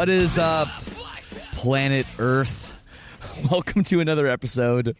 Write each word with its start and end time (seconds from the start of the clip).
What 0.00 0.08
is 0.08 0.38
up, 0.38 0.66
planet 1.52 2.06
Earth? 2.18 2.72
Welcome 3.50 3.82
to 3.82 4.00
another 4.00 4.26
episode 4.28 4.96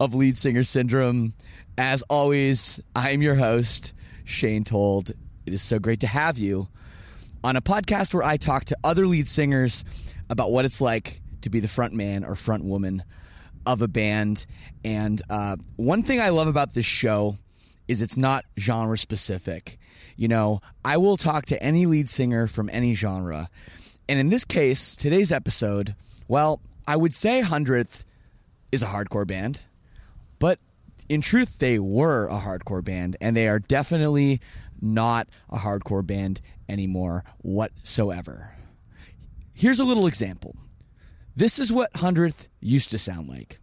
of 0.00 0.14
Lead 0.14 0.38
Singer 0.38 0.62
Syndrome. 0.62 1.34
As 1.76 2.00
always, 2.08 2.80
I'm 2.96 3.20
your 3.20 3.34
host, 3.34 3.92
Shane 4.24 4.64
Told. 4.64 5.10
It 5.44 5.52
is 5.52 5.60
so 5.60 5.78
great 5.78 6.00
to 6.00 6.06
have 6.06 6.38
you 6.38 6.68
on 7.44 7.56
a 7.56 7.60
podcast 7.60 8.14
where 8.14 8.22
I 8.22 8.38
talk 8.38 8.64
to 8.64 8.76
other 8.82 9.06
lead 9.06 9.28
singers 9.28 9.84
about 10.30 10.50
what 10.52 10.64
it's 10.64 10.80
like 10.80 11.20
to 11.42 11.50
be 11.50 11.60
the 11.60 11.68
front 11.68 11.92
man 11.92 12.24
or 12.24 12.34
front 12.34 12.64
woman 12.64 13.04
of 13.66 13.82
a 13.82 13.88
band. 13.88 14.46
And 14.82 15.20
uh, 15.28 15.56
one 15.76 16.02
thing 16.02 16.18
I 16.18 16.30
love 16.30 16.48
about 16.48 16.72
this 16.72 16.86
show 16.86 17.36
is 17.88 18.00
it's 18.00 18.16
not 18.16 18.46
genre 18.58 18.96
specific. 18.96 19.76
You 20.16 20.28
know, 20.28 20.60
I 20.82 20.96
will 20.96 21.18
talk 21.18 21.44
to 21.46 21.62
any 21.62 21.84
lead 21.84 22.08
singer 22.08 22.46
from 22.46 22.70
any 22.72 22.94
genre. 22.94 23.50
And 24.10 24.18
in 24.18 24.28
this 24.28 24.44
case, 24.44 24.96
today's 24.96 25.30
episode, 25.30 25.94
well, 26.26 26.60
I 26.84 26.96
would 26.96 27.14
say 27.14 27.42
Hundredth 27.42 28.04
is 28.72 28.82
a 28.82 28.86
hardcore 28.86 29.24
band, 29.24 29.66
but 30.40 30.58
in 31.08 31.20
truth, 31.20 31.60
they 31.60 31.78
were 31.78 32.26
a 32.26 32.40
hardcore 32.40 32.84
band, 32.84 33.16
and 33.20 33.36
they 33.36 33.46
are 33.46 33.60
definitely 33.60 34.40
not 34.82 35.28
a 35.48 35.58
hardcore 35.58 36.04
band 36.04 36.40
anymore 36.68 37.22
whatsoever. 37.38 38.56
Here's 39.54 39.78
a 39.78 39.84
little 39.84 40.08
example. 40.08 40.56
This 41.36 41.60
is 41.60 41.72
what 41.72 41.94
Hundredth 41.94 42.48
used 42.58 42.90
to 42.90 42.98
sound 42.98 43.28
like. 43.28 43.60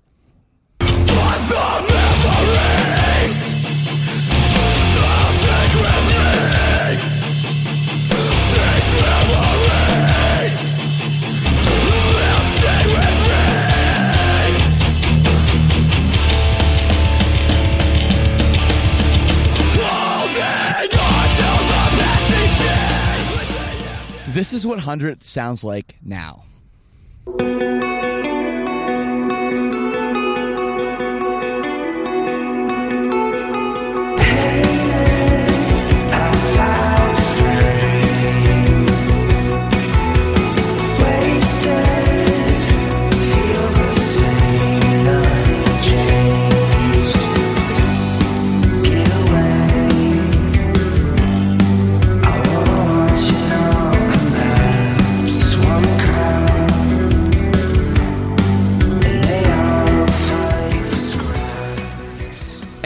This 24.38 24.53
is 24.53 24.68
what 24.68 24.78
Hundredth 24.78 25.25
sounds 25.25 25.64
like 25.64 25.96
now. 26.06 26.44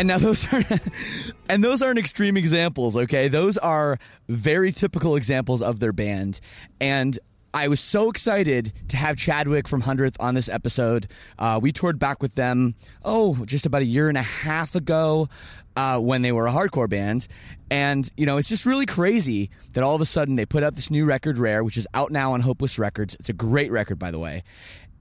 And 0.01 0.07
now 0.07 0.17
those 0.17 0.51
are 0.51 0.63
and 1.49 1.63
those 1.63 1.83
aren't 1.83 1.99
extreme 1.99 2.35
examples, 2.35 2.97
okay? 2.97 3.27
Those 3.27 3.59
are 3.59 3.99
very 4.27 4.71
typical 4.71 5.15
examples 5.15 5.61
of 5.61 5.79
their 5.79 5.93
band. 5.93 6.39
And 6.79 7.19
I 7.53 7.67
was 7.67 7.79
so 7.79 8.09
excited 8.09 8.73
to 8.87 8.97
have 8.97 9.15
Chadwick 9.15 9.67
from 9.67 9.81
Hundredth 9.81 10.17
on 10.19 10.33
this 10.33 10.49
episode. 10.49 11.05
Uh, 11.37 11.59
we 11.61 11.71
toured 11.71 11.99
back 11.99 12.19
with 12.19 12.33
them, 12.33 12.73
oh, 13.05 13.45
just 13.45 13.67
about 13.67 13.83
a 13.83 13.85
year 13.85 14.09
and 14.09 14.17
a 14.17 14.23
half 14.23 14.73
ago 14.73 15.27
uh, 15.75 15.99
when 15.99 16.23
they 16.23 16.31
were 16.31 16.47
a 16.47 16.51
hardcore 16.51 16.89
band. 16.89 17.27
And, 17.69 18.09
you 18.17 18.25
know, 18.25 18.37
it's 18.37 18.49
just 18.49 18.65
really 18.65 18.87
crazy 18.87 19.51
that 19.73 19.83
all 19.83 19.93
of 19.93 20.01
a 20.01 20.05
sudden 20.05 20.35
they 20.35 20.47
put 20.47 20.63
out 20.63 20.73
this 20.73 20.89
new 20.89 21.05
record, 21.05 21.37
Rare, 21.37 21.63
which 21.63 21.77
is 21.77 21.87
out 21.93 22.09
now 22.09 22.33
on 22.33 22.41
Hopeless 22.41 22.79
Records. 22.79 23.13
It's 23.19 23.29
a 23.29 23.33
great 23.33 23.69
record, 23.69 23.99
by 23.99 24.09
the 24.09 24.17
way. 24.17 24.41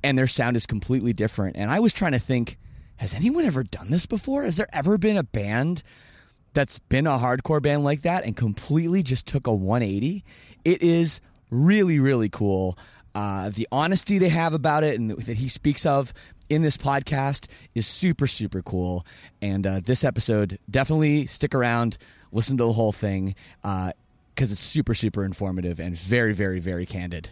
And 0.05 0.19
their 0.19 0.27
sound 0.27 0.57
is 0.57 0.67
completely 0.67 1.15
different. 1.15 1.57
And 1.57 1.71
I 1.71 1.81
was 1.81 1.95
trying 1.95 2.13
to 2.13 2.19
think, 2.19 2.59
has 3.01 3.15
anyone 3.15 3.47
ever 3.47 3.65
done 3.65 3.89
this 3.91 4.05
before? 4.05 4.43
Has 4.45 4.59
there 4.59 4.67
ever 4.75 4.99
been 4.99 5.17
a 5.17 5.23
band 5.23 5.83
that's 6.53 6.79
been 6.79 7.07
a 7.07 7.17
hardcore 7.17 7.63
band 7.63 7.83
like 7.83 8.03
that 8.03 8.27
and 8.27 8.37
completely 8.37 9.03
just 9.03 9.27
took 9.27 9.47
a 9.47 9.55
180? 9.55 10.23
It 10.67 10.83
is 10.83 11.23
really, 11.49 11.99
really 11.99 12.29
cool. 12.29 12.77
Uh, 13.15 13.49
the 13.49 13.67
honesty 13.73 14.19
they 14.19 14.29
have 14.29 14.53
about 14.53 14.85
it 14.85 15.01
and 15.01 15.13
that 15.13 15.39
he 15.39 15.49
speaks 15.49 15.87
of 15.87 16.13
in 16.51 16.61
this 16.61 16.77
podcast 16.77 17.49
is 17.75 17.87
super, 17.87 18.27
super 18.27 18.61
cool. 18.61 19.07
And 19.41 19.67
uh, 19.67 19.81
this 19.83 20.05
episode, 20.05 20.59
definitely 20.71 21.25
stick 21.25 21.55
around, 21.55 21.97
listen 22.33 22.59
to 22.59 22.65
the 22.65 22.73
whole 22.75 22.93
thing, 22.93 23.35
because 23.63 24.53
it's 24.53 24.61
super, 24.61 24.93
super 24.93 25.25
informative 25.25 25.81
and 25.81 25.97
very, 25.97 26.35
very, 26.35 26.59
very 26.59 26.85
candid. 26.85 27.31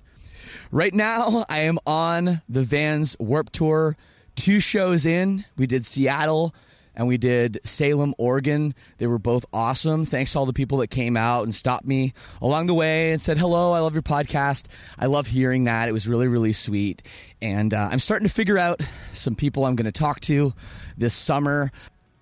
Right 0.72 0.94
now, 0.94 1.44
I 1.50 1.60
am 1.60 1.78
on 1.86 2.40
the 2.48 2.62
Vans 2.62 3.16
Warp 3.20 3.50
Tour. 3.50 3.98
Two 4.38 4.60
shows 4.60 5.04
in, 5.04 5.44
we 5.56 5.66
did 5.66 5.84
Seattle 5.84 6.54
and 6.94 7.08
we 7.08 7.18
did 7.18 7.58
Salem, 7.64 8.14
Oregon. 8.18 8.72
They 8.98 9.08
were 9.08 9.18
both 9.18 9.44
awesome. 9.52 10.04
Thanks 10.04 10.32
to 10.32 10.38
all 10.38 10.46
the 10.46 10.52
people 10.52 10.78
that 10.78 10.90
came 10.90 11.16
out 11.16 11.42
and 11.42 11.52
stopped 11.52 11.84
me 11.84 12.12
along 12.40 12.68
the 12.68 12.74
way 12.74 13.10
and 13.10 13.20
said, 13.20 13.36
Hello, 13.36 13.72
I 13.72 13.80
love 13.80 13.94
your 13.94 14.02
podcast. 14.02 14.68
I 14.96 15.06
love 15.06 15.26
hearing 15.26 15.64
that. 15.64 15.88
It 15.88 15.92
was 15.92 16.06
really, 16.06 16.28
really 16.28 16.52
sweet. 16.52 17.02
And 17.42 17.74
uh, 17.74 17.88
I'm 17.90 17.98
starting 17.98 18.28
to 18.28 18.32
figure 18.32 18.58
out 18.58 18.80
some 19.10 19.34
people 19.34 19.64
I'm 19.64 19.74
going 19.74 19.86
to 19.86 19.92
talk 19.92 20.20
to 20.20 20.54
this 20.96 21.14
summer. 21.14 21.72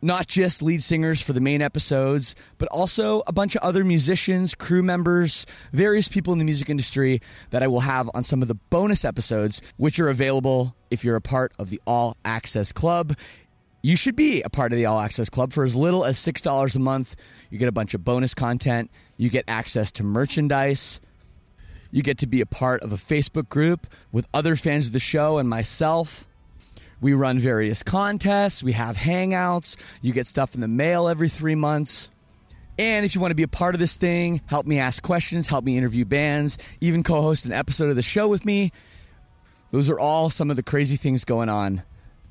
Not 0.03 0.27
just 0.27 0.63
lead 0.63 0.83
singers 0.83 1.23
for 1.23 1.33
the 1.33 1.41
main 1.41 1.63
episodes, 1.63 2.35
but 2.59 2.69
also 2.69 3.23
a 3.27 3.33
bunch 3.33 3.57
of 3.57 3.63
other 3.63 3.85
musicians, 3.85 4.55
crew 4.55 4.83
members, 4.83 5.47
various 5.73 6.09
people 6.09 6.33
in 6.33 6.39
the 6.39 6.45
music 6.45 6.69
industry 6.69 7.21
that 7.51 7.63
I 7.63 7.67
will 7.67 7.81
have 7.81 8.11
on 8.15 8.23
some 8.23 8.43
of 8.43 8.49
the 8.49 8.55
bonus 8.55 9.05
episodes, 9.05 9.63
which 9.77 9.99
are 9.99 10.09
available 10.09 10.77
if 10.91 11.05
you're 11.05 11.17
a 11.17 11.21
part 11.21 11.53
of 11.59 11.71
the 11.71 11.81
All 11.87 12.17
Access 12.25 12.73
Club. 12.73 13.15
You 13.83 13.97
should 13.97 14.17
be 14.17 14.43
a 14.43 14.51
part 14.51 14.73
of 14.73 14.79
the 14.79 14.87
All 14.87 15.01
Access 15.01 15.31
Club 15.31 15.53
for 15.53 15.65
as 15.65 15.75
little 15.77 16.05
as 16.05 16.19
$6 16.19 16.77
a 16.77 16.79
month. 16.79 17.17
You 17.51 17.59
get 17.59 17.69
a 17.69 17.73
bunch 17.73 17.95
of 17.95 18.05
bonus 18.05 18.35
content, 18.35 18.91
you 19.17 19.31
get 19.31 19.45
access 19.49 19.93
to 19.93 20.05
merchandise. 20.05 21.01
You 21.93 22.03
get 22.03 22.19
to 22.19 22.27
be 22.27 22.41
a 22.41 22.47
part 22.47 22.83
of 22.83 22.93
a 22.93 22.97
Facebook 22.97 23.49
group 23.49 23.87
with 24.13 24.27
other 24.35 24.57
fans 24.57 24.89
of 24.89 24.93
the 24.93 24.99
show 24.99 25.39
and 25.39 25.49
myself. 25.49 26.27
We 27.07 27.15
run 27.15 27.39
various 27.39 27.85
contests, 27.85 28.65
we 28.65 28.73
have 28.73 28.97
hangouts, 28.97 29.77
you 30.03 30.13
get 30.13 30.27
stuff 30.27 30.57
in 30.57 30.61
the 30.61 30.67
mail 30.67 31.07
every 31.07 31.29
three 31.29 31.55
months. 31.55 32.11
And 32.81 33.07
if 33.07 33.15
you 33.15 33.21
want 33.21 33.31
to 33.31 33.37
be 33.37 33.45
a 33.45 33.49
part 33.49 33.77
of 33.77 33.79
this 33.79 33.95
thing, 33.95 34.41
help 34.47 34.67
me 34.67 34.81
ask 34.81 35.05
questions, 35.05 35.47
help 35.47 35.65
me 35.65 35.79
interview 35.79 36.05
bands, 36.05 36.59
even 36.81 37.05
co 37.05 37.23
host 37.23 37.47
an 37.47 37.53
episode 37.53 37.91
of 37.91 37.95
the 37.95 38.03
show 38.03 38.27
with 38.27 38.45
me, 38.45 38.73
those 39.71 39.89
are 39.89 40.01
all 40.01 40.31
some 40.31 40.51
of 40.51 40.57
the 40.57 40.65
crazy 40.65 40.97
things 40.97 41.25
going 41.25 41.49
on 41.49 41.85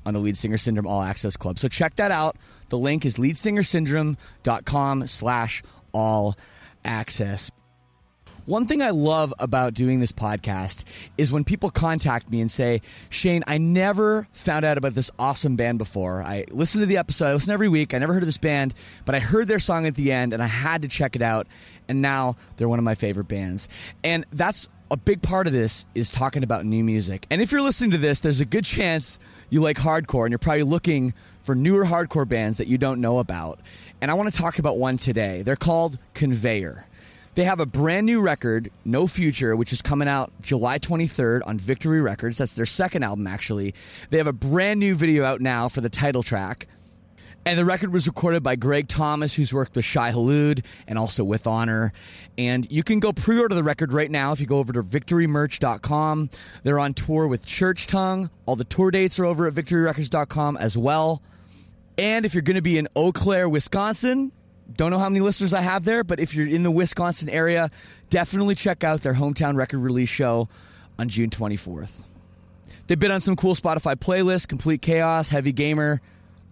on 0.04 0.12
the 0.12 0.20
Lead 0.20 0.36
Singer 0.36 0.58
Syndrome 0.58 0.86
All 0.86 1.00
Access 1.00 1.38
Club. 1.38 1.58
So 1.58 1.68
check 1.68 1.94
that 1.94 2.10
out. 2.10 2.36
The 2.68 2.76
link 2.76 3.06
is 3.06 3.16
leadsingersyndrome.com 3.16 5.06
slash 5.06 5.62
all 5.94 6.36
access. 6.84 7.50
One 8.46 8.66
thing 8.66 8.80
I 8.80 8.90
love 8.90 9.34
about 9.40 9.74
doing 9.74 9.98
this 9.98 10.12
podcast 10.12 10.84
is 11.18 11.32
when 11.32 11.42
people 11.42 11.68
contact 11.68 12.30
me 12.30 12.40
and 12.40 12.48
say, 12.48 12.80
Shane, 13.10 13.42
I 13.48 13.58
never 13.58 14.28
found 14.30 14.64
out 14.64 14.78
about 14.78 14.94
this 14.94 15.10
awesome 15.18 15.56
band 15.56 15.78
before. 15.78 16.22
I 16.22 16.44
listen 16.52 16.80
to 16.80 16.86
the 16.86 16.96
episode, 16.96 17.26
I 17.26 17.32
listen 17.32 17.52
every 17.52 17.68
week. 17.68 17.92
I 17.92 17.98
never 17.98 18.12
heard 18.12 18.22
of 18.22 18.28
this 18.28 18.38
band, 18.38 18.72
but 19.04 19.16
I 19.16 19.18
heard 19.18 19.48
their 19.48 19.58
song 19.58 19.84
at 19.84 19.96
the 19.96 20.12
end 20.12 20.32
and 20.32 20.40
I 20.40 20.46
had 20.46 20.82
to 20.82 20.88
check 20.88 21.16
it 21.16 21.22
out. 21.22 21.48
And 21.88 22.00
now 22.00 22.36
they're 22.56 22.68
one 22.68 22.78
of 22.78 22.84
my 22.84 22.94
favorite 22.94 23.26
bands. 23.26 23.68
And 24.04 24.24
that's 24.30 24.68
a 24.92 24.96
big 24.96 25.22
part 25.22 25.48
of 25.48 25.52
this 25.52 25.84
is 25.96 26.08
talking 26.08 26.44
about 26.44 26.64
new 26.64 26.84
music. 26.84 27.26
And 27.32 27.42
if 27.42 27.50
you're 27.50 27.62
listening 27.62 27.90
to 27.90 27.98
this, 27.98 28.20
there's 28.20 28.38
a 28.38 28.44
good 28.44 28.64
chance 28.64 29.18
you 29.50 29.60
like 29.60 29.76
hardcore 29.76 30.24
and 30.24 30.30
you're 30.30 30.38
probably 30.38 30.62
looking 30.62 31.14
for 31.42 31.56
newer 31.56 31.84
hardcore 31.84 32.28
bands 32.28 32.58
that 32.58 32.68
you 32.68 32.78
don't 32.78 33.00
know 33.00 33.18
about. 33.18 33.58
And 34.00 34.08
I 34.08 34.14
want 34.14 34.32
to 34.32 34.40
talk 34.40 34.60
about 34.60 34.78
one 34.78 34.98
today. 34.98 35.42
They're 35.42 35.56
called 35.56 35.98
Conveyor. 36.14 36.86
They 37.36 37.44
have 37.44 37.60
a 37.60 37.66
brand 37.66 38.06
new 38.06 38.22
record, 38.22 38.70
No 38.86 39.06
Future, 39.06 39.54
which 39.56 39.70
is 39.70 39.82
coming 39.82 40.08
out 40.08 40.32
July 40.40 40.78
23rd 40.78 41.42
on 41.44 41.58
Victory 41.58 42.00
Records. 42.00 42.38
That's 42.38 42.54
their 42.54 42.64
second 42.64 43.02
album, 43.02 43.26
actually. 43.26 43.74
They 44.08 44.16
have 44.16 44.26
a 44.26 44.32
brand 44.32 44.80
new 44.80 44.94
video 44.94 45.22
out 45.22 45.42
now 45.42 45.68
for 45.68 45.82
the 45.82 45.90
title 45.90 46.22
track. 46.22 46.66
And 47.44 47.58
the 47.58 47.66
record 47.66 47.92
was 47.92 48.06
recorded 48.06 48.42
by 48.42 48.56
Greg 48.56 48.88
Thomas, 48.88 49.34
who's 49.34 49.52
worked 49.52 49.76
with 49.76 49.84
Shai 49.84 50.12
Hulud 50.12 50.64
and 50.88 50.98
also 50.98 51.24
with 51.24 51.46
Honor. 51.46 51.92
And 52.38 52.66
you 52.72 52.82
can 52.82 53.00
go 53.00 53.12
pre 53.12 53.38
order 53.38 53.54
the 53.54 53.62
record 53.62 53.92
right 53.92 54.10
now 54.10 54.32
if 54.32 54.40
you 54.40 54.46
go 54.46 54.58
over 54.58 54.72
to 54.72 54.82
victorymerch.com. 54.82 56.30
They're 56.62 56.78
on 56.78 56.94
tour 56.94 57.28
with 57.28 57.44
Church 57.44 57.86
Tongue. 57.86 58.30
All 58.46 58.56
the 58.56 58.64
tour 58.64 58.90
dates 58.90 59.18
are 59.18 59.26
over 59.26 59.46
at 59.46 59.52
victoryrecords.com 59.52 60.56
as 60.56 60.78
well. 60.78 61.22
And 61.98 62.24
if 62.24 62.32
you're 62.32 62.42
going 62.42 62.56
to 62.56 62.62
be 62.62 62.78
in 62.78 62.88
Eau 62.96 63.12
Claire, 63.12 63.46
Wisconsin, 63.46 64.32
don't 64.74 64.90
know 64.90 64.98
how 64.98 65.08
many 65.08 65.20
listeners 65.20 65.54
I 65.54 65.60
have 65.60 65.84
there, 65.84 66.04
but 66.04 66.20
if 66.20 66.34
you're 66.34 66.48
in 66.48 66.62
the 66.62 66.70
Wisconsin 66.70 67.28
area, 67.28 67.70
definitely 68.10 68.54
check 68.54 68.84
out 68.84 69.02
their 69.02 69.14
hometown 69.14 69.56
record 69.56 69.78
release 69.78 70.08
show 70.08 70.48
on 70.98 71.08
June 71.08 71.30
24th. 71.30 72.02
They've 72.86 72.98
been 72.98 73.10
on 73.10 73.20
some 73.20 73.36
cool 73.36 73.54
Spotify 73.54 73.96
playlists, 73.96 74.46
Complete 74.46 74.82
Chaos, 74.82 75.28
Heavy 75.28 75.52
Gamer, 75.52 76.00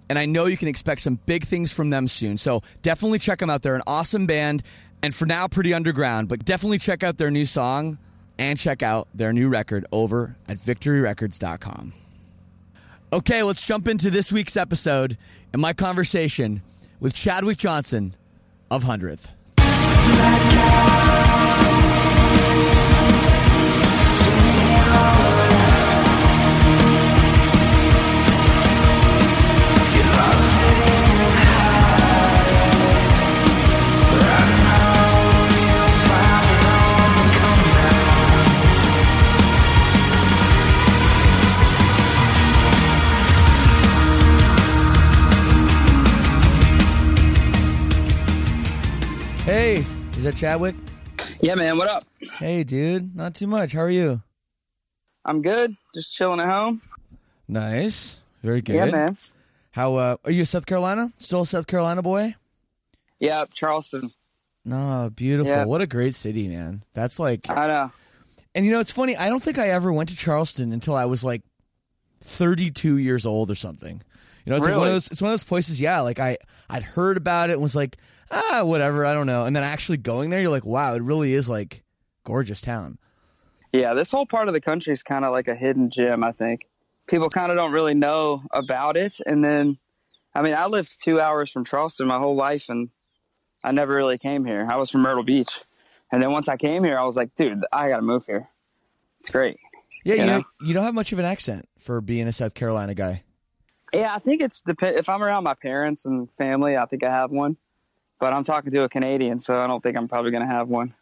and 0.09 0.19
I 0.19 0.27
know 0.27 0.47
you 0.47 0.57
can 0.57 0.69
expect 0.69 1.01
some 1.01 1.19
big 1.27 1.45
things 1.45 1.73
from 1.73 1.91
them 1.91 2.09
soon. 2.09 2.37
So 2.37 2.61
definitely 2.83 3.19
check 3.19 3.39
them 3.39 3.51
out. 3.51 3.63
They're 3.63 3.77
an 3.77 3.83
awesome 3.87 4.27
band, 4.27 4.63
and 5.03 5.15
for 5.15 5.27
now, 5.27 5.49
pretty 5.49 5.73
underground, 5.75 6.29
but 6.29 6.45
definitely 6.45 6.79
check 6.79 7.03
out 7.03 7.19
their 7.19 7.31
new 7.31 7.47
song 7.47 7.99
and 8.39 8.59
check 8.59 8.83
out 8.83 9.09
their 9.15 9.33
new 9.33 9.49
record 9.49 9.87
over 9.93 10.37
at 10.49 10.57
victoryrecords.com. 10.57 11.93
Okay, 13.13 13.43
let's 13.45 13.65
jump 13.67 13.87
into 13.87 14.11
this 14.11 14.33
week's 14.33 14.57
episode 14.57 15.17
and 15.53 15.63
my 15.63 15.73
conversation 15.73 16.63
with 17.01 17.15
Chadwick 17.15 17.59
Johnson 17.59 18.15
of 18.71 18.83
Hundredth. 18.85 19.33
Is 50.25 50.33
that 50.33 50.39
Chadwick? 50.39 50.75
Yeah, 51.43 51.55
man. 51.55 51.77
What 51.77 51.87
up? 51.87 52.05
Hey, 52.39 52.65
dude. 52.65 53.15
Not 53.15 53.35
too 53.35 53.47
much. 53.47 53.75
How 53.75 53.81
are 53.81 53.91
you? 53.91 54.23
I'm 55.23 55.43
good. 55.43 55.77
Just 55.95 56.17
chilling 56.17 56.41
at 56.41 56.49
home. 56.49 56.81
Nice. 57.47 58.21
Very 58.43 58.63
good. 58.63 58.77
Yeah, 58.77 58.87
man. 58.87 59.19
How 59.73 59.97
uh 59.97 60.17
are 60.25 60.31
you 60.31 60.47
South 60.47 60.65
Carolina? 60.65 61.13
Still 61.19 61.43
a 61.43 61.47
South 61.47 61.67
Carolina 61.67 62.01
boy? 62.01 62.37
Yeah, 63.19 63.45
Charleston. 63.53 64.13
No, 64.65 65.11
beautiful. 65.15 65.53
Yeah. 65.53 65.67
What 65.67 65.83
a 65.83 65.87
great 65.87 66.15
city, 66.15 66.49
man. 66.49 66.85
That's 66.95 67.21
like 67.21 67.51
I 67.51 67.67
know. 67.67 67.93
And 68.55 68.65
you 68.65 68.73
know, 68.73 68.81
it's 68.81 68.93
funny. 68.93 69.19
I 69.19 69.29
don't 69.29 69.43
think 69.43 69.59
I 69.59 69.69
ever 69.69 69.93
went 69.93 70.09
to 70.09 70.17
Charleston 70.17 70.73
until 70.73 70.95
I 70.95 71.05
was 71.05 71.23
like 71.23 71.43
32 72.23 72.97
years 72.97 73.27
old 73.27 73.51
or 73.51 73.57
something. 73.57 74.01
You 74.47 74.51
know, 74.51 74.57
it's 74.57 74.65
like 74.65 74.75
one 74.75 74.87
of 74.87 74.93
those. 74.95 75.09
It's 75.09 75.21
one 75.21 75.29
of 75.29 75.33
those 75.35 75.45
places. 75.45 75.83
Yeah, 75.83 76.01
like 76.01 76.19
I 76.19 76.39
I'd 76.71 76.83
heard 76.83 77.19
about 77.19 77.51
it 77.51 77.55
and 77.55 77.63
was 77.63 77.77
like, 77.77 77.99
ah, 78.31 78.63
whatever. 78.65 79.05
I 79.05 79.15
don't 79.15 79.27
know. 79.27 79.45
And 79.45 79.55
then 79.55 79.63
actually 79.63 79.99
going 79.99 80.31
there, 80.31 80.41
you're 80.41 80.51
like, 80.51 80.67
wow, 80.67 80.95
it 80.95 81.03
really 81.03 81.35
is 81.35 81.49
like 81.49 81.83
gorgeous 82.25 82.61
town. 82.61 82.99
Yeah, 83.73 83.95
this 83.95 84.11
whole 84.11 84.27
part 84.27 84.49
of 84.49 84.55
the 84.55 84.61
country 84.61 84.93
is 84.93 85.03
kind 85.03 85.25
of 85.25 85.33
like 85.33 85.49
a 85.49 85.55
hidden 85.55 85.91
gem. 85.91 86.23
I 86.23 86.33
think 86.33 86.69
people 87.07 87.29
kind 87.29 87.51
of 87.51 87.57
don't 87.57 87.73
really 87.73 87.95
know 87.95 88.43
about 88.53 88.97
it. 88.97 89.19
And 89.27 89.45
then, 89.45 89.79
I 90.35 90.43
mean, 90.43 90.55
I 90.55 90.67
lived 90.67 91.03
two 91.03 91.21
hours 91.21 91.51
from 91.51 91.65
Charleston 91.65 92.07
my 92.07 92.19
whole 92.19 92.37
life, 92.37 92.69
and 92.69 92.91
I 93.65 93.73
never 93.73 93.95
really 93.95 94.19
came 94.19 94.45
here. 94.45 94.67
I 94.71 94.77
was 94.77 94.91
from 94.91 95.03
Myrtle 95.03 95.25
Beach, 95.25 95.51
and 96.13 96.23
then 96.23 96.31
once 96.31 96.49
I 96.49 96.57
came 96.57 96.85
here, 96.85 96.99
I 96.99 97.05
was 97.05 97.17
like, 97.17 97.35
dude, 97.35 97.65
I 97.73 97.89
got 97.89 97.97
to 97.97 98.03
move 98.03 98.27
here. 98.27 98.49
It's 99.21 99.31
great. 99.31 99.57
Yeah, 100.05 100.15
you, 100.15 100.21
You 100.21 100.27
know, 100.27 100.39
know? 100.39 100.45
you 100.67 100.75
don't 100.75 100.85
have 100.85 100.95
much 100.95 101.13
of 101.13 101.19
an 101.19 101.25
accent 101.25 101.69
for 101.79 102.01
being 102.01 102.27
a 102.27 102.33
South 102.33 102.55
Carolina 102.55 102.95
guy. 102.95 103.25
Yeah, 103.93 104.15
I 104.15 104.19
think 104.19 104.43
it's 104.43 104.61
depend. 104.61 104.97
If 104.97 105.09
I'm 105.09 105.23
around 105.23 105.45
my 105.45 105.55
parents 105.55 106.05
and 106.05 106.29
family, 106.37 106.77
I 106.77 106.85
think 106.87 107.05
I 107.05 107.11
have 107.11 107.31
one. 107.31 107.57
But 108.25 108.33
I'm 108.33 108.43
talking 108.43 108.73
to 108.73 108.85
a 108.85 108.89
Canadian, 108.89 109.39
so 109.39 109.59
I 109.59 109.67
don't 109.67 109.83
think 109.83 109.99
I'm 109.99 110.09
probably 110.09 110.31
gonna 110.31 110.47
have 110.47 110.67
one. 110.67 110.95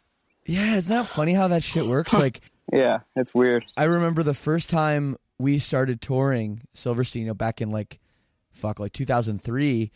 Yeah, 0.45 0.75
isn't 0.75 0.93
that 0.93 1.05
funny 1.05 1.31
how 1.31 1.47
that 1.47 1.63
shit 1.63 1.85
works? 1.85 2.13
Like, 2.19 2.41
Yeah, 2.73 2.99
it's 3.15 3.33
weird. 3.33 3.63
I 3.77 3.85
remember 3.85 4.23
the 4.23 4.33
first 4.33 4.69
time 4.69 5.15
we 5.39 5.57
started 5.57 6.01
touring 6.01 6.63
Silverstein, 6.73 7.21
you 7.21 7.27
know, 7.29 7.33
back 7.33 7.61
in 7.61 7.71
like, 7.71 8.01
fuck, 8.51 8.77
like 8.77 8.91
2003. 8.91 9.89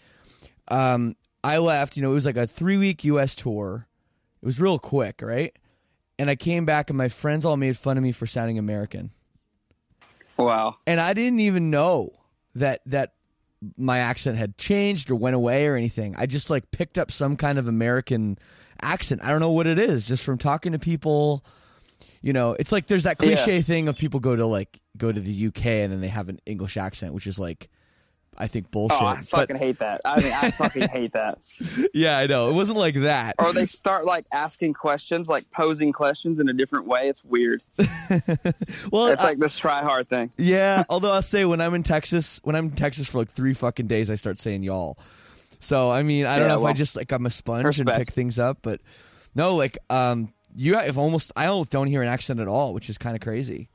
Um, 0.70 1.18
I 1.44 1.58
left, 1.58 1.98
you 1.98 2.02
know, 2.02 2.12
it 2.12 2.14
was 2.14 2.26
like 2.26 2.38
a 2.38 2.48
three 2.48 2.78
week 2.78 3.04
US 3.04 3.36
tour. 3.36 3.90
It 4.42 4.46
was 4.46 4.62
real 4.62 4.80
quick, 4.80 5.22
right? 5.22 5.54
And 6.18 6.30
I 6.30 6.38
came 6.38 6.66
back 6.66 6.90
and 6.90 6.98
my 6.98 7.10
friends 7.10 7.44
all 7.44 7.58
made 7.58 7.76
fun 7.76 7.98
of 7.98 8.04
me 8.04 8.14
for 8.14 8.26
sounding 8.26 8.58
American. 8.58 9.10
Wow. 10.38 10.78
And 10.88 11.02
I 11.02 11.12
didn't 11.12 11.42
even 11.42 11.72
know 11.72 12.08
that, 12.56 12.80
that 12.86 13.16
my 13.78 14.00
accent 14.00 14.38
had 14.38 14.58
changed 14.58 15.10
or 15.10 15.16
went 15.16 15.36
away 15.36 15.68
or 15.68 15.76
anything. 15.76 16.16
I 16.18 16.26
just 16.26 16.50
like 16.50 16.70
picked 16.72 16.98
up 16.98 17.12
some 17.12 17.36
kind 17.36 17.58
of 17.58 17.68
American 17.68 18.38
accent. 18.82 19.22
I 19.24 19.30
don't 19.30 19.40
know 19.40 19.52
what 19.52 19.68
it 19.68 19.80
is, 19.80 20.08
just 20.08 20.24
from 20.24 20.38
talking 20.38 20.74
to 20.74 20.80
people. 20.80 21.44
You 22.22 22.34
know, 22.34 22.56
it's 22.60 22.72
like 22.72 22.88
there's 22.88 23.04
that 23.04 23.18
cliche 23.18 23.62
thing 23.62 23.88
of 23.88 23.98
people 23.98 24.20
go 24.20 24.36
to 24.36 24.46
like 24.46 24.80
go 24.98 25.12
to 25.12 25.20
the 25.20 25.48
UK 25.48 25.66
and 25.66 25.92
then 25.92 26.02
they 26.02 26.08
have 26.08 26.30
an 26.30 26.40
English 26.46 26.78
accent, 26.78 27.14
which 27.14 27.28
is 27.28 27.40
like 27.40 27.70
I 28.40 28.48
think 28.48 28.70
bullshit. 28.72 29.02
Oh, 29.02 29.06
I 29.06 29.16
but 29.16 29.26
fucking 29.26 29.56
hate 29.56 29.80
that. 29.80 30.02
I 30.06 30.22
mean, 30.22 30.32
I 30.32 30.52
fucking 30.52 30.88
hate 30.92 31.14
that. 31.14 31.40
yeah, 31.94 32.18
I 32.20 32.28
know. 32.28 32.50
It 32.50 32.54
wasn't 32.54 32.78
like 32.78 32.96
that. 32.96 33.36
Or 33.40 33.52
they 33.54 33.66
start 33.66 34.06
like 34.06 34.26
asking 34.32 34.74
questions, 34.76 35.28
like 35.28 35.50
posing 35.52 35.92
questions 35.92 36.40
in 36.40 36.48
a 36.50 36.54
different 36.54 36.86
way. 36.86 37.10
It's 37.10 37.24
weird. 37.24 37.64
Well, 38.92 39.08
It's 39.08 39.24
I- 39.24 39.28
like 39.30 39.40
this 39.40 39.56
try 39.58 39.82
hard 39.82 40.08
thing. 40.08 40.32
yeah, 40.38 40.84
although 40.90 41.12
I'll 41.14 41.22
say 41.22 41.46
when 41.46 41.62
I'm 41.62 41.74
in 41.74 41.84
Texas, 41.84 42.40
when 42.44 42.56
I'm 42.56 42.66
in 42.66 42.72
Texas 42.72 43.08
for 43.10 43.20
like 43.20 43.30
3 43.30 43.54
fucking 43.54 43.88
days 43.88 44.10
I 44.10 44.16
start 44.16 44.40
saying 44.40 44.64
y'all. 44.64 44.98
So, 45.60 45.90
I 45.90 46.04
mean, 46.04 46.26
I 46.26 46.38
don't 46.40 46.48
know 46.48 46.60
if 46.60 46.66
I 46.66 46.74
just 46.74 46.96
like 46.96 47.12
I'm 47.12 47.26
a 47.26 47.30
sponge 47.30 47.80
and 47.80 47.90
pick 47.90 48.12
things 48.12 48.38
up, 48.40 48.60
but 48.62 48.80
no, 49.36 49.56
like 49.56 49.78
um 49.90 50.30
you 50.56 50.76
have 50.76 50.98
almost 50.98 51.32
I 51.36 51.48
almost 51.48 51.72
don't 51.72 51.88
hear 51.88 52.02
an 52.02 52.08
accent 52.08 52.40
at 52.40 52.48
all, 52.48 52.74
which 52.74 52.90
is 52.90 52.98
kind 52.98 53.16
of 53.16 53.22
crazy. 53.22 53.70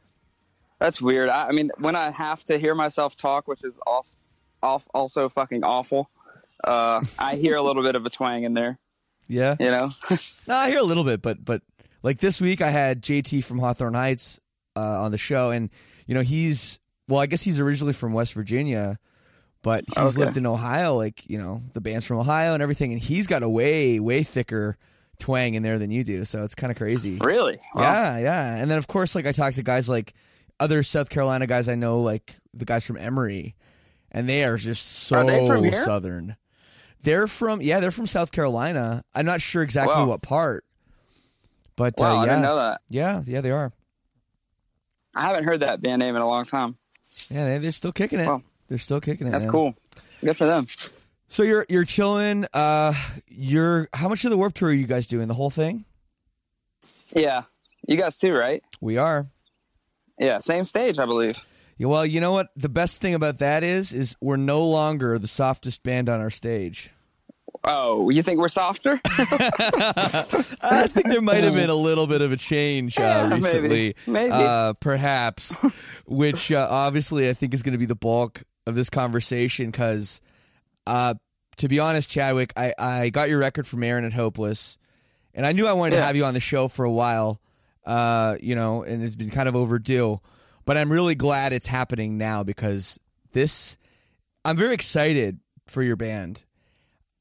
That's 0.79 1.01
weird. 1.01 1.29
I, 1.29 1.49
I 1.49 1.53
mean, 1.53 1.71
when 1.79 1.95
I 1.95 2.11
have 2.11 2.45
to 2.47 2.59
hear 2.59 2.75
myself 2.75 3.15
talk, 3.17 3.47
which 3.47 3.63
is 3.63 3.73
also, 3.87 4.17
off, 4.63 4.85
also 4.95 5.29
fucking 5.29 5.65
awful, 5.65 6.09
uh, 6.65 7.03
I 7.19 7.37
hear 7.37 7.57
a 7.57 7.63
little 7.63 7.83
bit 7.83 7.95
of 7.97 8.07
a 8.07 8.11
twang 8.11 8.45
in 8.45 8.55
there. 8.55 8.79
Yeah. 9.29 9.57
You 9.59 9.67
know, 9.71 9.89
No, 10.49 10.55
I 10.55 10.71
hear 10.71 10.79
a 10.79 10.85
little 10.85 11.05
bit, 11.05 11.23
but 11.23 11.45
but 11.45 11.63
like 12.03 12.19
this 12.19 12.41
week 12.41 12.61
I 12.61 12.71
had 12.71 13.03
JT 13.03 13.45
from 13.45 13.59
Hawthorne 13.59 13.95
Heights 13.95 14.41
uh, 14.77 15.03
on 15.03 15.11
the 15.13 15.19
show, 15.19 15.51
and 15.51 15.71
you 16.07 16.15
know 16.15 16.21
he's 16.21 16.79
well, 17.09 17.21
I 17.21 17.27
guess 17.27 17.43
he's 17.43 17.61
originally 17.61 17.93
from 17.93 18.13
West 18.13 18.35
Virginia, 18.35 18.99
but 19.63 19.85
he's 19.89 19.99
Okay. 20.17 20.25
lived 20.25 20.37
in 20.37 20.47
Ohio. 20.47 20.95
Like 20.97 21.29
you 21.29 21.39
know 21.39 21.61
the 21.73 21.81
band's 21.81 22.07
from 22.07 22.19
Ohio 22.19 22.55
and 22.55 22.63
everything, 22.63 22.93
and 22.93 23.01
he's 23.01 23.27
got 23.27 23.43
a 23.43 23.49
way 23.49 24.01
way 24.01 24.23
thicker 24.23 24.77
twang 25.19 25.55
in 25.55 25.63
there 25.63 25.79
than 25.79 25.91
you 25.91 26.03
do. 26.05 26.25
So 26.25 26.43
it's 26.43 26.55
kind 26.55 26.71
of 26.71 26.77
crazy. 26.77 27.19
really. 27.23 27.59
Wow. 27.75 27.83
Yeah, 27.83 28.19
yeah. 28.19 28.57
And 28.57 28.71
then 28.71 28.79
of 28.79 28.87
course, 28.89 29.15
like 29.15 29.27
I 29.27 29.33
talked 29.33 29.57
to 29.57 29.63
guys 29.63 29.89
like 29.89 30.15
other 30.61 30.83
South 30.83 31.09
Carolina 31.11 31.47
guys 31.47 31.69
I 31.69 31.75
know, 31.77 32.01
like 32.01 32.35
the 32.55 32.65
guys 32.65 32.87
from 32.87 32.97
Emery, 32.97 33.55
and 34.13 34.29
they 34.29 34.45
are 34.45 34.57
just 34.57 34.87
so 34.87 35.17
Are 35.17 35.25
they 35.25 35.73
southern. 35.73 36.37
They're 37.03 37.27
from 37.27 37.61
yeah, 37.61 37.81
they're 37.81 37.91
from 37.91 38.07
South 38.07 38.31
Carolina. 38.31 39.03
I'm 39.15 39.27
not 39.27 39.41
sure 39.41 39.63
exactly 39.65 39.95
Wow. 39.95 40.07
what 40.09 40.23
part, 40.23 40.65
but 41.75 41.95
Wow, 41.99 42.07
uh, 42.07 42.21
I 42.21 42.25
yeah, 42.27 42.31
didn't 42.31 42.43
know 42.43 42.57
that. 42.57 42.81
yeah, 42.89 43.23
yeah, 43.27 43.41
they 43.41 43.51
are. 43.51 43.73
I 45.15 45.23
haven't 45.23 45.45
heard 45.45 45.61
that 45.61 45.83
band 45.83 45.99
name 46.01 46.15
in 46.15 46.23
a 46.23 46.27
long 46.29 46.47
time. 46.47 46.77
Yeah, 47.29 47.45
they, 47.45 47.59
they're 47.59 47.73
still 47.73 47.93
kicking 47.93 48.21
it. 48.21 48.27
Wow. 48.27 48.41
They're 48.69 48.79
still 48.79 49.01
kicking 49.01 49.27
it. 49.27 49.31
That's 49.31 49.45
man. 49.45 49.53
cool. 49.53 49.75
Good 50.23 50.37
for 50.37 50.47
them. 50.47 50.67
So 51.29 51.43
you're 51.43 51.67
you're 51.69 51.85
chilling. 51.85 52.45
Uh, 52.55 52.95
you're 53.29 53.89
how 53.95 54.09
much 54.09 54.25
of 54.25 54.31
the 54.31 54.37
Warp 54.37 54.55
Tour 54.55 54.69
are 54.69 54.73
you 54.73 54.87
guys 54.87 55.07
doing? 55.07 55.27
The 55.29 55.35
whole 55.35 55.51
thing? 55.51 55.85
Yeah, 57.15 57.43
you 57.87 57.97
guys 57.97 58.19
too, 58.19 58.33
right? 58.35 58.63
We 58.81 58.97
are. 58.99 59.27
Yeah, 60.19 60.41
same 60.41 60.65
stage, 60.65 60.99
I 60.99 61.07
believe. 61.07 61.33
Yeah, 61.77 61.87
well, 61.89 62.07
you 62.07 62.21
know 62.21 62.33
what? 62.33 62.49
The 62.57 62.69
best 62.69 63.01
thing 63.01 63.15
about 63.15 63.39
that 63.39 63.65
is, 63.65 63.93
is 63.93 64.17
we're 64.21 64.37
no 64.37 64.67
longer 64.67 65.19
the 65.19 65.29
softest 65.29 65.83
band 65.83 66.09
on 66.09 66.21
our 66.21 66.31
stage. 66.31 66.91
Oh, 67.65 68.11
you 68.11 68.23
think 68.23 68.41
we're 68.41 68.49
softer? 68.49 69.01
I 69.05 70.87
think 70.89 71.09
there 71.09 71.21
might 71.21 71.45
have 71.45 71.55
been 71.55 71.71
a 71.71 71.75
little 71.75 72.09
bit 72.09 72.21
of 72.21 72.33
a 72.33 72.37
change 72.37 72.99
uh, 72.99 73.03
Yeah, 73.03 73.35
recently, 73.35 73.95
Maybe. 74.07 74.33
Uh, 74.33 74.73
perhaps, 74.75 75.57
which 76.07 76.51
uh, 76.51 76.67
obviously 76.69 77.29
I 77.29 77.35
think 77.35 77.55
is 77.55 77.63
going 77.63 77.73
to 77.73 77.79
be 77.79 77.87
the 77.87 77.95
bulk 77.95 78.43
of 78.67 78.75
this 78.75 78.91
conversation. 78.91 79.71
Because, 79.71 80.21
uh, 80.89 81.15
to 81.59 81.69
be 81.69 81.79
honest, 81.79 82.11
Chadwick, 82.11 82.53
I, 82.57 82.75
I 82.79 83.09
got 83.11 83.29
your 83.29 83.39
record 83.39 83.67
from 83.67 83.85
Aaron 83.85 84.05
at 84.05 84.13
Hopeless, 84.13 84.77
and 85.33 85.47
I 85.47 85.53
knew 85.53 85.67
I 85.69 85.73
wanted 85.73 85.97
to 85.97 86.03
have 86.03 86.17
you 86.17 86.25
on 86.25 86.35
the 86.35 86.41
show 86.41 86.67
for 86.67 86.85
a 86.85 86.93
while. 86.93 87.41
Uh, 87.87 88.37
you 88.41 88.57
know, 88.57 88.83
and 88.83 89.03
it's 89.05 89.17
been 89.17 89.31
kind 89.31 89.49
of 89.49 89.55
overdue, 89.55 90.21
but 90.65 90.77
I'm 90.77 90.91
really 90.93 91.15
glad 91.15 91.53
it's 91.53 91.67
happening 91.67 92.19
now 92.19 92.43
because 92.43 92.99
this. 93.33 93.77
I'm 94.45 94.57
very 94.57 94.75
excited 94.75 95.39
for 95.69 95.83
your 95.83 95.97
band. 95.97 96.45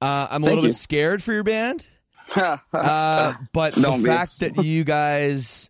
Uh, 0.02 0.28
I'm 0.32 0.42
a 0.44 0.46
Thank 0.46 0.46
little 0.46 0.64
you. 0.64 0.70
bit 0.70 0.76
scared 0.76 1.22
for 1.24 1.34
your 1.34 1.44
band. 1.44 1.90
Uh, 2.74 3.34
but 3.52 3.74
the 3.76 3.82
Don't 3.82 4.00
be. 4.02 4.06
fact 4.06 4.40
that 4.40 4.56
you 4.64 4.84
guys 4.86 5.70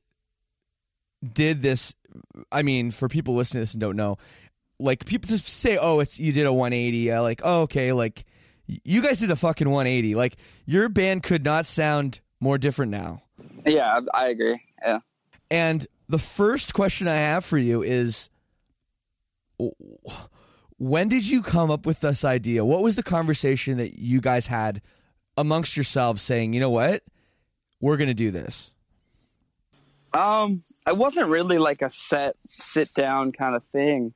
did 1.33 1.61
this, 1.63 1.93
I 2.51 2.61
mean, 2.61 2.91
for 2.91 3.07
people 3.07 3.33
listening 3.35 3.61
to 3.61 3.63
this 3.63 3.73
and 3.73 3.81
don't 3.81 3.95
know, 3.95 4.17
like 4.79 5.05
people 5.05 5.27
just 5.27 5.47
say, 5.47 5.77
"Oh, 5.81 5.99
it's 6.01 6.19
you 6.19 6.31
did 6.33 6.45
a 6.45 6.53
180." 6.53 7.11
Uh, 7.11 7.21
like, 7.23 7.41
oh, 7.43 7.61
okay, 7.63 7.93
like 7.93 8.25
you 8.67 9.01
guys 9.01 9.19
did 9.19 9.31
a 9.31 9.35
fucking 9.35 9.69
180. 9.69 10.13
Like 10.15 10.35
your 10.65 10.87
band 10.89 11.23
could 11.23 11.43
not 11.43 11.65
sound 11.65 12.19
more 12.39 12.57
different 12.59 12.91
now. 12.91 13.21
yeah, 13.65 13.99
I 14.13 14.27
agree. 14.29 14.61
Yeah. 14.83 14.99
And 15.51 15.85
the 16.07 16.17
first 16.17 16.73
question 16.73 17.07
I 17.07 17.15
have 17.15 17.43
for 17.43 17.57
you 17.57 17.83
is 17.83 18.29
when 20.77 21.09
did 21.09 21.29
you 21.29 21.43
come 21.43 21.69
up 21.69 21.85
with 21.85 21.99
this 21.99 22.25
idea? 22.25 22.65
What 22.65 22.81
was 22.81 22.95
the 22.95 23.03
conversation 23.03 23.77
that 23.77 23.99
you 23.99 24.21
guys 24.21 24.47
had 24.47 24.81
amongst 25.37 25.75
yourselves 25.75 26.21
saying, 26.21 26.53
you 26.53 26.59
know 26.59 26.69
what? 26.69 27.03
We're 27.81 27.97
going 27.97 28.07
to 28.07 28.13
do 28.13 28.31
this. 28.31 28.71
Um, 30.13 30.61
it 30.87 30.97
wasn't 30.97 31.27
really 31.29 31.57
like 31.57 31.81
a 31.81 31.89
set 31.89 32.35
sit 32.45 32.93
down 32.93 33.31
kind 33.31 33.55
of 33.55 33.63
thing. 33.71 34.13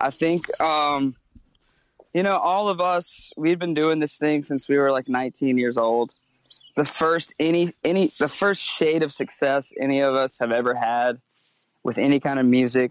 I 0.00 0.10
think 0.10 0.60
um 0.60 1.14
you 2.12 2.22
know, 2.22 2.36
all 2.36 2.68
of 2.68 2.80
us 2.80 3.32
we've 3.36 3.58
been 3.58 3.74
doing 3.74 4.00
this 4.00 4.16
thing 4.16 4.44
since 4.44 4.68
we 4.68 4.78
were 4.78 4.92
like 4.92 5.08
19 5.08 5.58
years 5.58 5.76
old. 5.76 6.12
The 6.76 6.84
first 6.84 7.32
any 7.38 7.72
any 7.84 8.08
the 8.18 8.28
first 8.28 8.62
shade 8.62 9.02
of 9.02 9.12
success 9.12 9.72
any 9.80 10.00
of 10.00 10.14
us 10.14 10.38
have 10.38 10.52
ever 10.52 10.74
had 10.74 11.20
with 11.82 11.98
any 11.98 12.20
kind 12.20 12.38
of 12.40 12.46
music. 12.46 12.90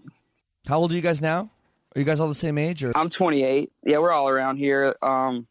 How 0.66 0.78
old 0.78 0.92
are 0.92 0.94
you 0.94 1.02
guys 1.02 1.20
now? 1.20 1.50
Are 1.94 1.98
you 2.00 2.04
guys 2.04 2.18
all 2.20 2.28
the 2.28 2.34
same 2.34 2.58
age 2.58 2.82
or 2.82 2.96
I'm 2.96 3.10
28. 3.10 3.70
Yeah, 3.84 3.98
we're 3.98 4.12
all 4.12 4.28
around 4.28 4.56
here. 4.56 4.96
Um 5.02 5.46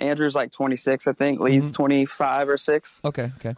Andrew's 0.00 0.34
like 0.34 0.52
26, 0.52 1.06
I 1.08 1.12
think. 1.12 1.40
Lee's 1.40 1.72
25 1.72 2.48
or 2.48 2.56
6. 2.56 2.98
Okay, 3.04 3.30
okay. 3.36 3.54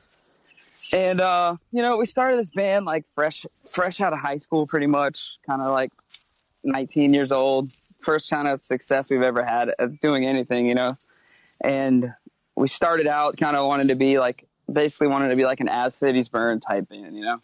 And 0.92 1.20
uh, 1.20 1.56
you 1.72 1.82
know, 1.82 1.98
we 1.98 2.06
started 2.06 2.38
this 2.38 2.50
band 2.50 2.86
like 2.86 3.04
fresh 3.14 3.44
fresh 3.70 4.00
out 4.00 4.12
of 4.12 4.20
high 4.20 4.38
school 4.38 4.66
pretty 4.66 4.86
much, 4.86 5.38
kind 5.46 5.62
of 5.62 5.72
like 5.72 5.92
19 6.64 7.14
years 7.14 7.30
old. 7.32 7.70
First 8.02 8.30
kind 8.30 8.48
of 8.48 8.62
success 8.64 9.10
we've 9.10 9.22
ever 9.22 9.44
had 9.44 9.74
at 9.78 10.00
doing 10.00 10.24
anything, 10.24 10.66
you 10.66 10.74
know. 10.74 10.96
And 11.60 12.14
we 12.60 12.68
started 12.68 13.06
out 13.06 13.38
kind 13.38 13.56
of 13.56 13.66
wanted 13.66 13.88
to 13.88 13.94
be 13.94 14.18
like 14.18 14.46
basically 14.70 15.06
wanted 15.06 15.28
to 15.28 15.36
be 15.36 15.44
like 15.46 15.60
an 15.60 15.68
As 15.68 15.94
Cities 15.94 16.28
Burn 16.28 16.60
type 16.60 16.90
band, 16.90 17.16
you 17.16 17.22
know. 17.22 17.38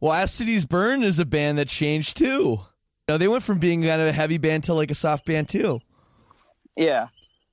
Well, 0.00 0.12
As 0.12 0.34
Cities 0.34 0.66
Burn 0.66 1.04
is 1.04 1.20
a 1.20 1.24
band 1.24 1.58
that 1.58 1.68
changed 1.68 2.16
too. 2.16 2.58
You 3.06 3.12
know, 3.14 3.16
they 3.16 3.28
went 3.28 3.44
from 3.44 3.60
being 3.60 3.82
kind 3.82 4.00
of 4.00 4.08
a 4.08 4.12
heavy 4.12 4.38
band 4.38 4.64
to 4.64 4.74
like 4.74 4.90
a 4.90 4.94
soft 4.94 5.24
band 5.24 5.48
too. 5.48 5.78
Yeah. 6.76 7.08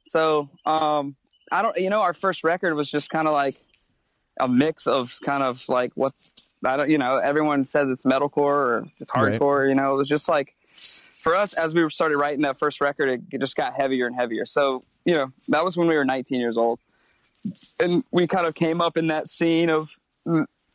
So, 0.06 0.50
um 0.66 1.16
I 1.52 1.62
don't 1.62 1.78
you 1.78 1.92
know, 1.92 2.02
our 2.02 2.16
first 2.16 2.44
record 2.44 2.74
was 2.74 2.90
just 2.90 3.12
kind 3.12 3.28
of 3.28 3.34
like 3.34 3.56
a 4.40 4.48
mix 4.48 4.88
of 4.88 5.12
kind 5.24 5.44
of 5.44 5.62
like 5.68 5.92
what 5.94 6.14
I 6.66 6.78
don't 6.78 6.90
you 6.90 6.98
know, 6.98 7.18
everyone 7.18 7.66
says 7.66 7.90
it's 7.90 8.04
metalcore 8.06 8.38
or 8.40 8.88
it's 9.00 9.12
Right. 9.16 9.40
hardcore, 9.40 9.70
you 9.70 9.76
know, 9.76 9.94
it 9.94 9.98
was 9.98 10.10
just 10.10 10.28
like 10.28 10.56
for 10.66 11.36
us 11.36 11.54
as 11.54 11.76
we 11.76 11.88
started 11.92 12.18
writing 12.18 12.42
that 12.42 12.58
first 12.58 12.82
record 12.82 13.22
it 13.32 13.40
just 13.40 13.56
got 13.56 13.76
heavier 13.76 14.08
and 14.08 14.16
heavier. 14.16 14.48
So, 14.48 14.84
you 15.06 15.14
know, 15.14 15.32
that 15.50 15.64
was 15.64 15.78
when 15.78 15.88
we 15.88 15.94
were 15.94 16.06
19 16.06 16.40
years 16.40 16.58
old. 16.58 16.80
And 17.80 18.04
we 18.12 18.28
kind 18.28 18.46
of 18.48 18.56
came 18.56 18.82
up 18.82 18.98
in 18.98 19.08
that 19.08 19.28
scene 19.30 19.70
of 19.70 19.90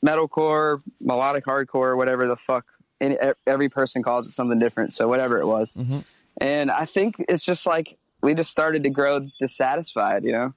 metalcore, 0.05 0.81
melodic 1.01 1.45
hardcore, 1.45 1.97
whatever 1.97 2.27
the 2.29 2.37
fuck 2.37 2.67
any, 3.01 3.15
e- 3.15 3.33
every 3.47 3.69
person 3.69 4.03
calls 4.03 4.27
it 4.27 4.33
something 4.33 4.59
different. 4.59 4.95
So 4.95 5.09
whatever 5.09 5.39
it 5.39 5.47
was. 5.47 5.69
Mhm. 5.77 6.05
And 6.41 6.71
I 6.71 6.85
think 6.85 7.17
it's 7.29 7.45
just 7.45 7.67
like 7.67 7.97
we 8.23 8.35
just 8.35 8.51
started 8.51 8.85
to 8.85 8.91
grow 8.91 9.29
dissatisfied, 9.41 10.25
you 10.25 10.33
know, 10.33 10.55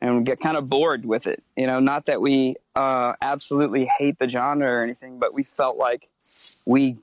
and 0.00 0.24
get 0.24 0.40
kind 0.40 0.56
of 0.56 0.68
bored 0.68 1.04
with 1.04 1.26
it. 1.26 1.42
You 1.56 1.66
know, 1.66 1.78
not 1.80 2.06
that 2.06 2.20
we 2.20 2.56
uh, 2.74 3.14
absolutely 3.20 3.88
hate 3.98 4.18
the 4.18 4.28
genre 4.28 4.66
or 4.66 4.82
anything, 4.82 5.18
but 5.18 5.34
we 5.34 5.42
felt 5.42 5.76
like 5.76 6.08
we, 6.66 6.96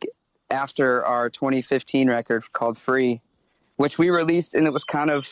after 0.50 1.06
our 1.06 1.30
2015 1.30 2.10
record 2.10 2.44
called 2.54 2.78
Free, 2.78 3.22
which 3.76 3.98
we 4.00 4.10
released, 4.10 4.56
and 4.56 4.66
it 4.66 4.74
was 4.74 4.84
kind 4.84 5.10
of, 5.12 5.26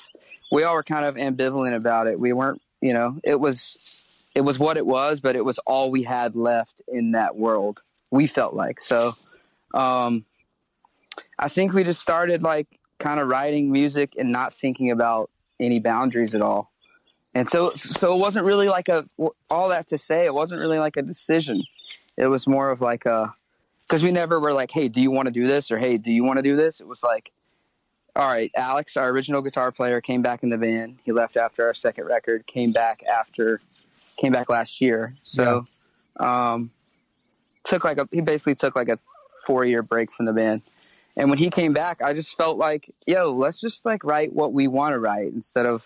we 0.51 0.63
all 0.63 0.75
were 0.75 0.83
kind 0.83 1.05
of 1.05 1.15
ambivalent 1.15 1.75
about 1.75 2.07
it. 2.07 2.19
We 2.19 2.31
weren't, 2.33 2.61
you 2.85 2.93
know, 2.93 3.17
it 3.23 3.39
was, 3.39 4.31
it 4.35 4.41
was 4.41 4.59
what 4.59 4.77
it 4.77 4.85
was, 4.85 5.19
but 5.19 5.35
it 5.35 5.43
was 5.43 5.57
all 5.65 5.89
we 5.89 6.03
had 6.03 6.35
left 6.35 6.83
in 6.87 7.13
that 7.13 7.35
world. 7.35 7.81
We 8.11 8.27
felt 8.27 8.53
like 8.53 8.79
so. 8.79 9.11
Um, 9.73 10.25
I 11.39 11.49
think 11.49 11.73
we 11.73 11.83
just 11.83 11.99
started 11.99 12.43
like 12.43 12.67
kind 12.99 13.19
of 13.19 13.27
writing 13.27 13.71
music 13.71 14.11
and 14.19 14.31
not 14.31 14.53
thinking 14.53 14.91
about 14.91 15.31
any 15.59 15.79
boundaries 15.79 16.35
at 16.35 16.43
all. 16.43 16.71
And 17.33 17.49
so, 17.49 17.69
so 17.71 18.15
it 18.15 18.19
wasn't 18.19 18.45
really 18.45 18.69
like 18.69 18.87
a, 18.87 19.05
all 19.49 19.69
that 19.69 19.87
to 19.87 19.97
say, 19.97 20.25
it 20.25 20.33
wasn't 20.33 20.61
really 20.61 20.77
like 20.77 20.95
a 20.95 21.01
decision. 21.01 21.63
It 22.17 22.27
was 22.27 22.45
more 22.45 22.69
of 22.69 22.81
like 22.81 23.07
a, 23.07 23.33
cause 23.89 24.03
we 24.03 24.11
never 24.11 24.39
were 24.39 24.53
like, 24.53 24.69
Hey, 24.69 24.89
do 24.89 25.01
you 25.01 25.09
want 25.09 25.25
to 25.25 25.33
do 25.33 25.47
this? 25.47 25.71
Or, 25.71 25.79
Hey, 25.79 25.97
do 25.97 26.11
you 26.11 26.23
want 26.23 26.37
to 26.37 26.43
do 26.43 26.55
this? 26.55 26.79
It 26.79 26.87
was 26.87 27.01
like, 27.01 27.31
all 28.15 28.27
right, 28.27 28.51
Alex, 28.55 28.95
our 28.95 29.09
original 29.09 29.41
guitar 29.41 29.71
player 29.71 29.99
came 29.99 30.21
back 30.21 30.43
in 30.43 30.49
the 30.49 30.57
band. 30.57 30.99
He 31.03 31.11
left 31.11 31.35
after 31.35 31.65
our 31.65 31.73
second 31.73 32.05
record, 32.05 32.47
came 32.47 32.71
back 32.71 33.03
after, 33.03 33.59
came 34.17 34.31
back 34.31 34.49
last 34.49 34.79
year. 34.79 35.11
So, 35.15 35.65
um, 36.17 36.71
took 37.65 37.83
like 37.83 37.97
a, 37.97 38.07
he 38.11 38.21
basically 38.21 38.55
took 38.55 38.75
like 38.75 38.87
a 38.87 38.97
four 39.45 39.65
year 39.65 39.83
break 39.83 40.09
from 40.11 40.25
the 40.25 40.33
band. 40.33 40.63
And 41.17 41.29
when 41.29 41.37
he 41.37 41.49
came 41.49 41.73
back, 41.73 42.01
I 42.01 42.13
just 42.13 42.35
felt 42.37 42.57
like, 42.57 42.89
yo, 43.05 43.33
let's 43.33 43.59
just 43.59 43.85
like 43.85 44.03
write 44.03 44.33
what 44.33 44.53
we 44.53 44.67
want 44.67 44.93
to 44.93 44.99
write 44.99 45.33
instead 45.33 45.65
of 45.65 45.85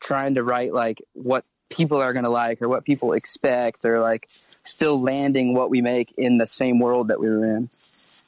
trying 0.00 0.34
to 0.36 0.44
write 0.44 0.72
like 0.72 1.02
what 1.14 1.44
people 1.70 2.00
are 2.00 2.12
going 2.12 2.24
to 2.24 2.30
like 2.30 2.62
or 2.62 2.68
what 2.68 2.84
people 2.84 3.12
expect 3.12 3.84
or 3.84 4.00
like 4.00 4.24
still 4.28 5.00
landing 5.00 5.54
what 5.54 5.70
we 5.70 5.82
make 5.82 6.12
in 6.16 6.38
the 6.38 6.46
same 6.46 6.78
world 6.78 7.08
that 7.08 7.20
we 7.20 7.28
were 7.28 7.44
in. 7.44 7.68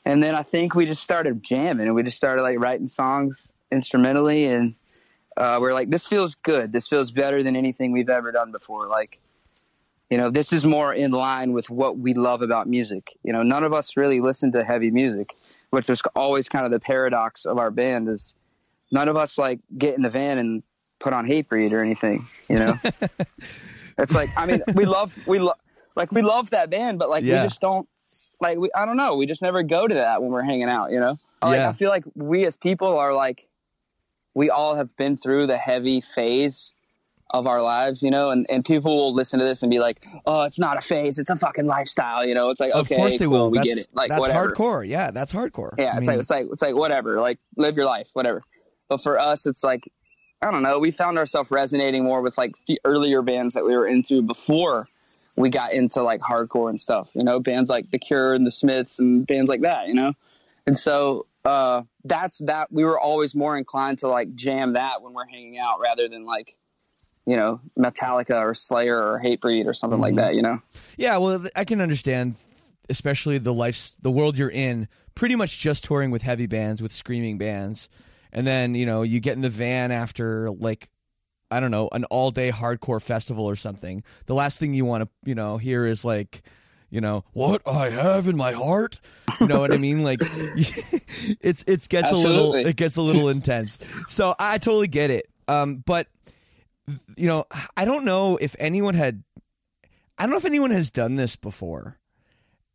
And 0.05 0.23
then 0.23 0.35
I 0.35 0.43
think 0.43 0.75
we 0.75 0.87
just 0.87 1.03
started 1.03 1.43
jamming 1.43 1.87
and 1.87 1.95
we 1.95 2.03
just 2.03 2.17
started 2.17 2.43
like 2.43 2.59
writing 2.59 2.89
songs 2.89 3.53
instrumentally 3.71 4.47
and 4.47 4.75
uh, 5.37 5.59
we're 5.61 5.73
like, 5.73 5.91
this 5.91 6.07
feels 6.07 6.35
good. 6.35 6.73
This 6.73 6.87
feels 6.87 7.11
better 7.11 7.43
than 7.43 7.57
anything 7.57 7.93
we've 7.93 8.11
ever 8.11 8.31
done 8.31 8.53
before. 8.53 8.87
Like, 8.87 9.19
you 10.11 10.19
know, 10.19 10.29
this 10.29 10.53
is 10.53 10.65
more 10.65 10.93
in 10.93 11.13
line 11.13 11.53
with 11.53 11.71
what 11.71 11.97
we 11.99 12.15
love 12.15 12.43
about 12.43 12.69
music. 12.69 13.05
You 13.23 13.33
know, 13.33 13.43
none 13.43 13.65
of 13.65 13.73
us 13.73 13.97
really 13.97 14.21
listen 14.21 14.53
to 14.53 14.65
heavy 14.65 14.91
music, 14.91 15.29
which 15.71 15.89
was 15.89 16.03
always 16.15 16.49
kind 16.49 16.67
of 16.67 16.73
the 16.73 16.81
paradox 16.81 17.47
of 17.47 17.59
our 17.59 17.71
band 17.71 18.09
is 18.09 18.35
none 18.91 19.09
of 19.09 19.17
us 19.17 19.39
like 19.39 19.61
get 19.79 19.95
in 19.95 20.03
the 20.03 20.11
van 20.11 20.39
and 20.39 20.63
put 21.01 21.13
on 21.13 21.27
Hatebreed 21.27 21.73
or 21.73 21.81
anything, 21.81 22.25
you 22.49 22.57
know. 22.57 22.75
it's 23.99 24.15
like 24.15 24.29
I 24.37 24.47
mean, 24.47 24.61
we 24.75 24.85
love 24.85 25.19
we 25.27 25.39
love 25.39 25.57
like 25.97 26.13
we 26.13 26.23
love 26.23 26.51
that 26.51 26.71
band, 26.71 26.99
but 26.99 27.11
like 27.11 27.25
Yeah. 27.25 27.43
we 27.43 27.49
just 27.49 27.61
don't 27.61 27.89
like 28.41 28.59
we 28.59 28.71
I 28.75 28.85
don't 28.87 28.97
know, 28.97 29.17
we 29.17 29.27
just 29.27 29.43
never 29.43 29.63
go 29.63 29.89
to 29.89 29.95
that 29.95 30.23
when 30.23 30.31
we're 30.31 30.43
hanging 30.45 30.69
out, 30.69 30.93
you 30.93 31.01
know. 31.01 31.19
Like 31.43 31.57
Yeah. 31.59 31.69
I 31.71 31.73
feel 31.73 31.91
like 31.91 32.05
we 32.15 32.45
as 32.47 32.57
people 32.57 32.97
are 32.97 33.13
like 33.15 33.49
we 34.35 34.49
all 34.51 34.77
have 34.77 34.97
been 34.97 35.17
through 35.17 35.49
the 35.49 35.59
heavy 35.59 36.01
phase 36.01 36.73
of 37.33 37.47
our 37.47 37.63
lives, 37.63 38.03
you 38.03 38.11
know, 38.11 38.31
and, 38.31 38.45
and 38.51 38.65
people 38.65 38.97
will 38.97 39.15
listen 39.15 39.39
to 39.39 39.45
this 39.45 39.63
and 39.63 39.71
be 39.71 39.79
like, 39.79 40.05
"Oh, 40.27 40.43
it's 40.43 40.59
not 40.59 40.77
a 40.77 40.81
phase; 40.81 41.17
it's 41.19 41.31
a 41.31 41.37
fucking 41.37 41.67
lifestyle." 41.67 42.25
You 42.27 42.35
know, 42.35 42.51
it's 42.51 42.59
like, 42.61 42.73
of 42.73 42.81
okay, 42.83 42.97
course 42.97 43.19
they 43.19 43.27
cool, 43.27 43.33
will. 43.35 43.51
We 43.53 43.59
that's 43.59 43.69
get 43.69 43.79
it. 43.79 43.87
Like, 43.93 44.09
that's 44.09 44.21
whatever. 44.21 44.51
hardcore. 44.51 44.87
Yeah, 44.87 45.13
that's 45.13 45.33
hardcore. 45.33 45.75
Yeah, 45.79 45.93
I 45.95 45.99
it's 45.99 46.01
mean, 46.01 46.07
like 46.09 46.19
it's 46.21 46.31
like 46.31 46.47
it's 46.53 46.63
like 46.63 46.75
whatever. 46.75 47.21
Like 47.21 47.39
live 47.57 47.77
your 47.77 47.87
life, 47.87 48.09
whatever. 48.15 48.43
But 48.89 49.01
for 49.01 49.17
us, 49.19 49.47
it's 49.47 49.63
like 49.63 49.93
I 50.43 50.51
don't 50.51 50.63
know. 50.63 50.79
We 50.79 50.91
found 50.91 51.19
ourselves 51.19 51.51
resonating 51.51 52.05
more 52.05 52.23
with 52.23 52.39
like 52.39 52.55
the 52.67 52.81
earlier 52.85 53.23
bands 53.23 53.55
that 53.55 53.65
we 53.65 53.75
were 53.75 53.87
into 53.87 54.23
before 54.23 54.89
we 55.37 55.51
got 55.51 55.73
into 55.73 56.03
like 56.03 56.21
hardcore 56.21 56.71
and 56.71 56.81
stuff. 56.81 57.09
You 57.15 57.25
know, 57.25 57.41
bands 57.41 57.71
like 57.71 57.91
The 57.91 57.99
Cure 57.99 58.35
and 58.35 58.47
The 58.47 58.51
Smiths 58.51 58.99
and 58.99 59.27
bands 59.27 59.49
like 59.49 59.63
that. 59.63 59.89
You 59.89 59.95
know, 59.95 60.15
and 60.67 60.77
so 60.77 61.27
uh, 61.45 61.83
that's 62.05 62.39
that. 62.39 62.73
We 62.73 62.85
were 62.85 62.99
always 62.99 63.35
more 63.35 63.57
inclined 63.57 63.99
to 63.99 64.09
like 64.09 64.35
jam 64.35 64.75
that 64.75 65.03
when 65.03 65.13
we're 65.13 65.27
hanging 65.27 65.59
out 65.59 65.81
rather 65.81 66.09
than 66.09 66.25
like 66.25 66.57
you 67.27 67.37
know 67.37 67.61
Metallica 67.79 68.41
or 68.41 68.55
Slayer 68.55 68.97
or 68.97 69.21
Hatebreed 69.23 69.67
or 69.67 69.75
something 69.75 70.01
like 70.01 70.17
that. 70.17 70.35
You 70.35 70.43
know. 70.43 70.63
Yeah, 70.97 71.19
well, 71.19 71.45
I 71.57 71.65
can 71.65 71.81
understand, 71.81 72.37
especially 72.89 73.39
the 73.39 73.55
life, 73.55 73.93
the 74.01 74.11
world 74.11 74.39
you're 74.39 74.51
in. 74.51 74.89
Pretty 75.15 75.37
much 75.37 75.59
just 75.59 75.85
touring 75.85 76.11
with 76.11 76.23
heavy 76.23 76.47
bands, 76.47 76.83
with 76.83 76.93
screaming 76.93 77.37
bands, 77.37 77.91
and 78.33 78.47
then 78.47 78.75
you 78.75 78.87
know 78.87 79.03
you 79.03 79.21
get 79.21 79.37
in 79.37 79.43
the 79.43 79.51
van 79.51 79.93
after 79.93 80.51
like, 80.51 80.89
I 81.51 81.61
don't 81.61 81.71
know, 81.71 81.89
an 81.93 82.05
all 82.05 82.31
day 82.31 82.51
hardcore 82.51 83.03
festival 83.03 83.47
or 83.47 83.57
something. 83.57 84.03
The 84.27 84.35
last 84.35 84.59
thing 84.59 84.75
you 84.75 84.85
want 84.85 85.05
to 85.05 85.09
you 85.29 85.35
know 85.35 85.57
hear 85.57 85.87
is 85.87 86.05
like, 86.05 86.43
you 86.91 87.01
know, 87.01 87.25
what 87.33 87.63
I 87.67 87.91
have 87.91 88.29
in 88.29 88.37
my 88.37 88.53
heart. 88.53 89.01
You 89.41 89.47
know 89.47 89.61
what 89.61 89.73
I 89.73 89.79
mean? 89.79 90.03
Like, 90.03 90.21
it's 90.23 91.65
it 91.67 91.89
gets 91.89 92.13
a 92.13 92.17
little 92.17 92.55
it 92.55 92.77
gets 92.77 92.97
a 92.97 93.03
little 93.03 93.29
intense. 93.29 93.79
So 94.09 94.35
I 94.39 94.59
totally 94.59 94.89
get 94.89 95.11
it. 95.11 95.27
Um, 95.49 95.83
but 95.85 96.07
you 97.17 97.29
know, 97.29 97.45
I 97.77 97.85
don't 97.85 98.05
know 98.05 98.37
if 98.41 98.57
anyone 98.59 98.95
had 98.95 99.23
I 100.19 100.25
don't 100.25 100.31
know 100.33 100.37
if 100.37 100.45
anyone 100.45 100.71
has 100.71 100.91
done 100.91 101.17
this 101.17 101.37
before. 101.37 101.97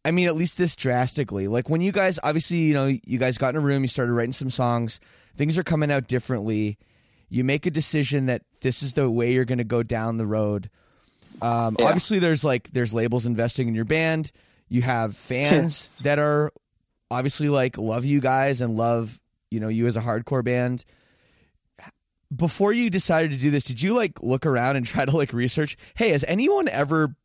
I 0.05 0.11
mean, 0.11 0.27
at 0.27 0.35
least 0.35 0.57
this 0.57 0.75
drastically. 0.75 1.47
Like 1.47 1.69
when 1.69 1.81
you 1.81 1.91
guys, 1.91 2.19
obviously, 2.23 2.57
you 2.57 2.73
know, 2.73 2.85
you 2.85 3.17
guys 3.17 3.37
got 3.37 3.49
in 3.49 3.55
a 3.55 3.59
room, 3.59 3.81
you 3.81 3.87
started 3.87 4.13
writing 4.13 4.31
some 4.31 4.49
songs, 4.49 4.99
things 5.35 5.57
are 5.57 5.63
coming 5.63 5.91
out 5.91 6.07
differently. 6.07 6.77
You 7.27 7.43
make 7.43 7.65
a 7.65 7.71
decision 7.71 8.27
that 8.27 8.43
this 8.61 8.83
is 8.83 8.93
the 8.93 9.09
way 9.09 9.33
you're 9.33 9.45
going 9.45 9.57
to 9.57 9.63
go 9.63 9.83
down 9.83 10.17
the 10.17 10.27
road. 10.27 10.69
Um, 11.41 11.75
Yeah. 11.79 11.87
Obviously, 11.87 12.19
there's 12.19 12.45
like 12.45 12.69
there's 12.69 12.93
labels 12.93 13.25
investing 13.25 13.67
in 13.67 13.73
your 13.73 13.85
band. 13.85 14.31
You 14.69 14.83
have 14.83 15.15
fans 15.15 15.89
that 16.03 16.19
are 16.19 16.51
obviously 17.11 17.49
like 17.49 17.77
love 17.77 18.05
you 18.05 18.21
guys 18.21 18.61
and 18.61 18.77
love 18.77 19.19
you 19.51 19.59
know 19.59 19.67
you 19.67 19.87
as 19.87 19.95
a 19.95 20.01
hardcore 20.01 20.43
band 20.43 20.85
before 22.35 22.73
you 22.73 22.89
decided 22.89 23.31
to 23.31 23.37
do 23.37 23.51
this, 23.51 23.63
did 23.63 23.81
you 23.81 23.95
like 23.95 24.21
look 24.21 24.45
around 24.45 24.75
and 24.75 24.85
try 24.85 25.05
to 25.05 25.15
like 25.15 25.33
research? 25.33 25.77
Hey, 25.95 26.09
has 26.09 26.23
anyone 26.27 26.67
ever 26.67 27.15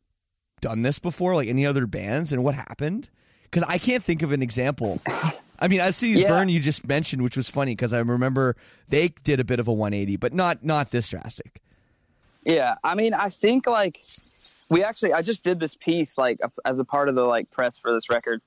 done 0.61 0.81
this 0.83 0.99
before? 0.99 1.35
Like 1.35 1.47
any 1.49 1.65
other 1.65 1.85
bands, 1.87 2.31
and 2.31 2.43
what 2.43 2.55
happened? 2.55 3.09
Because 3.43 3.63
I 3.63 3.77
can't 3.77 4.03
think 4.03 4.21
of 4.21 4.31
an 4.31 4.41
example. 4.41 4.99
I 5.59 5.67
mean, 5.67 5.81
I 5.81 5.89
see 5.89 6.13
Yeah. 6.13 6.29
Burn 6.29 6.49
you 6.49 6.59
just 6.59 6.87
mentioned, 6.87 7.21
which 7.21 7.35
was 7.37 7.49
funny 7.49 7.73
because 7.73 7.93
I 7.93 7.99
remember 7.99 8.55
they 8.89 9.09
did 9.09 9.39
a 9.39 9.43
bit 9.43 9.59
of 9.59 9.67
a 9.67 9.73
180, 9.73 10.15
but 10.17 10.33
not 10.33 10.63
not 10.63 10.91
this 10.91 11.09
drastic. 11.09 11.61
Yeah, 12.43 12.75
I 12.83 12.95
mean, 12.95 13.13
I 13.13 13.29
think 13.29 13.67
like 13.67 13.99
we 14.69 14.83
actually, 14.83 15.13
I 15.13 15.21
just 15.21 15.43
did 15.43 15.59
this 15.59 15.75
piece 15.75 16.17
like 16.17 16.39
as 16.65 16.79
a 16.79 16.85
part 16.85 17.09
of 17.09 17.15
the 17.15 17.23
like 17.23 17.51
press 17.51 17.77
for 17.77 17.91
this 17.91 18.09
record, 18.09 18.41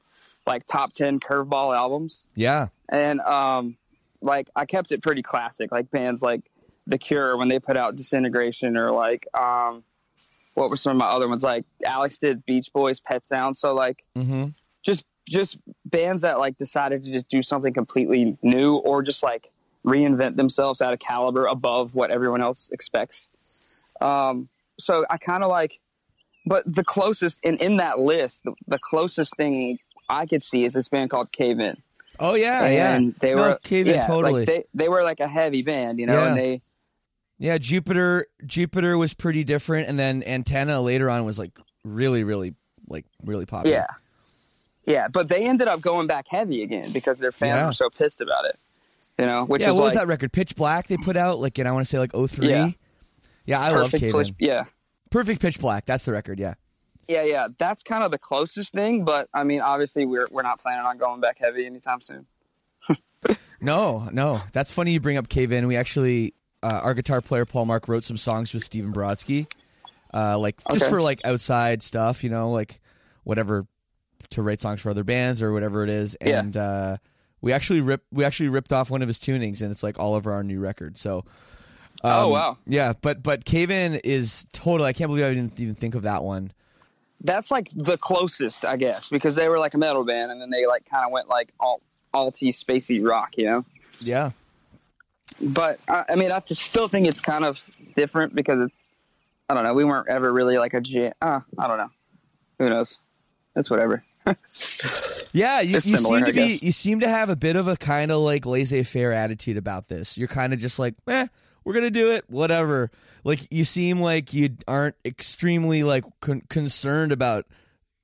like 0.47 0.67
top 0.67 0.95
ten 0.95 1.21
curveball 1.21 1.77
albums, 1.77 2.27
Yeah, 2.35 2.69
and 2.89 3.21
um, 3.21 3.77
like 4.21 4.49
I 4.57 4.65
kept 4.65 4.91
it 4.91 5.03
pretty 5.03 5.23
classic, 5.23 5.71
like 5.71 5.91
bands 5.93 6.23
like 6.23 6.41
The 6.89 6.99
Cure 6.99 7.37
when 7.37 7.49
they 7.49 7.61
put 7.61 7.77
out 7.77 7.95
Disintegration, 7.95 8.77
or 8.77 8.91
like 8.91 9.29
um, 9.35 9.85
what 10.55 10.71
were 10.71 10.77
some 10.77 10.93
of 10.93 10.97
my 10.99 11.07
other 11.07 11.29
ones? 11.29 11.43
Like 11.43 11.65
Alex 11.85 12.19
did 12.19 12.45
Beach 12.47 12.69
Boys, 12.73 13.01
Pet 13.01 13.25
Sound, 13.27 13.57
so 13.57 13.75
like 13.75 14.03
mm-hmm. 14.17 14.47
just 14.83 15.05
just 15.29 15.59
bands 15.85 16.23
that 16.23 16.39
like 16.39 16.59
decided 16.59 17.05
to 17.05 17.13
just 17.13 17.29
do 17.29 17.43
something 17.43 17.73
completely 17.73 18.37
new 18.43 18.77
or 18.77 19.03
just 19.03 19.23
like 19.23 19.51
reinvent 19.85 20.37
themselves 20.37 20.81
at 20.81 20.93
a 20.93 20.97
caliber 20.97 21.47
above 21.47 21.95
what 21.95 22.11
everyone 22.11 22.41
else 22.41 22.71
expects. 22.73 23.95
Um, 24.01 24.49
so 24.79 25.05
I 25.11 25.17
kind 25.19 25.43
of 25.45 25.51
like, 25.51 25.79
but 26.47 26.63
the 26.67 26.85
closest 26.85 27.45
and 27.45 27.61
in 27.61 27.77
that 27.79 27.99
list, 27.99 28.43
the, 28.45 28.55
the 28.67 28.79
closest 28.79 29.37
thing 29.37 29.79
I 30.09 30.27
could 30.27 30.43
see 30.43 30.65
is 30.65 30.75
this 30.75 30.89
band 30.89 31.11
called 31.11 31.33
Cave 31.33 31.61
In. 31.61 31.77
Oh 32.21 32.35
yeah, 32.35 32.67
yeah. 32.69 32.95
and 32.97 33.13
they 33.15 33.35
No, 33.35 33.43
were 33.43 33.59
Cave 33.63 33.87
In 33.87 33.95
yeah, 33.97 34.01
totally. 34.03 34.41
Like 34.41 34.47
they 34.47 34.65
they 34.75 34.89
were 34.89 35.03
like 35.03 35.21
a 35.21 35.29
heavy 35.29 35.63
band, 35.63 35.99
you 35.99 36.07
know, 36.07 36.19
Yeah. 36.19 36.29
and 36.29 36.37
they 36.37 36.63
yeah, 37.39 37.59
Jupiter 37.59 38.27
Jupiter 38.47 38.97
was 38.99 39.15
pretty 39.15 39.45
different, 39.45 39.89
and 39.89 39.99
then 39.99 40.23
Antenna 40.25 40.81
later 40.81 41.11
on 41.11 41.25
was 41.25 41.39
like 41.39 41.53
really, 41.85 42.25
really, 42.25 42.55
like 42.89 43.07
really 43.25 43.47
popular. 43.47 43.75
yeah. 43.77 43.87
Yeah, 44.87 45.09
but 45.09 45.29
they 45.29 45.49
ended 45.49 45.67
up 45.67 45.81
going 45.81 46.07
back 46.07 46.27
heavy 46.29 46.63
again 46.63 46.93
because 46.93 47.19
their 47.19 47.33
fans 47.33 47.57
Yeah. 47.57 47.67
were 47.69 47.73
so 47.73 47.89
pissed 47.89 48.21
about 48.21 48.45
it. 48.45 48.55
You 49.19 49.25
know, 49.27 49.45
which 49.47 49.63
yeah. 49.63 49.71
What 49.71 49.85
was 49.85 49.95
that 49.95 50.07
record? 50.09 50.31
Pitch 50.33 50.57
Black. 50.57 50.89
They 50.89 50.97
put 50.99 51.17
out 51.17 51.39
like, 51.39 51.57
and 51.59 51.67
I 51.67 51.73
want 51.73 51.85
to 51.87 51.89
say 51.89 51.99
like 51.99 52.13
03. 52.15 52.49
Yeah. 52.49 52.69
Yeah, 53.47 53.61
I 53.61 53.71
love 53.71 53.93
Cave 53.93 54.15
Yeah. 54.39 54.65
Perfect 55.11 55.41
Pitch 55.41 55.59
Black. 55.61 55.87
That's 55.87 56.05
the 56.05 56.13
record. 56.13 56.39
Yeah. 56.39 56.55
Yeah, 57.09 57.23
yeah, 57.23 57.49
that's 57.59 57.83
kind 57.83 58.03
of 58.03 58.11
the 58.11 58.19
closest 58.19 58.73
thing. 58.73 59.05
But 59.05 59.29
I 59.33 59.45
mean, 59.45 59.61
obviously, 59.61 60.05
we're 60.07 60.27
we're 60.31 60.43
not 60.43 60.61
planning 60.61 60.85
on 60.87 60.99
going 60.99 61.21
back 61.21 61.39
heavy 61.39 61.65
anytime 61.67 62.01
soon. 62.01 62.27
No, 63.61 64.09
no. 64.13 64.41
That's 64.53 64.73
funny 64.73 64.93
you 64.93 65.01
bring 65.01 65.17
up 65.17 65.29
Cave 65.31 65.51
In. 65.53 65.67
We 65.67 65.77
actually, 65.77 66.35
uh, 66.65 66.81
our 66.83 66.95
guitar 66.95 67.21
player 67.21 67.45
Paul 67.45 67.67
Marc 67.67 67.89
wrote 67.89 68.05
some 68.05 68.17
songs 68.17 68.55
with 68.55 68.65
Stephen 68.65 68.93
Brodsky, 68.93 69.47
uh, 70.15 70.39
like 70.39 70.57
just 70.73 70.89
for 70.89 71.03
like 71.03 71.21
outside 71.25 71.83
stuff, 71.83 72.25
you 72.25 72.31
know, 72.31 72.51
like 72.51 72.81
whatever 73.25 73.67
to 74.31 74.43
write 74.43 74.63
songs 74.63 74.81
for 74.81 74.89
other 74.89 75.05
bands 75.05 75.43
or 75.43 75.53
whatever 75.53 75.85
it 75.85 75.91
is. 75.91 76.17
Yeah. 76.25 76.41
And 76.41 76.57
uh, 76.57 76.97
we 77.43 77.53
actually 77.53 77.83
ripped 77.83 78.07
we 78.11 78.25
actually 78.25 78.49
ripped 78.49 78.73
off 78.73 78.91
one 78.91 79.03
of 79.03 79.09
his 79.09 79.19
tunings, 79.19 79.61
and 79.61 79.71
it's 79.71 79.83
like 79.83 79.99
all 79.99 80.15
over 80.15 80.33
our 80.33 80.43
new 80.43 80.59
record. 80.59 80.97
So. 80.97 81.25
Oh, 82.03 82.27
um, 82.27 82.31
wow. 82.33 82.59
Yeah, 82.67 82.93
but 83.01 83.23
but 83.23 83.45
Cave 83.45 83.71
In 83.71 83.95
is 84.05 84.47
totally. 84.53 84.89
I 84.89 84.93
can't 84.93 85.09
believe 85.09 85.25
I 85.25 85.33
didn't 85.33 85.59
even 85.59 85.75
think 85.75 85.95
of 85.95 86.03
that 86.03 86.23
one. 86.23 86.53
That's 87.23 87.51
like 87.51 87.69
the 87.75 87.97
closest, 87.97 88.65
I 88.65 88.77
guess, 88.77 89.09
because 89.09 89.37
they 89.37 89.49
were 89.49 89.59
like 89.59 89.73
a 89.73 89.79
metal 89.79 90.05
band, 90.05 90.31
and 90.31 90.39
then 90.39 90.51
they 90.51 90.67
like 90.67 90.85
kind 90.85 91.07
of 91.07 91.13
went 91.13 91.29
like 91.29 91.53
alt 91.61 91.83
alty 92.13 92.51
spacey 92.51 93.07
rock, 93.07 93.39
you 93.39 93.45
know. 93.45 93.65
Yeah, 94.03 94.33
But 95.43 95.79
I, 95.89 96.05
I 96.11 96.15
mean, 96.17 96.33
I 96.33 96.41
just 96.41 96.63
still 96.63 96.89
think 96.89 97.07
it's 97.09 97.21
kind 97.21 97.45
of 97.45 97.59
different 97.97 98.35
because 98.35 98.61
it's 98.67 98.89
I 99.49 99.55
don't 99.55 99.65
know. 99.65 99.75
We 99.75 99.85
weren't 99.85 100.09
ever 100.09 100.33
really 100.33 100.59
like 100.59 100.75
a 100.75 100.81
jam. 100.81 101.13
Uh, 101.21 101.41
I 101.59 101.69
don't 101.69 101.79
know. 101.79 101.91
Who 102.59 102.71
knows? 102.71 102.97
It's 103.57 103.71
whatever. 103.71 104.05
Yeah, 105.35 105.63
you, 105.63 105.75
you 105.75 105.81
similar, 105.81 106.19
seem 106.19 106.27
to 106.27 106.33
be 106.33 106.61
you 106.63 106.71
seem 106.71 107.01
to 107.01 107.09
have 107.09 107.29
a 107.29 107.35
bit 107.35 107.57
of 107.57 107.67
a 107.67 107.77
kind 107.77 108.13
of 108.13 108.19
like 108.21 108.47
laissez-faire 108.47 109.13
attitude 109.13 109.57
about 109.57 109.89
this. 109.89 110.17
You're 110.17 110.29
kind 110.29 110.53
of 110.53 110.61
just 110.61 110.79
like, 110.79 110.95
eh, 111.09 111.27
we're 111.65 111.75
gonna 111.75 111.91
do 111.91 112.13
it, 112.13 112.25
whatever. 112.29 112.93
Like 113.25 113.53
you 113.53 113.65
seem 113.65 114.01
like 114.01 114.33
you 114.33 114.51
aren't 114.69 114.95
extremely 115.05 115.83
like 115.83 116.05
con- 116.21 116.43
concerned 116.49 117.11
about 117.11 117.47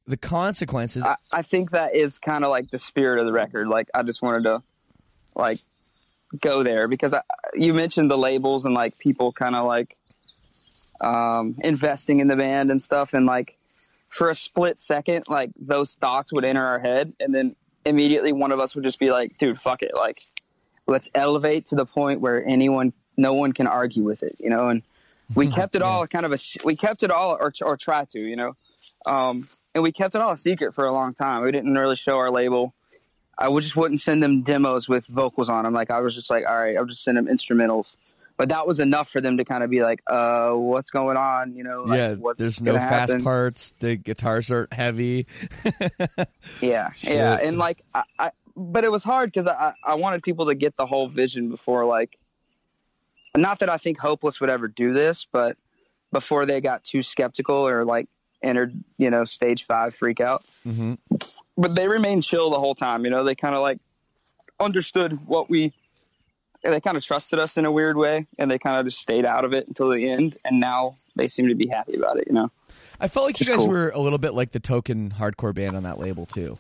the 0.06 0.16
consequences. 0.16 1.04
I, 1.04 1.14
I 1.30 1.42
think 1.42 1.70
that 1.70 1.94
is 1.94 2.18
kind 2.18 2.42
of 2.42 2.50
like 2.50 2.70
the 2.72 2.78
spirit 2.78 3.20
of 3.20 3.26
the 3.26 3.32
record. 3.32 3.68
Like 3.68 3.88
I 3.94 4.02
just 4.02 4.22
wanted 4.22 4.42
to 4.42 4.64
like 5.36 5.60
go 6.38 6.62
there 6.62 6.88
because 6.88 7.14
I, 7.14 7.22
you 7.54 7.74
mentioned 7.74 8.10
the 8.10 8.18
labels 8.18 8.64
and 8.64 8.74
like 8.74 8.98
people 8.98 9.32
kind 9.32 9.56
of 9.56 9.66
like 9.66 9.96
um, 11.00 11.56
investing 11.64 12.20
in 12.20 12.28
the 12.28 12.36
band 12.36 12.70
and 12.70 12.80
stuff, 12.80 13.14
and 13.14 13.26
like 13.26 13.56
for 14.08 14.30
a 14.30 14.34
split 14.34 14.78
second, 14.78 15.24
like 15.28 15.50
those 15.58 15.94
thoughts 15.94 16.32
would 16.32 16.44
enter 16.44 16.64
our 16.64 16.78
head, 16.78 17.14
and 17.20 17.34
then 17.34 17.56
immediately 17.84 18.32
one 18.32 18.52
of 18.52 18.60
us 18.60 18.74
would 18.74 18.84
just 18.84 18.98
be 18.98 19.10
like, 19.10 19.38
"Dude, 19.38 19.60
fuck 19.60 19.82
it!" 19.82 19.94
Like 19.94 20.20
let's 20.86 21.08
elevate 21.14 21.66
to 21.66 21.74
the 21.74 21.86
point 21.86 22.20
where 22.20 22.44
anyone, 22.46 22.92
no 23.16 23.32
one 23.32 23.52
can 23.52 23.66
argue 23.66 24.02
with 24.02 24.22
it, 24.22 24.36
you 24.38 24.50
know. 24.50 24.68
And 24.68 24.82
we 25.34 25.48
kept 25.48 25.74
it 25.74 25.82
all 25.82 26.06
kind 26.06 26.26
of 26.26 26.32
a, 26.32 26.38
we 26.64 26.76
kept 26.76 27.02
it 27.02 27.10
all 27.10 27.38
or 27.40 27.52
or 27.62 27.76
try 27.76 28.04
to, 28.06 28.20
you 28.20 28.36
know. 28.36 28.56
Um, 29.06 29.42
and 29.74 29.82
we 29.82 29.92
kept 29.92 30.14
it 30.14 30.20
all 30.20 30.32
a 30.32 30.36
secret 30.36 30.74
for 30.74 30.84
a 30.84 30.92
long 30.92 31.14
time. 31.14 31.42
We 31.42 31.52
didn't 31.52 31.74
really 31.74 31.96
show 31.96 32.18
our 32.18 32.30
label. 32.30 32.74
I 33.40 33.48
would 33.48 33.62
just 33.62 33.74
wouldn't 33.74 34.00
send 34.00 34.22
them 34.22 34.42
demos 34.42 34.88
with 34.88 35.06
vocals 35.06 35.48
on 35.48 35.64
them. 35.64 35.72
Like 35.72 35.90
I 35.90 36.00
was 36.00 36.14
just 36.14 36.28
like, 36.28 36.44
all 36.46 36.58
right, 36.58 36.76
I'll 36.76 36.84
just 36.84 37.02
send 37.02 37.16
them 37.16 37.26
instrumentals. 37.26 37.96
But 38.36 38.48
that 38.50 38.66
was 38.66 38.80
enough 38.80 39.10
for 39.10 39.20
them 39.20 39.36
to 39.36 39.44
kind 39.44 39.62
of 39.62 39.68
be 39.68 39.82
like, 39.82 40.00
uh, 40.06 40.52
what's 40.52 40.88
going 40.88 41.16
on? 41.18 41.54
You 41.56 41.64
know, 41.64 41.82
like, 41.82 41.98
yeah, 41.98 42.14
what's 42.14 42.38
there's 42.38 42.62
no 42.62 42.74
fast 42.74 43.10
happen? 43.10 43.24
parts. 43.24 43.72
The 43.72 43.96
guitars 43.96 44.50
aren't 44.50 44.72
heavy. 44.72 45.26
Yeah, 46.62 46.90
Shit. 46.92 47.16
yeah, 47.16 47.38
and 47.42 47.58
like, 47.58 47.80
I, 47.94 48.02
I 48.18 48.30
but 48.56 48.84
it 48.84 48.90
was 48.90 49.04
hard 49.04 49.30
because 49.30 49.46
I, 49.46 49.52
I 49.52 49.92
I 49.92 49.94
wanted 49.94 50.22
people 50.22 50.46
to 50.46 50.54
get 50.54 50.76
the 50.76 50.86
whole 50.86 51.08
vision 51.08 51.48
before 51.50 51.84
like, 51.84 52.18
not 53.36 53.58
that 53.60 53.70
I 53.70 53.76
think 53.76 53.98
Hopeless 53.98 54.40
would 54.40 54.50
ever 54.50 54.68
do 54.68 54.92
this, 54.92 55.26
but 55.30 55.56
before 56.12 56.46
they 56.46 56.60
got 56.60 56.82
too 56.84 57.02
skeptical 57.02 57.56
or 57.56 57.84
like 57.84 58.08
entered, 58.42 58.72
you 58.98 59.10
know, 59.10 59.24
stage 59.24 59.66
five 59.66 59.94
freak 59.94 60.20
out. 60.20 60.42
Mm-hmm. 60.66 60.94
But 61.60 61.74
they 61.74 61.88
remained 61.88 62.22
chill 62.22 62.50
the 62.50 62.58
whole 62.58 62.74
time. 62.74 63.04
You 63.04 63.10
know, 63.10 63.24
they 63.24 63.34
kind 63.34 63.54
of 63.54 63.60
like 63.60 63.78
understood 64.58 65.26
what 65.26 65.50
we. 65.50 65.72
They 66.62 66.80
kind 66.80 66.96
of 66.96 67.02
trusted 67.02 67.38
us 67.38 67.56
in 67.56 67.64
a 67.64 67.72
weird 67.72 67.96
way, 67.96 68.26
and 68.38 68.50
they 68.50 68.58
kind 68.58 68.76
of 68.78 68.84
just 68.84 68.98
stayed 68.98 69.24
out 69.24 69.46
of 69.46 69.54
it 69.54 69.66
until 69.66 69.88
the 69.88 70.10
end. 70.10 70.36
And 70.44 70.60
now 70.60 70.92
they 71.16 71.26
seem 71.26 71.48
to 71.48 71.54
be 71.54 71.68
happy 71.68 71.96
about 71.96 72.18
it. 72.18 72.26
You 72.26 72.34
know. 72.34 72.50
I 73.00 73.08
felt 73.08 73.26
like 73.26 73.40
you 73.40 73.46
guys 73.46 73.58
cool. 73.58 73.68
were 73.68 73.90
a 73.90 73.98
little 73.98 74.18
bit 74.18 74.34
like 74.34 74.50
the 74.50 74.60
token 74.60 75.10
hardcore 75.10 75.54
band 75.54 75.76
on 75.76 75.84
that 75.84 75.98
label 75.98 76.26
too. 76.26 76.58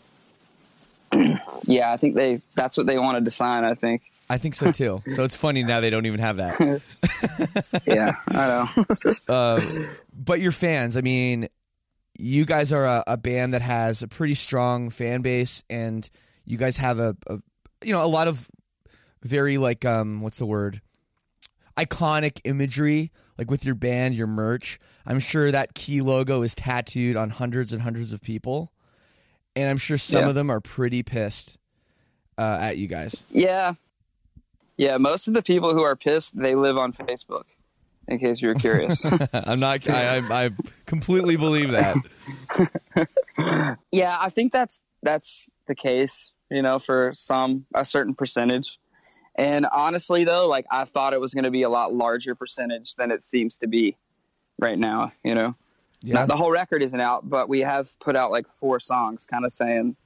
Yeah, 1.64 1.92
I 1.92 1.98
think 1.98 2.14
they. 2.14 2.38
That's 2.54 2.76
what 2.78 2.86
they 2.86 2.98
wanted 2.98 3.26
to 3.26 3.30
sign. 3.30 3.64
I 3.64 3.74
think. 3.74 4.02
I 4.30 4.38
think 4.38 4.54
so 4.54 4.72
too. 4.72 5.02
so 5.10 5.24
it's 5.24 5.36
funny 5.36 5.62
now 5.62 5.80
they 5.80 5.90
don't 5.90 6.06
even 6.06 6.20
have 6.20 6.38
that. 6.38 6.82
Yeah, 7.86 8.12
I 8.28 8.68
know. 8.76 9.14
Uh, 9.28 9.60
but 10.24 10.40
your 10.40 10.52
fans, 10.52 10.96
I 10.96 11.00
mean, 11.00 11.48
you 12.20 12.44
guys 12.44 12.72
are 12.72 12.84
a, 12.84 13.02
a 13.06 13.16
band 13.16 13.54
that 13.54 13.62
has 13.62 14.02
a 14.02 14.08
pretty 14.08 14.34
strong 14.34 14.90
fan 14.90 15.22
base, 15.22 15.62
and 15.70 16.08
you 16.44 16.56
guys 16.58 16.76
have 16.76 16.98
a, 16.98 17.16
a 17.26 17.38
you 17.82 17.92
know 17.92 18.04
a 18.04 18.08
lot 18.08 18.28
of 18.28 18.48
very 19.22 19.58
like 19.58 19.84
um 19.84 20.20
what's 20.22 20.38
the 20.38 20.46
word 20.46 20.80
iconic 21.76 22.40
imagery 22.44 23.10
like 23.38 23.50
with 23.50 23.64
your 23.64 23.74
band 23.74 24.14
your 24.14 24.26
merch 24.26 24.78
i'm 25.06 25.20
sure 25.20 25.50
that 25.50 25.74
key 25.74 26.00
logo 26.02 26.42
is 26.42 26.54
tattooed 26.54 27.16
on 27.16 27.30
hundreds 27.30 27.72
and 27.72 27.82
hundreds 27.82 28.12
of 28.12 28.20
people 28.22 28.72
and 29.56 29.70
i'm 29.70 29.76
sure 29.78 29.96
some 29.96 30.22
Yeah. 30.22 30.28
of 30.30 30.34
them 30.34 30.50
are 30.50 30.60
pretty 30.60 31.02
pissed 31.02 31.58
uh, 32.38 32.58
at 32.60 32.76
you 32.78 32.86
guys 32.86 33.24
Yeah. 33.30 33.74
Yeah, 34.76 34.96
most 34.96 35.28
of 35.28 35.34
the 35.34 35.42
people 35.42 35.74
who 35.74 35.82
are 35.82 35.94
pissed, 35.94 36.34
they 36.38 36.54
live 36.54 36.78
on 36.78 36.94
Facebook. 36.94 37.42
In 38.10 38.18
case 38.18 38.42
you 38.42 38.48
were 38.48 38.54
curious. 38.54 39.00
i'm 39.32 39.60
not 39.60 39.88
I, 39.88 40.18
I 40.18 40.44
i 40.46 40.50
completely 40.86 41.36
believe 41.36 41.70
that 41.70 41.96
yeah, 43.92 44.16
I 44.20 44.30
think 44.30 44.52
that's 44.52 44.82
that's 45.02 45.48
the 45.66 45.74
case, 45.74 46.32
you 46.50 46.62
know, 46.62 46.78
for 46.78 47.12
some 47.14 47.66
a 47.74 47.84
certain 47.84 48.14
percentage. 48.14 48.78
And 49.36 49.66
honestly 49.66 50.24
though, 50.24 50.48
like 50.48 50.66
I 50.70 50.84
thought 50.84 51.12
it 51.12 51.20
was 51.20 51.32
going 51.32 51.44
to 51.44 51.50
be 51.50 51.62
a 51.62 51.68
lot 51.68 51.94
larger 51.94 52.34
percentage 52.34 52.94
than 52.96 53.10
it 53.10 53.22
seems 53.22 53.56
to 53.58 53.66
be 53.66 53.96
right 54.58 54.78
now, 54.78 55.12
you 55.24 55.34
know. 55.34 55.54
yeah 56.02 56.14
Not- 56.14 56.28
the 56.28 56.36
whole 56.36 56.50
record 56.50 56.82
isn't 56.82 57.00
out, 57.00 57.28
but 57.28 57.48
we 57.48 57.60
have 57.60 57.98
put 58.00 58.16
out 58.16 58.30
like 58.30 58.46
four 58.54 58.80
songs 58.80 59.24
kind 59.24 59.44
of 59.44 59.52
saying 59.52 59.96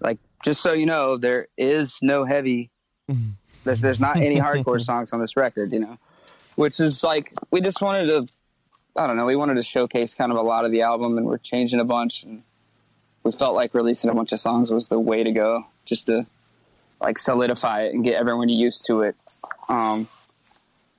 like 0.00 0.18
just 0.44 0.60
so 0.60 0.72
you 0.72 0.86
know, 0.86 1.16
there 1.16 1.48
is 1.56 1.98
no 2.02 2.24
heavy 2.24 2.70
there's 3.64 3.80
there's 3.80 4.00
not 4.00 4.18
any 4.18 4.36
hardcore 4.36 4.80
songs 4.80 5.12
on 5.12 5.20
this 5.20 5.36
record, 5.36 5.72
you 5.72 5.80
know. 5.80 5.98
Which 6.58 6.80
is 6.80 7.04
like 7.04 7.32
we 7.50 7.60
just 7.60 7.80
wanted 7.80 8.06
to 8.06 8.26
I 8.96 9.06
don't 9.06 9.16
know, 9.16 9.26
we 9.26 9.36
wanted 9.36 9.54
to 9.54 9.62
showcase 9.62 10.12
kind 10.12 10.32
of 10.32 10.38
a 10.38 10.42
lot 10.42 10.64
of 10.64 10.72
the 10.72 10.82
album 10.82 11.16
and 11.16 11.26
we're 11.26 11.38
changing 11.38 11.78
a 11.78 11.84
bunch 11.84 12.24
and 12.24 12.42
we 13.22 13.30
felt 13.30 13.54
like 13.54 13.74
releasing 13.74 14.10
a 14.10 14.14
bunch 14.14 14.32
of 14.32 14.40
songs 14.40 14.70
was 14.70 14.88
the 14.88 14.98
way 14.98 15.22
to 15.22 15.30
go 15.30 15.66
just 15.84 16.06
to 16.06 16.26
like 17.00 17.16
solidify 17.18 17.82
it 17.82 17.94
and 17.94 18.02
get 18.02 18.14
everyone 18.14 18.48
used 18.48 18.84
to 18.86 19.02
it. 19.02 19.14
Um 19.68 20.08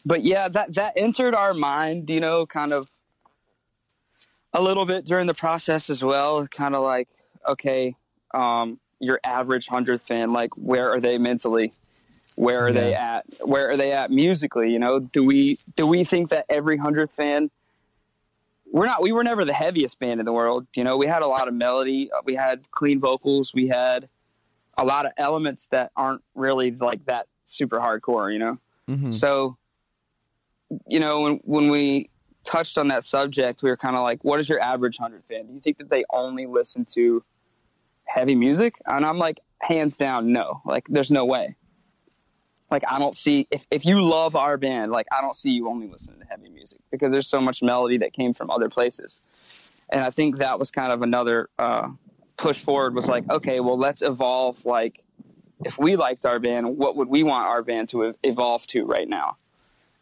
but 0.05 0.23
yeah, 0.23 0.47
that 0.47 0.75
that 0.75 0.93
entered 0.95 1.33
our 1.33 1.53
mind, 1.53 2.09
you 2.09 2.21
know, 2.21 2.45
kind 2.45 2.71
of 2.71 2.89
a 4.53 4.61
little 4.61 4.85
bit 4.85 5.05
during 5.05 5.27
the 5.27 5.33
process 5.33 5.89
as 5.89 6.03
well. 6.03 6.47
Kind 6.47 6.75
of 6.75 6.83
like, 6.83 7.09
okay, 7.47 7.95
um, 8.33 8.79
your 8.99 9.19
average 9.23 9.67
hundredth 9.67 10.07
fan, 10.07 10.31
like, 10.31 10.55
where 10.55 10.91
are 10.91 10.99
they 10.99 11.17
mentally? 11.17 11.73
Where 12.39 12.65
are 12.67 12.71
they 12.71 12.93
at? 12.93 13.25
Where 13.43 13.69
are 13.69 13.75
they 13.75 13.91
at 13.91 14.11
musically? 14.11 14.71
You 14.71 14.79
know, 14.79 14.99
do 15.01 15.25
we 15.25 15.57
do 15.75 15.85
we 15.85 16.05
think 16.05 16.29
that 16.29 16.45
every 16.47 16.77
hundredth 16.77 17.13
fan? 17.13 17.51
We're 18.71 18.85
not. 18.85 19.01
We 19.01 19.11
were 19.11 19.25
never 19.25 19.43
the 19.43 19.51
heaviest 19.51 19.99
band 19.99 20.21
in 20.21 20.25
the 20.25 20.31
world. 20.31 20.65
You 20.73 20.85
know, 20.85 20.95
we 20.95 21.05
had 21.05 21.21
a 21.21 21.27
lot 21.27 21.49
of 21.49 21.53
melody. 21.53 22.09
We 22.23 22.35
had 22.35 22.71
clean 22.71 23.01
vocals. 23.01 23.53
We 23.53 23.67
had 23.67 24.07
a 24.77 24.85
lot 24.85 25.05
of 25.05 25.11
elements 25.17 25.67
that 25.69 25.91
aren't 25.97 26.21
really 26.33 26.71
like 26.71 27.03
that 27.07 27.27
super 27.43 27.77
hardcore. 27.79 28.31
You 28.31 28.39
know, 28.39 28.57
Mhm. 28.87 29.13
so 29.15 29.57
you 30.87 31.01
know 31.01 31.19
when 31.21 31.41
when 31.43 31.69
we 31.69 32.09
touched 32.45 32.77
on 32.77 32.87
that 32.87 33.03
subject, 33.03 33.61
we 33.63 33.69
were 33.69 33.75
kind 33.75 33.97
of 33.97 34.03
like, 34.03 34.23
"What 34.23 34.39
is 34.39 34.47
your 34.47 34.61
average 34.61 34.97
hundred 34.97 35.25
fan? 35.25 35.45
Do 35.47 35.53
you 35.53 35.59
think 35.59 35.77
that 35.79 35.89
they 35.89 36.05
only 36.09 36.45
listen 36.45 36.85
to 36.93 37.21
heavy 38.05 38.33
music?" 38.35 38.75
And 38.85 39.05
I'm 39.05 39.17
like, 39.17 39.41
hands 39.61 39.97
down, 39.97 40.31
no. 40.31 40.61
Like, 40.63 40.85
there's 40.87 41.11
no 41.11 41.25
way. 41.25 41.55
Like, 42.71 42.83
I 42.89 42.99
don't 42.99 43.15
see 43.15 43.47
if 43.51 43.65
if 43.71 43.85
you 43.85 44.01
love 44.01 44.35
our 44.35 44.57
band, 44.57 44.91
like, 44.91 45.07
I 45.11 45.21
don't 45.21 45.35
see 45.35 45.51
you 45.51 45.67
only 45.67 45.87
listening 45.87 46.19
to 46.19 46.25
heavy 46.27 46.49
music 46.49 46.79
because 46.91 47.11
there's 47.11 47.27
so 47.27 47.41
much 47.41 47.63
melody 47.63 47.97
that 47.97 48.13
came 48.13 48.33
from 48.33 48.49
other 48.51 48.69
places. 48.69 49.85
And 49.91 50.03
I 50.03 50.11
think 50.11 50.37
that 50.37 50.59
was 50.59 50.69
kind 50.69 50.91
of 50.91 51.01
another 51.01 51.49
uh, 51.57 51.89
push 52.37 52.59
forward. 52.59 52.93
Was 52.93 53.07
like, 53.07 53.29
okay, 53.29 53.59
well, 53.59 53.77
let's 53.77 54.01
evolve. 54.01 54.63
Like, 54.65 55.03
if 55.65 55.77
we 55.79 55.95
liked 55.95 56.25
our 56.25 56.39
band, 56.39 56.77
what 56.77 56.95
would 56.95 57.09
we 57.09 57.23
want 57.23 57.47
our 57.47 57.63
band 57.63 57.89
to 57.89 58.13
evolve 58.23 58.67
to 58.67 58.85
right 58.85 59.09
now? 59.09 59.37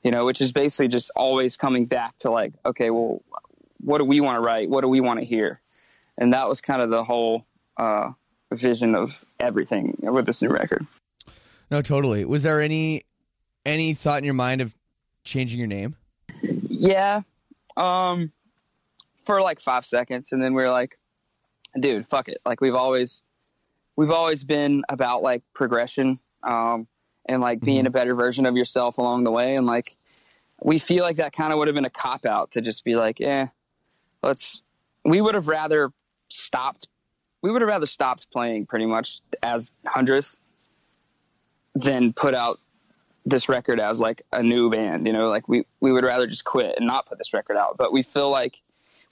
you 0.07 0.11
know, 0.11 0.25
which 0.25 0.39
is 0.39 0.53
basically 0.53 0.87
just 0.87 1.11
always 1.17 1.57
coming 1.57 1.83
back 1.83 2.17
to 2.19 2.31
like, 2.31 2.53
okay, 2.65 2.89
well, 2.89 3.21
what 3.81 3.97
do 3.97 4.05
we 4.05 4.21
want 4.21 4.37
to 4.37 4.41
write? 4.41 4.69
What 4.69 4.81
do 4.81 4.87
we 4.87 5.01
want 5.01 5.19
to 5.19 5.25
hear? 5.25 5.59
And 6.17 6.33
that 6.33 6.47
was 6.47 6.61
kind 6.61 6.81
of 6.81 6.89
the 6.89 7.03
whole 7.03 7.45
uh, 7.75 8.11
vision 8.53 8.95
of 8.95 9.23
everything 9.37 9.97
with 10.01 10.25
this 10.25 10.41
new 10.41 10.49
record. 10.49 10.87
No 11.69 11.81
totally 11.81 12.25
was 12.25 12.43
there 12.43 12.61
any 12.61 13.03
any 13.65 13.93
thought 13.93 14.17
in 14.17 14.23
your 14.23 14.33
mind 14.33 14.61
of 14.61 14.75
changing 15.23 15.59
your 15.59 15.67
name 15.67 15.95
Yeah, 16.69 17.21
um, 17.75 18.31
for 19.25 19.41
like 19.41 19.59
five 19.59 19.85
seconds, 19.85 20.31
and 20.31 20.41
then 20.41 20.53
we 20.53 20.63
are 20.63 20.71
like, 20.71 20.97
dude, 21.79 22.07
fuck 22.07 22.29
it. 22.29 22.37
Like 22.45 22.61
we've 22.61 22.75
always, 22.75 23.23
we've 23.95 24.11
always 24.11 24.43
been 24.43 24.83
about 24.89 25.21
like 25.23 25.43
progression, 25.53 26.19
um, 26.43 26.87
and 27.25 27.41
like 27.41 27.61
being 27.61 27.85
a 27.85 27.89
better 27.89 28.15
version 28.15 28.45
of 28.45 28.55
yourself 28.55 28.97
along 28.97 29.23
the 29.23 29.31
way, 29.31 29.55
and 29.55 29.65
like 29.65 29.91
we 30.61 30.79
feel 30.79 31.03
like 31.03 31.17
that 31.17 31.33
kind 31.33 31.51
of 31.51 31.59
would 31.59 31.67
have 31.67 31.75
been 31.75 31.85
a 31.85 31.89
cop 31.89 32.25
out 32.25 32.51
to 32.51 32.61
just 32.61 32.83
be 32.83 32.95
like, 32.95 33.19
eh, 33.21 33.47
let's. 34.23 34.63
We 35.03 35.21
would 35.21 35.35
have 35.35 35.47
rather 35.47 35.91
stopped. 36.29 36.87
We 37.41 37.51
would 37.51 37.61
have 37.61 37.69
rather 37.69 37.85
stopped 37.85 38.27
playing 38.31 38.65
pretty 38.65 38.85
much 38.85 39.21
as 39.41 39.71
hundredth 39.85 40.35
than 41.81 42.13
put 42.13 42.33
out 42.33 42.59
this 43.25 43.49
record 43.49 43.79
as 43.79 43.99
like 43.99 44.21
a 44.31 44.41
new 44.41 44.69
band 44.69 45.05
you 45.05 45.13
know? 45.13 45.29
Like 45.29 45.47
we 45.47 45.65
we 45.79 45.91
would 45.91 46.03
rather 46.03 46.27
just 46.27 46.45
quit 46.45 46.75
and 46.77 46.87
not 46.87 47.05
put 47.05 47.17
this 47.17 47.33
record 47.33 47.57
out. 47.57 47.77
But 47.77 47.91
we 47.91 48.03
feel 48.03 48.29
like 48.29 48.61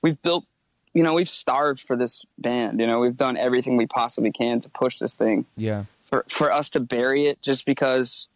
we've 0.01 0.21
built 0.21 0.45
you 0.93 1.03
know 1.03 1.13
we've 1.13 1.29
starved 1.29 1.81
for 1.81 1.95
this 1.95 2.25
band 2.37 2.79
you 2.79 2.87
know? 2.87 2.99
We've 2.99 3.17
done 3.17 3.37
everything 3.37 3.77
we 3.77 3.85
possibly 3.87 4.31
can 4.31 4.59
to 4.61 4.69
push 4.69 4.99
this 4.99 5.15
thing. 5.15 5.45
Yeah. 5.57 5.83
For 6.09 6.25
for 6.29 6.51
us 6.51 6.69
to 6.71 6.79
bury 6.79 7.25
it 7.27 7.41
just 7.41 7.65
because 7.65 8.27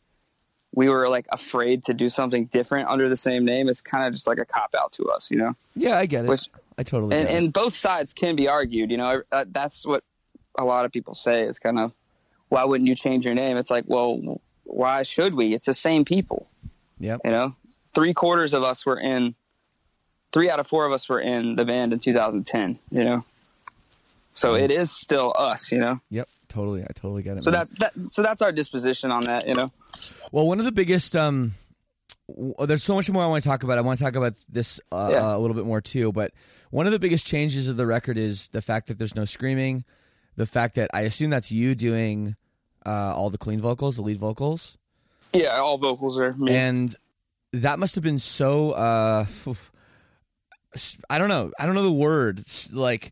we 0.73 0.87
were 0.89 1.09
like 1.09 1.25
afraid 1.31 1.83
to 1.85 1.93
do 1.93 2.09
something 2.09 2.45
different 2.45 2.89
under 2.89 3.09
the 3.09 3.17
same 3.17 3.43
name 3.43 3.67
it's 3.69 3.81
kind 3.81 4.05
of 4.05 4.13
just 4.13 4.27
like 4.27 4.37
a 4.37 4.45
cop 4.45 4.75
out 4.77 4.91
to 4.91 5.05
us 5.05 5.31
you 5.31 5.37
know? 5.37 5.55
Yeah 5.75 5.97
i 5.97 6.05
get 6.05 6.25
it. 6.25 6.29
Which- 6.29 6.49
i 6.77 6.83
totally 6.83 7.15
and 7.15 7.27
get 7.27 7.33
it. 7.33 7.37
and 7.37 7.53
both 7.53 7.73
sides 7.73 8.13
can 8.13 8.35
be 8.35 8.47
argued 8.47 8.91
you 8.91 8.97
know? 8.97 9.21
Uh, 9.31 9.45
that's 9.49 9.85
what 9.85 10.03
a 10.57 10.65
lot 10.65 10.85
of 10.85 10.91
people 10.91 11.15
say 11.15 11.43
it's 11.43 11.57
kind 11.59 11.79
of 11.79 11.93
why 12.49 12.63
wouldn't 12.65 12.87
you 12.87 12.95
change 12.95 13.23
your 13.25 13.33
name 13.33 13.57
it's 13.57 13.69
like 13.71 13.85
well 13.87 14.41
why 14.65 15.01
should 15.03 15.33
we 15.33 15.53
it's 15.53 15.65
the 15.65 15.73
same 15.73 16.03
people 16.05 16.45
Yep. 16.99 17.21
you 17.23 17.31
know, 17.31 17.55
three 17.95 18.13
quarters 18.13 18.53
of 18.53 18.61
us 18.63 18.85
were 18.85 18.99
in, 18.99 19.33
three 20.33 20.49
out 20.49 20.59
of 20.59 20.67
four 20.67 20.85
of 20.85 20.91
us 20.91 21.07
were 21.07 21.21
in 21.21 21.55
the 21.55 21.63
band 21.63 21.93
in 21.93 21.99
2010. 21.99 22.77
You 22.91 23.03
know, 23.05 23.23
so 24.33 24.55
it 24.55 24.69
is 24.69 24.91
still 24.91 25.33
us. 25.37 25.71
You 25.71 25.77
know, 25.79 26.01
Yep, 26.09 26.25
totally. 26.49 26.83
I 26.83 26.87
totally 26.93 27.23
get 27.23 27.37
it. 27.37 27.43
so 27.43 27.51
that, 27.51 27.69
that 27.79 27.93
so 28.11 28.21
that's 28.21 28.41
our 28.41 28.51
disposition 28.51 29.11
on 29.11 29.21
that. 29.25 29.47
You 29.47 29.53
know, 29.55 29.71
well, 30.33 30.45
one 30.45 30.59
of 30.59 30.65
the 30.65 30.73
biggest 30.73 31.15
um, 31.15 31.53
w- 32.27 32.53
there's 32.65 32.83
so 32.83 32.95
much 32.95 33.09
more 33.09 33.23
I 33.23 33.27
want 33.27 33.43
to 33.43 33.49
talk 33.49 33.63
about. 33.63 33.77
I 33.77 33.81
want 33.81 33.97
to 33.99 34.03
talk 34.03 34.15
about 34.15 34.33
this 34.49 34.81
uh, 34.91 35.09
Yeah. 35.11 35.25
uh, 35.29 35.37
a 35.37 35.39
little 35.39 35.55
bit 35.55 35.65
more 35.65 35.79
too. 35.81 36.11
But 36.11 36.33
one 36.69 36.85
of 36.85 36.91
the 36.91 36.99
biggest 36.99 37.25
changes 37.25 37.69
of 37.69 37.77
the 37.77 37.87
record 37.87 38.17
is 38.17 38.49
the 38.49 38.61
fact 38.61 38.87
that 38.87 38.97
there's 38.97 39.15
no 39.15 39.23
screaming. 39.23 39.85
The 40.39 40.45
fact 40.47 40.75
that 40.75 40.89
I 40.93 41.01
assume 41.01 41.29
that's 41.31 41.51
you 41.51 41.75
doing 41.75 42.37
uh, 42.85 43.13
all 43.13 43.29
the 43.29 43.37
clean 43.37 43.59
vocals, 43.59 43.97
the 43.97 44.01
lead 44.03 44.17
vocals, 44.19 44.77
yeah, 45.33 45.57
all 45.57 45.77
vocals 45.77 46.17
are 46.17 46.31
me. 46.31 46.55
and 46.55 46.95
that 47.51 47.77
must 47.77 47.95
have 47.95 48.03
been 48.05 48.19
so. 48.19 48.71
Uh, 48.71 49.25
I 51.09 51.17
don't 51.17 51.29
know. 51.29 51.51
I 51.59 51.65
don't 51.65 51.75
know 51.75 51.83
the 51.83 51.91
word. 51.91 52.41
Like 52.71 53.11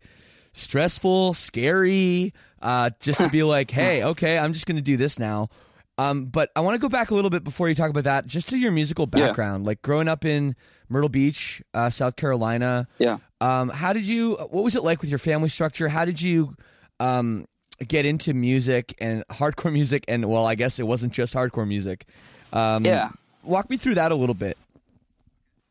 stressful, 0.53 1.33
scary. 1.33 2.33
Uh, 2.61 2.91
just 2.99 3.21
to 3.21 3.29
be 3.29 3.43
like, 3.55 3.71
hey, 3.71 4.03
okay, 4.03 4.37
I'm 4.37 4.53
just 4.53 4.65
gonna 4.65 4.81
do 4.81 4.95
this 4.97 5.19
now. 5.19 5.49
Um, 5.97 6.25
but 6.25 6.49
I 6.55 6.59
want 6.61 6.75
to 6.75 6.79
go 6.81 6.89
back 6.89 7.09
a 7.09 7.15
little 7.15 7.31
bit 7.31 7.43
before 7.43 7.67
you 7.69 7.75
talk 7.75 7.89
about 7.89 8.03
that, 8.03 8.27
just 8.27 8.49
to 8.49 8.57
your 8.57 8.71
musical 8.71 9.09
Yeah. 9.13 9.27
background. 9.27 9.65
Like 9.65 9.81
growing 9.81 10.07
up 10.07 10.23
in 10.25 10.55
Myrtle 10.89 11.09
Beach, 11.09 11.61
uh, 11.73 11.89
South 11.89 12.15
Carolina. 12.15 12.87
yeah, 12.99 13.17
Um, 13.41 13.69
how 13.69 13.93
did 13.93 14.07
you? 14.07 14.35
What 14.51 14.63
was 14.63 14.75
it 14.75 14.83
like 14.83 15.01
with 15.01 15.09
your 15.09 15.19
family 15.19 15.49
structure? 15.49 15.89
How 15.89 16.05
did 16.05 16.21
you 16.21 16.55
um, 16.99 17.45
get 17.87 18.05
into 18.05 18.33
music 18.33 18.95
and 18.99 19.27
hardcore 19.27 19.73
music? 19.73 20.05
And 20.07 20.25
well, 20.25 20.45
I 20.45 20.55
guess 20.55 20.79
it 20.79 20.87
wasn't 20.87 21.13
just 21.13 21.33
hardcore 21.33 21.67
music. 21.67 22.05
Um, 22.53 22.85
yeah. 22.85 23.09
walk 23.43 23.69
me 23.69 23.77
through 23.77 23.95
that 23.95 24.11
a 24.11 24.15
little 24.15 24.35
bit. 24.35 24.57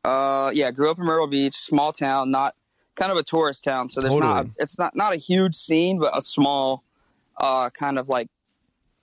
Uh, 0.04 0.50
yeah, 0.54 0.70
grew 0.70 0.90
up 0.90 0.98
in 0.98 1.04
Myrtle 1.04 1.26
Beach, 1.26 1.56
small 1.56 1.92
town, 1.92 2.30
not 2.30 2.54
kind 2.94 3.10
of 3.10 3.18
a 3.18 3.22
tourist 3.22 3.64
town. 3.64 3.90
So 3.90 4.00
there's 4.00 4.14
not 4.14 4.36
Totally. 4.36 4.54
it's 4.58 4.78
not 4.78 4.94
not 4.94 5.12
a 5.12 5.16
huge 5.16 5.54
scene, 5.54 5.98
but 5.98 6.16
a 6.16 6.22
small, 6.22 6.84
uh, 7.38 7.70
kind 7.70 7.98
of 7.98 8.08
like 8.08 8.28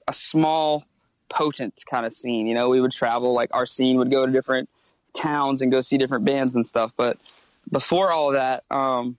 a 0.07 0.13
small, 0.13 0.86
potent 1.29 1.83
kind 1.89 2.05
of 2.05 2.13
scene. 2.13 2.47
You 2.47 2.53
know, 2.53 2.69
we 2.69 2.79
would 2.79 2.91
travel 2.91 3.33
like 3.33 3.53
our 3.53 3.65
scene 3.65 3.97
would 3.97 4.12
go 4.12 4.25
to 4.25 4.31
different 4.31 4.69
towns 5.13 5.62
and 5.62 5.71
go 5.71 5.81
see 5.81 5.97
different 5.97 6.25
bands 6.25 6.55
and 6.55 6.65
stuff. 6.65 6.91
But 6.95 7.17
before 7.71 8.12
all 8.12 8.29
of 8.29 8.33
that, 8.36 8.63
um, 8.71 9.17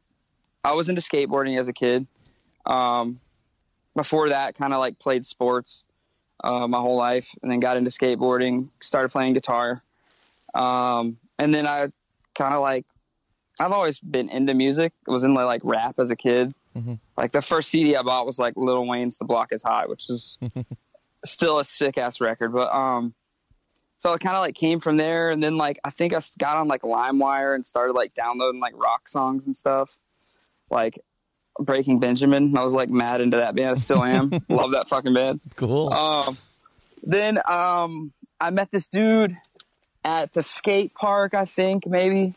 I 0.64 0.72
was 0.72 0.88
into 0.88 1.02
skateboarding 1.02 1.58
as 1.58 1.68
a 1.68 1.72
kid. 1.72 2.06
Um, 2.66 3.20
before 3.96 4.30
that, 4.30 4.54
kind 4.56 4.72
of 4.72 4.80
like 4.80 4.98
played 4.98 5.24
sports 5.26 5.84
uh, 6.42 6.66
my 6.66 6.78
whole 6.78 6.96
life, 6.96 7.26
and 7.42 7.50
then 7.50 7.60
got 7.60 7.76
into 7.76 7.90
skateboarding. 7.90 8.68
Started 8.80 9.10
playing 9.10 9.34
guitar, 9.34 9.82
um, 10.54 11.18
and 11.38 11.54
then 11.54 11.66
I 11.66 11.88
kind 12.34 12.54
of 12.54 12.60
like 12.60 12.86
I've 13.60 13.72
always 13.72 13.98
been 14.00 14.28
into 14.28 14.54
music. 14.54 14.92
I 15.08 15.12
was 15.12 15.22
into 15.24 15.44
like 15.44 15.60
rap 15.64 15.98
as 15.98 16.10
a 16.10 16.16
kid. 16.16 16.54
Mhm. 16.76 16.98
Like 17.16 17.30
the 17.30 17.40
first 17.42 17.70
CD 17.70 17.94
I 17.94 18.02
bought 18.02 18.26
was 18.26 18.38
like 18.38 18.54
Lil 18.56 18.84
Wayne's 18.86 19.18
"The 19.18 19.24
Block 19.24 19.52
Is 19.52 19.62
High," 19.62 19.86
which 19.86 20.10
is 20.10 20.38
still 21.24 21.60
a 21.60 21.64
sick 21.64 21.98
ass 21.98 22.20
record. 22.20 22.52
But 22.52 22.74
um, 22.74 23.14
so 23.96 24.12
it 24.12 24.18
kind 24.20 24.34
of 24.34 24.40
like 24.40 24.56
came 24.56 24.80
from 24.80 24.96
there, 24.96 25.30
and 25.30 25.40
then 25.40 25.56
like 25.56 25.78
I 25.84 25.90
think 25.90 26.12
I 26.14 26.20
got 26.38 26.56
on 26.56 26.66
like 26.66 26.82
LimeWire 26.82 27.54
and 27.54 27.64
started 27.64 27.92
like 27.92 28.12
downloading 28.14 28.60
like 28.60 28.74
rock 28.76 29.08
songs 29.08 29.44
and 29.46 29.54
stuff, 29.54 29.88
like 30.68 30.98
Breaking 31.60 32.00
Benjamin. 32.00 32.56
I 32.56 32.62
was 32.64 32.72
like 32.72 32.90
mad 32.90 33.20
into 33.20 33.36
that 33.38 33.54
band. 33.54 33.70
I 33.70 33.74
still 33.74 34.02
am. 34.02 34.30
Love 34.48 34.72
that 34.72 34.88
fucking 34.88 35.14
band. 35.14 35.40
Cool. 35.56 35.92
Um, 35.92 36.36
then 37.04 37.38
um, 37.48 38.12
I 38.40 38.50
met 38.50 38.70
this 38.70 38.88
dude 38.88 39.36
at 40.04 40.32
the 40.32 40.42
skate 40.42 40.94
park, 40.94 41.34
I 41.34 41.44
think 41.44 41.86
maybe, 41.86 42.34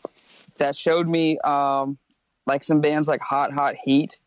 that 0.56 0.74
showed 0.76 1.06
me 1.08 1.38
um, 1.40 1.98
like 2.46 2.62
some 2.64 2.80
bands 2.80 3.08
like 3.08 3.20
Hot 3.20 3.52
Hot 3.52 3.74
Heat 3.84 4.18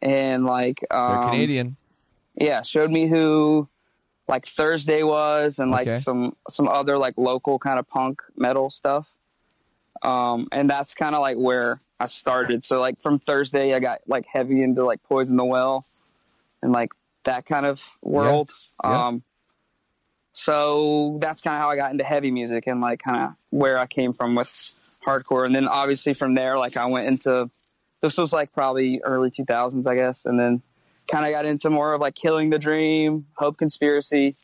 and 0.00 0.44
like 0.46 0.84
They're 0.90 0.98
um, 0.98 1.30
Canadian. 1.30 1.76
yeah, 2.36 2.62
showed 2.62 2.90
me 2.90 3.08
who 3.08 3.68
like 4.28 4.46
Thursday 4.46 5.02
was 5.02 5.58
and 5.58 5.70
like 5.70 5.88
Okay. 5.88 5.98
some 5.98 6.36
some 6.48 6.68
other 6.68 6.96
like 6.98 7.14
local 7.16 7.58
kind 7.58 7.78
of 7.78 7.88
punk 7.88 8.22
metal 8.36 8.70
stuff. 8.70 9.06
Um, 10.02 10.48
and 10.52 10.70
that's 10.70 10.94
kind 10.94 11.14
of 11.14 11.20
like 11.20 11.36
where 11.36 11.80
I 12.00 12.06
started. 12.06 12.64
So 12.64 12.80
like 12.80 13.00
from 13.00 13.18
Thursday, 13.18 13.74
I 13.74 13.80
got 13.80 14.00
like 14.06 14.26
heavy 14.26 14.62
into 14.62 14.84
like 14.84 15.02
Poison 15.02 15.36
the 15.36 15.44
Well 15.44 15.84
and 16.62 16.72
like 16.72 16.92
that 17.24 17.46
kind 17.46 17.66
of 17.66 17.80
world. 18.02 18.50
Yeah. 18.84 19.06
Um, 19.06 19.22
so 20.32 21.18
that's 21.20 21.40
kind 21.40 21.56
of 21.56 21.62
how 21.62 21.70
I 21.70 21.76
got 21.76 21.90
into 21.90 22.04
heavy 22.04 22.30
music 22.30 22.68
and 22.68 22.80
like 22.80 23.00
kind 23.00 23.24
of 23.24 23.30
where 23.50 23.78
I 23.78 23.86
came 23.86 24.12
from 24.12 24.36
with 24.36 24.48
hardcore. 25.04 25.44
And 25.44 25.54
then 25.54 25.66
obviously 25.66 26.14
from 26.14 26.34
there, 26.34 26.56
like 26.58 26.76
I 26.76 26.86
went 26.86 27.08
into 27.08 27.50
this 28.00 28.16
was 28.16 28.32
like 28.32 28.52
probably 28.52 29.00
early 29.02 29.30
2000s, 29.30 29.86
I 29.86 29.96
guess, 29.96 30.24
and 30.24 30.38
then 30.38 30.62
kind 31.10 31.26
of 31.26 31.32
got 31.32 31.44
into 31.44 31.70
more 31.70 31.94
of 31.94 32.00
like 32.00 32.14
Killing 32.14 32.50
the 32.50 32.58
Dream, 32.58 33.26
Hope 33.34 33.56
Conspiracy, 33.56 34.36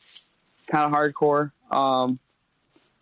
kind 0.69 0.83
of 0.83 0.91
hardcore. 0.91 1.51
Um, 1.71 2.19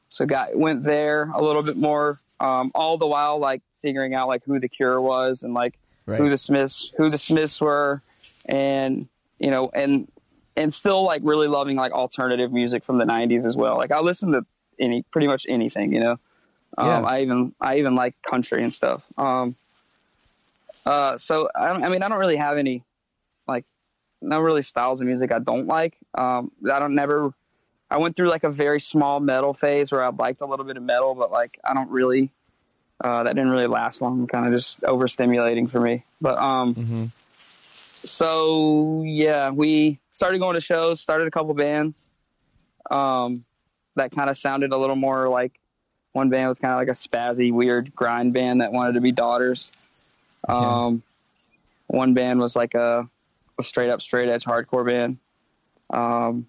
so 0.10 0.28
got 0.28 0.56
went 0.56 0.84
there 0.84 1.32
a 1.34 1.42
little 1.42 1.64
bit 1.64 1.78
more. 1.78 2.20
Um, 2.40 2.72
all 2.76 2.98
the 2.98 3.08
while 3.08 3.40
like 3.40 3.64
figuring 3.84 4.16
out 4.16 4.28
like 4.28 4.42
who 4.46 4.60
the 4.60 4.68
Cure 4.70 5.00
was 5.00 5.44
and 5.44 5.54
like 5.54 5.76
Right. 6.08 6.18
who 6.18 6.30
the 6.30 6.38
Smiths 6.38 6.92
who 6.98 7.10
the 7.10 7.18
Smiths 7.18 7.62
were, 7.62 8.02
and 8.50 9.08
you 9.40 9.52
know 9.52 9.70
and 9.74 10.12
and 10.58 10.74
still 10.74 11.04
like 11.04 11.22
really 11.24 11.48
loving 11.48 11.78
like 11.78 11.92
alternative 11.94 12.52
music 12.52 12.84
from 12.84 12.98
the 12.98 13.06
90s 13.06 13.46
as 13.46 13.56
well. 13.56 13.78
Like 13.78 13.92
I 13.92 14.00
listen 14.02 14.32
to 14.34 14.46
any 14.80 15.04
pretty 15.12 15.28
much 15.28 15.46
anything, 15.48 15.94
you 15.94 16.00
know. 16.02 16.18
Um, 16.78 16.88
Yeah. 16.88 17.02
I 17.04 17.22
even 17.22 17.54
I 17.62 17.78
even 17.78 17.96
like 17.96 18.16
country 18.24 18.62
and 18.64 18.74
stuff. 18.74 19.04
Um, 19.18 19.56
uh, 20.86 21.18
so 21.18 21.48
I, 21.56 21.72
don't, 21.72 21.84
I 21.84 21.90
mean 21.90 22.04
I 22.04 22.10
don't 22.10 22.20
really 22.20 22.36
have 22.36 22.58
any 22.58 22.84
like 23.48 23.64
no 24.22 24.40
really 24.42 24.62
styles 24.62 25.00
of 25.00 25.08
music 25.08 25.32
I 25.32 25.40
don't 25.40 25.68
like. 25.68 25.96
Um, 26.16 26.52
I 26.70 26.80
don't 26.80 26.96
never. 26.96 27.34
I 27.90 27.98
went 27.98 28.16
through 28.18 28.30
like 28.30 28.44
a 28.44 28.50
very 28.50 28.82
small 28.82 29.20
metal 29.22 29.54
phase 29.54 29.92
where 29.92 30.04
I 30.04 30.10
liked 30.10 30.42
a 30.42 30.46
little 30.46 30.66
bit 30.66 30.76
of 30.78 30.84
metal, 30.84 31.16
but 31.16 31.32
like 31.32 31.58
I 31.64 31.74
don't 31.74 31.90
really. 31.90 32.32
Uh, 33.04 33.24
that 33.24 33.36
didn't 33.36 33.52
really 33.52 33.68
last 33.68 34.02
long. 34.02 34.26
Kind 34.28 34.46
of 34.48 34.54
just 34.54 34.80
overstimulating 34.82 35.70
for 35.70 35.82
me. 35.82 36.06
But 36.22 36.38
um, 36.38 36.74
Mhm. 36.74 37.12
so 37.74 39.04
yeah, 39.06 39.50
we 39.52 40.00
started 40.14 40.40
going 40.40 40.56
to 40.56 40.62
shows, 40.62 41.02
started 41.02 41.28
a 41.28 41.32
couple 41.32 41.54
bands. 41.54 42.08
Um, 42.90 43.44
that 43.96 44.12
kind 44.12 44.30
of 44.30 44.38
sounded 44.38 44.72
a 44.72 44.78
little 44.78 44.96
more 44.96 45.28
like 45.30 45.60
one 46.14 46.30
band 46.30 46.50
was 46.50 46.60
kind 46.60 46.74
of 46.74 46.78
like 46.78 46.88
a 46.88 46.92
spazzy, 46.92 47.52
weird 47.52 47.94
grind 47.96 48.34
band 48.34 48.62
that 48.62 48.72
wanted 48.72 48.94
to 48.94 49.02
be 49.02 49.12
daughters. 49.12 49.70
Um, 50.48 51.04
one 51.88 52.14
band 52.14 52.40
was 52.40 52.56
like 52.56 52.74
a, 52.76 53.08
a 53.60 53.64
straight 53.64 53.90
up, 53.90 54.02
straight 54.02 54.30
edge 54.30 54.44
hardcore 54.46 54.86
band. 54.86 55.18
Um, 55.90 56.48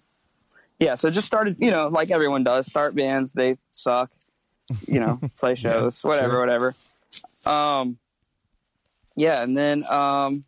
yeah, 0.79 0.95
so 0.95 1.09
just 1.09 1.25
started, 1.27 1.57
you 1.59 1.71
know, 1.71 1.87
like 1.87 2.11
everyone 2.11 2.43
does, 2.43 2.67
start 2.67 2.95
bands, 2.95 3.33
they 3.33 3.57
suck, 3.71 4.11
you 4.87 4.99
know, 4.99 5.19
play 5.37 5.55
shows, 5.55 6.03
whatever, 6.03 6.31
sure. 6.33 6.39
whatever. 6.39 6.75
Um, 7.45 7.97
yeah, 9.15 9.43
and 9.43 9.55
then 9.57 9.83
um, 9.85 10.43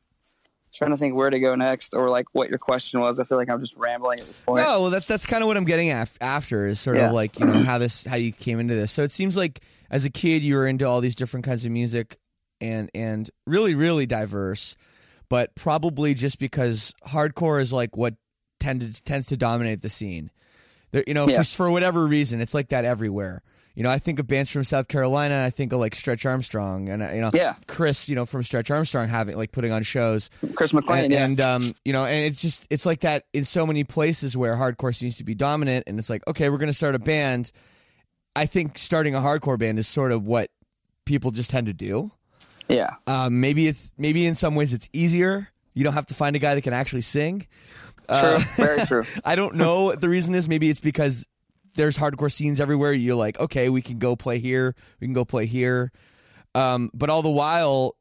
trying 0.73 0.91
to 0.91 0.97
think 0.97 1.15
where 1.15 1.29
to 1.29 1.39
go 1.39 1.55
next 1.55 1.93
or 1.93 2.09
like 2.09 2.27
what 2.33 2.49
your 2.49 2.57
question 2.57 2.99
was. 2.99 3.19
I 3.19 3.23
feel 3.23 3.37
like 3.37 3.49
I'm 3.49 3.61
just 3.61 3.75
rambling 3.77 4.19
at 4.19 4.27
this 4.27 4.39
point. 4.39 4.63
No, 4.63 4.81
well, 4.81 4.89
that's 4.89 5.07
that's 5.07 5.25
kind 5.25 5.41
of 5.41 5.47
what 5.47 5.57
I'm 5.57 5.65
getting 5.65 5.91
af- 5.91 6.17
after 6.21 6.67
is 6.67 6.79
sort 6.79 6.97
Yeah. 6.97 7.07
of 7.07 7.13
like 7.13 7.39
you 7.39 7.45
know 7.45 7.53
how 7.63 7.77
this 7.77 8.05
how 8.05 8.15
you 8.15 8.31
came 8.31 8.59
into 8.59 8.75
this. 8.75 8.91
So 8.91 9.03
it 9.03 9.11
seems 9.11 9.37
like 9.37 9.59
as 9.89 10.05
a 10.05 10.09
kid 10.09 10.43
you 10.43 10.55
were 10.55 10.67
into 10.67 10.85
all 10.85 10.99
these 11.01 11.15
different 11.15 11.45
kinds 11.45 11.65
of 11.65 11.71
music 11.71 12.17
and 12.59 12.89
and 12.93 13.29
really 13.45 13.75
really 13.75 14.05
diverse, 14.05 14.75
but 15.29 15.55
probably 15.55 16.13
just 16.13 16.39
because 16.39 16.93
hardcore 17.07 17.61
is 17.61 17.71
like 17.71 17.95
what 17.95 18.15
tended 18.59 18.99
tends 19.05 19.27
to 19.27 19.37
dominate 19.37 19.81
the 19.81 19.89
scene. 19.89 20.29
There, 20.91 21.03
you 21.07 21.13
know, 21.13 21.27
Yeah. 21.27 21.37
for 21.37 21.43
for 21.45 21.71
whatever 21.71 22.05
reason, 22.05 22.41
it's 22.41 22.53
like 22.53 22.69
that 22.69 22.83
everywhere. 22.85 23.43
You 23.77 23.83
know, 23.83 23.91
I 23.91 23.99
think 23.99 24.17
of 24.17 24.25
bands 24.25 24.49
from 24.51 24.63
South 24.63 24.87
Carolina. 24.87 25.43
I 25.45 25.51
think 25.51 25.71
of 25.71 25.79
like 25.79 25.93
Stretch 25.93 26.25
Arm 26.25 26.41
Strong, 26.41 26.89
and 26.89 27.03
uh, 27.03 27.11
you 27.11 27.21
know, 27.21 27.29
Yeah. 27.31 27.53
Chris, 27.67 28.09
you 28.09 28.15
know, 28.15 28.25
from 28.25 28.41
Stretch 28.41 28.71
Arm 28.71 28.85
Strong 28.85 29.09
having 29.09 29.37
like 29.37 29.51
putting 29.51 29.71
on 29.71 29.83
shows 29.83 30.31
Chris 30.55 30.71
McLane, 30.71 31.03
and, 31.03 31.11
yeah. 31.11 31.25
and 31.25 31.39
um, 31.39 31.75
you 31.85 31.93
know, 31.93 32.03
and 32.03 32.25
it's 32.25 32.41
just 32.41 32.65
it's 32.71 32.87
like 32.87 33.01
that 33.01 33.25
in 33.33 33.43
so 33.43 33.67
many 33.67 33.83
places 33.83 34.35
where 34.35 34.55
hardcore 34.55 34.95
seems 34.95 35.17
to 35.17 35.23
be 35.23 35.35
dominant, 35.35 35.83
and 35.85 35.99
it's 35.99 36.09
like, 36.09 36.25
okay, 36.25 36.49
we're 36.49 36.57
going 36.57 36.71
to 36.71 36.73
start 36.73 36.95
a 36.95 36.99
band. 36.99 37.51
I 38.35 38.47
think 38.47 38.79
starting 38.79 39.13
a 39.13 39.19
hardcore 39.19 39.59
band 39.59 39.77
is 39.77 39.87
sort 39.87 40.11
of 40.11 40.25
what 40.25 40.49
people 41.05 41.29
just 41.29 41.51
tend 41.51 41.67
to 41.67 41.73
do. 41.73 42.09
yeah. 42.69 42.95
Um, 43.05 43.41
maybe 43.41 43.67
it's 43.67 43.93
maybe 43.95 44.25
in 44.25 44.33
some 44.33 44.55
ways 44.55 44.73
it's 44.73 44.89
easier. 44.91 45.49
You 45.75 45.83
don't 45.83 45.93
have 45.93 46.07
to 46.07 46.15
find 46.15 46.35
a 46.35 46.39
guy 46.39 46.55
that 46.55 46.61
can 46.61 46.73
actually 46.73 47.01
sing. 47.01 47.45
True. 48.09 48.17
Uh, 48.17 48.39
Very 48.55 48.85
true. 48.87 49.03
I 49.23 49.35
don't 49.35 49.53
know 49.53 49.83
what 49.83 50.01
the 50.01 50.09
reason 50.09 50.33
is. 50.33 50.49
Maybe 50.49 50.67
it's 50.67 50.79
because 50.79 51.27
there's 51.77 51.97
hardcore 51.97 52.31
scenes 52.31 52.59
everywhere. 52.59 52.91
You're 52.91 53.15
like, 53.15 53.39
okay, 53.39 53.69
we 53.69 53.81
can 53.81 53.97
go 53.99 54.15
play 54.15 54.39
here, 54.39 54.75
we 54.99 55.07
can 55.07 55.13
go 55.13 55.23
play 55.23 55.45
here. 55.45 55.91
Um, 56.53 56.89
but 56.93 57.09
all 57.09 57.21
the 57.21 57.29
while, 57.29 57.95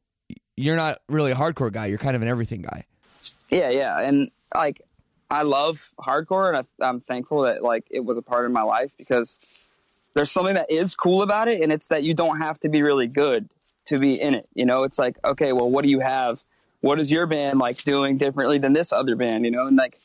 you're 0.57 0.75
not 0.75 0.97
really 1.07 1.31
a 1.31 1.35
hardcore 1.35 1.71
guy. 1.71 1.85
You're 1.85 1.99
kind 1.99 2.15
of 2.15 2.21
an 2.21 2.27
everything 2.27 2.63
guy. 2.63 2.85
Yeah, 3.49 3.69
yeah, 3.69 3.99
and 4.01 4.27
like 4.53 4.81
I 5.29 5.43
love 5.43 5.91
hardcore, 5.99 6.49
and 6.49 6.57
I, 6.57 6.87
I'm 6.87 6.99
thankful 7.01 7.43
that 7.43 7.63
like 7.63 7.85
it 7.89 8.01
was 8.01 8.17
a 8.17 8.21
part 8.21 8.45
of 8.45 8.51
my 8.51 8.63
life 8.63 8.91
because 8.97 9.73
there's 10.15 10.31
something 10.31 10.55
that 10.55 10.69
is 10.71 10.95
cool 10.95 11.21
about 11.21 11.47
it, 11.47 11.61
and 11.61 11.71
it's 11.71 11.87
that 11.89 12.03
you 12.03 12.13
don't 12.13 12.41
have 12.41 12.59
to 12.61 12.69
be 12.69 12.81
really 12.81 13.07
good 13.07 13.47
to 13.85 13.99
be 13.99 14.19
in 14.19 14.33
it. 14.33 14.49
You 14.53 14.65
know, 14.65 14.83
it's 14.83 14.99
like 14.99 15.17
okay, 15.23 15.53
well, 15.53 15.69
what 15.69 15.83
do 15.83 15.89
you 15.89 15.99
have? 15.99 16.39
What 16.81 16.99
is 16.99 17.11
your 17.11 17.25
band 17.25 17.59
like 17.59 17.77
doing 17.83 18.17
differently 18.17 18.57
than 18.57 18.73
this 18.73 18.91
other 18.91 19.15
band? 19.15 19.45
You 19.45 19.51
know, 19.51 19.67
and 19.67 19.77
like 19.77 19.97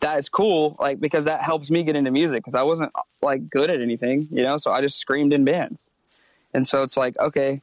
that 0.00 0.18
is 0.18 0.28
cool, 0.28 0.76
like 0.78 1.00
because 1.00 1.24
that 1.24 1.42
helps 1.42 1.70
me 1.70 1.82
get 1.82 1.96
into 1.96 2.10
music 2.10 2.38
because 2.38 2.54
I 2.54 2.62
wasn't 2.62 2.92
like 3.22 3.48
good 3.48 3.70
at 3.70 3.80
anything, 3.80 4.28
you 4.30 4.42
know, 4.42 4.58
so 4.58 4.70
I 4.70 4.80
just 4.80 4.98
screamed 4.98 5.32
in 5.32 5.44
bands, 5.44 5.82
and 6.52 6.66
so 6.66 6.82
it's 6.82 6.96
like 6.96 7.18
okay, 7.18 7.58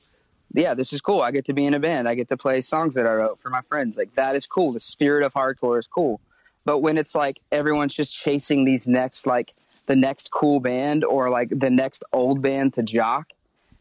yeah, 0.53 0.73
this 0.73 0.93
is 0.93 1.01
cool. 1.01 1.21
I 1.21 1.31
get 1.31 1.45
to 1.45 1.53
be 1.53 1.65
in 1.65 1.73
a 1.73 1.79
band. 1.79 2.07
I 2.07 2.15
get 2.15 2.29
to 2.29 2.37
play 2.37 2.61
songs 2.61 2.95
that 2.95 3.05
I 3.05 3.13
wrote 3.13 3.39
for 3.41 3.49
my 3.49 3.61
friends. 3.61 3.97
Like 3.97 4.15
that 4.15 4.35
is 4.35 4.45
cool. 4.45 4.73
The 4.73 4.79
spirit 4.79 5.23
of 5.23 5.33
hardcore 5.33 5.79
is 5.79 5.87
cool. 5.87 6.19
But 6.65 6.79
when 6.79 6.97
it's 6.97 7.15
like 7.15 7.37
everyone's 7.51 7.93
just 7.93 8.13
chasing 8.13 8.65
these 8.65 8.85
next 8.85 9.25
like 9.25 9.53
the 9.87 9.95
next 9.95 10.29
cool 10.31 10.59
band 10.59 11.03
or 11.03 11.29
like 11.29 11.49
the 11.49 11.69
next 11.69 12.03
old 12.13 12.41
band 12.41 12.73
to 12.75 12.83
jock, 12.83 13.27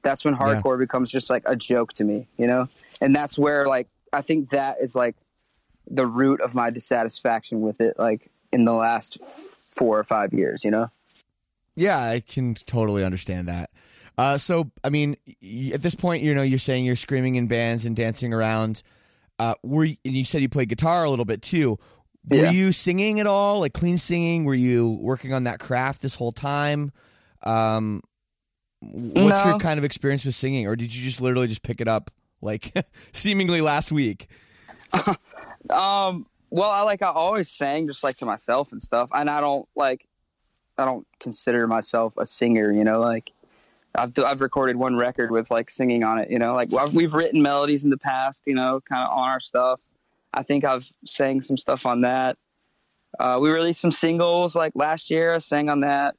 that's 0.03 0.25
when 0.25 0.37
hardcore 0.37 0.79
becomes 0.79 1.11
just 1.11 1.29
like 1.29 1.43
a 1.47 1.57
joke 1.57 1.93
to 1.95 2.05
me, 2.05 2.25
you 2.39 2.47
know? 2.47 2.69
And 3.01 3.15
that's 3.15 3.39
where 3.39 3.67
like 3.67 3.89
I 4.13 4.23
think 4.23 4.51
that 4.51 4.79
is 4.81 4.95
like 4.95 5.17
the 5.91 6.07
root 6.07 6.41
of 6.41 6.55
my 6.55 6.71
dissatisfaction 6.71 7.61
with 7.61 7.81
it 7.81 7.99
like 7.99 8.31
in 8.53 8.65
the 8.65 8.73
last 8.73 9.19
4 9.77 9.99
or 10.01 10.05
5 10.05 10.33
years, 10.33 10.65
you 10.65 10.71
know? 10.71 10.87
Yeah, 11.77 11.99
I 11.99 12.21
can 12.21 12.55
totally 12.55 13.05
understand 13.05 13.49
that. 13.49 13.71
Uh, 14.19 14.37
so, 14.37 14.71
I 14.85 14.91
mean, 14.91 15.17
at 15.73 15.83
this 15.83 15.95
point, 15.95 16.23
you 16.23 16.35
know, 16.35 16.43
you're 16.43 16.59
saying 16.59 16.85
you're 16.85 16.97
screaming 16.97 17.37
in 17.37 17.47
bands 17.47 17.87
and 17.87 17.97
dancing 17.97 18.35
around. 18.35 18.83
Uh, 19.39 19.55
were 19.63 19.85
you, 19.85 19.97
and 20.05 20.15
you 20.15 20.25
said 20.25 20.43
you 20.43 20.49
played 20.49 20.69
guitar 20.69 21.05
a 21.05 21.11
little 21.11 21.25
bit 21.25 21.41
too. 21.41 21.79
Were 22.29 22.37
Yeah. 22.45 22.51
you 22.51 22.73
singing 22.73 23.19
at 23.21 23.27
all, 23.27 23.61
like 23.61 23.73
clean 23.73 23.97
singing? 23.97 24.45
Were 24.45 24.53
you 24.55 24.99
working 25.01 25.33
on 25.33 25.45
that 25.45 25.59
craft 25.59 26.03
this 26.03 26.17
whole 26.17 26.33
time? 26.33 26.93
Um, 27.45 28.03
what's 28.83 29.43
No. 29.45 29.53
your 29.53 29.59
kind 29.59 29.79
of 29.79 29.85
experience 29.85 30.27
with 30.27 30.35
singing, 30.35 30.67
or 30.67 30.77
did 30.77 30.95
you 30.95 31.03
just 31.03 31.23
literally 31.23 31.47
just 31.47 31.63
pick 31.63 31.81
it 31.81 31.89
up 31.89 32.11
like 32.43 32.73
seemingly 33.13 33.61
last 33.63 33.91
week? 33.93 34.27
Um, 35.71 36.27
well, 36.51 36.71
I 36.71 36.83
like 36.83 37.03
I 37.03 37.09
always 37.09 37.51
sang 37.51 37.87
just 37.87 38.03
like 38.03 38.17
to 38.19 38.27
myself 38.27 38.73
and 38.73 38.83
stuff, 38.83 39.09
and 39.13 39.31
I 39.31 39.41
don't 39.41 39.69
like 39.77 40.07
I 40.77 40.85
don't 40.85 41.07
consider 41.21 41.67
myself 41.67 42.15
a 42.17 42.27
singer. 42.27 42.73
You 42.73 42.85
know, 42.85 43.01
like 43.01 43.31
I've 43.95 44.13
I've 44.19 44.41
recorded 44.41 44.77
one 44.77 44.97
record 44.97 45.31
with 45.31 45.51
like 45.51 45.71
singing 45.71 46.03
on 46.03 46.19
it. 46.19 46.31
You 46.31 46.39
know, 46.39 46.55
like 46.55 46.75
I've, 46.75 46.95
we've 46.95 47.15
written 47.15 47.41
melodies 47.41 47.85
in 47.85 47.91
the 47.91 47.99
past. 47.99 48.43
You 48.47 48.55
know, 48.55 48.81
kind 48.81 49.03
of 49.03 49.17
on 49.17 49.29
our 49.29 49.41
stuff. 49.41 49.81
I 50.35 50.43
think 50.43 50.65
I've 50.65 50.87
sang 51.05 51.43
some 51.43 51.57
stuff 51.57 51.87
on 51.87 52.03
that. 52.03 52.37
Uh, 53.19 53.39
we 53.41 53.51
released 53.51 53.81
some 53.81 53.93
singles 53.93 54.55
like 54.55 54.73
last 54.75 55.11
year. 55.11 55.35
I 55.35 55.39
sang 55.39 55.69
on 55.69 55.81
that. 55.81 56.17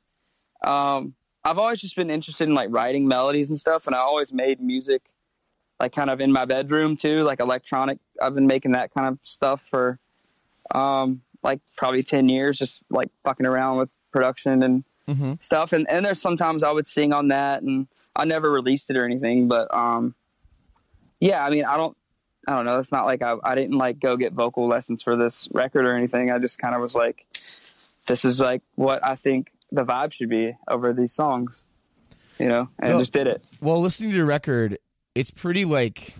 Um, 0.64 1.14
I've 1.44 1.58
always 1.58 1.82
just 1.82 1.96
been 1.96 2.12
interested 2.12 2.48
in 2.48 2.54
like 2.54 2.70
writing 2.72 3.08
melodies 3.08 3.50
and 3.50 3.60
stuff, 3.60 3.88
and 3.88 3.96
I 3.96 4.00
always 4.00 4.32
made 4.32 4.62
music 4.62 5.12
like 5.80 5.94
kind 5.94 6.12
of 6.12 6.22
in 6.22 6.32
my 6.32 6.46
bedroom 6.46 6.96
too, 6.96 7.24
like 7.24 7.40
electronic. 7.40 7.98
I've 8.22 8.36
been 8.36 8.48
making 8.48 8.74
that 8.74 8.94
kind 8.94 9.08
of 9.08 9.18
stuff 9.24 9.66
for 9.68 10.00
um, 10.76 11.22
like 11.44 11.60
probably 11.78 12.04
10 12.04 12.30
years, 12.30 12.58
just 12.58 12.82
like 12.90 13.10
fucking 13.24 13.46
around 13.46 13.78
with 13.78 13.92
production 14.12 14.64
and 14.64 14.84
Mhm. 15.08 15.44
stuff. 15.44 15.74
And, 15.74 15.90
and 15.90 16.06
there's 16.06 16.22
sometimes 16.22 16.62
I 16.64 16.72
would 16.72 16.86
sing 16.86 17.12
on 17.14 17.30
that 17.30 17.64
and 17.64 17.88
I 18.16 18.26
never 18.26 18.52
released 18.52 18.90
it 18.92 18.98
or 18.98 19.04
anything, 19.06 19.48
but 19.48 19.74
um, 19.74 20.14
yeah, 21.20 21.44
I 21.46 21.50
mean, 21.50 21.66
I 21.66 21.76
don't, 21.78 21.98
I 22.48 22.56
don't 22.56 22.66
know. 22.66 22.78
It's 22.80 22.92
not 22.92 23.06
like 23.06 23.22
I, 23.24 23.36
I 23.44 23.56
didn't 23.56 23.78
like 23.78 24.00
go 24.00 24.16
get 24.18 24.34
vocal 24.34 24.68
lessons 24.68 25.02
for 25.02 25.16
this 25.16 25.48
record 25.54 25.86
or 25.86 25.94
anything. 25.94 26.32
I 26.32 26.38
just 26.40 26.60
kind 26.60 26.76
of 26.76 26.82
was 26.82 26.94
like, 26.96 27.26
this 28.08 28.26
is 28.26 28.40
like 28.40 28.62
what 28.76 29.04
I 29.06 29.16
think 29.16 29.52
the 29.72 29.84
vibe 29.86 30.12
should 30.14 30.30
be 30.30 30.56
over 30.68 30.94
these 30.94 31.14
songs, 31.14 31.52
you 32.40 32.48
know, 32.48 32.70
and 32.80 32.90
Well- 32.92 33.00
just 33.00 33.14
did 33.14 33.28
it. 33.28 33.44
Well, 33.62 33.80
listening 33.82 34.12
to 34.12 34.18
the 34.18 34.26
record, 34.26 34.78
it's 35.16 35.32
pretty 35.32 35.66
like 35.66 36.14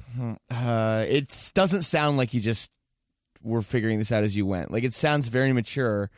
uh, 0.50 1.06
it 1.08 1.52
doesn't 1.54 1.84
sound 1.84 2.18
like 2.18 2.34
you 2.34 2.42
just 2.42 2.70
were 3.44 3.62
figuring 3.62 4.00
this 4.00 4.12
out 4.12 4.24
as 4.24 4.36
you 4.36 4.46
went. 4.46 4.72
Like 4.72 4.84
it 4.84 4.94
sounds 4.94 5.28
very 5.28 5.54
mature, 5.54 6.10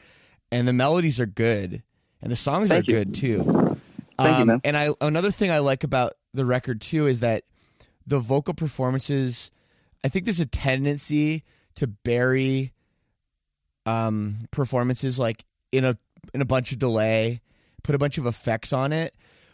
and 0.52 0.68
the 0.68 0.74
melodies 0.74 1.20
are 1.20 1.26
good, 1.26 1.82
and 2.22 2.32
the 2.32 2.36
songs 2.36 2.70
Thank 2.70 2.88
are 2.88 2.92
you. 2.92 2.98
good 2.98 3.14
too. 3.14 3.42
Um, 3.50 3.78
Thank 4.18 4.40
you, 4.40 4.46
man. 4.46 4.62
And 4.64 4.78
I 4.78 4.90
another 5.02 5.32
thing 5.32 5.52
I 5.52 5.60
like 5.60 5.84
about 5.84 6.14
the 6.34 6.46
record 6.46 6.82
too 6.82 7.08
is 7.08 7.22
that 7.22 7.44
the 8.06 8.20
vocal 8.20 8.54
performances. 8.54 9.52
I 10.06 10.10
think 10.10 10.26
there's 10.26 10.42
a 10.42 10.46
tendency 10.46 11.44
to 11.76 11.88
bury 11.88 12.74
um, 13.86 14.36
performances 14.52 15.20
like 15.20 15.46
in 15.72 15.86
a 15.86 15.98
in 16.34 16.42
a 16.42 16.46
bunch 16.46 16.72
of 16.72 16.80
delay, 16.80 17.42
put 17.84 17.96
a 17.96 17.98
bunch 17.98 18.18
of 18.18 18.26
effects 18.26 18.74
on 18.74 18.94
it, 18.94 19.14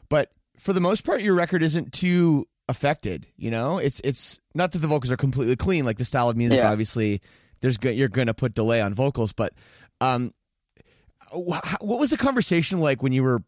but 0.09 0.31
for 0.57 0.73
the 0.73 0.81
most 0.81 1.05
part, 1.05 1.21
your 1.21 1.35
record 1.35 1.63
isn't 1.63 1.93
too 1.93 2.45
affected. 2.67 3.27
You 3.37 3.51
know, 3.51 3.77
it's 3.77 3.99
it's 4.03 4.39
not 4.53 4.71
that 4.73 4.79
the 4.79 4.87
vocals 4.87 5.11
are 5.11 5.17
completely 5.17 5.55
clean. 5.55 5.85
Like 5.85 5.97
the 5.97 6.05
style 6.05 6.29
of 6.29 6.37
music, 6.37 6.57
Yeah. 6.59 6.71
obviously, 6.71 7.21
there's 7.61 7.77
go- 7.77 7.89
you're 7.89 8.07
going 8.09 8.27
to 8.27 8.33
put 8.33 8.53
delay 8.53 8.81
on 8.81 8.93
vocals, 8.93 9.33
but 9.33 9.53
um, 10.01 10.31
wh- 11.31 11.81
what 11.81 11.99
was 11.99 12.09
the 12.09 12.17
conversation 12.17 12.79
like 12.79 13.01
when 13.03 13.11
you 13.11 13.23
were 13.23 13.43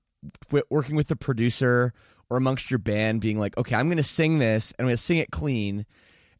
w- 0.48 0.64
working 0.70 0.96
with 0.96 1.08
the 1.08 1.16
producer 1.16 1.94
or 2.30 2.38
amongst 2.38 2.72
your 2.72 2.78
band, 2.80 3.22
being 3.22 3.40
like, 3.40 3.58
okay, 3.58 3.76
I'm 3.76 3.88
going 3.88 3.98
to 3.98 4.04
sing 4.04 4.40
this 4.40 4.72
and 4.72 4.82
I'm 4.82 4.88
going 4.88 4.98
to 4.98 5.02
sing 5.02 5.18
it 5.18 5.32
clean, 5.32 5.86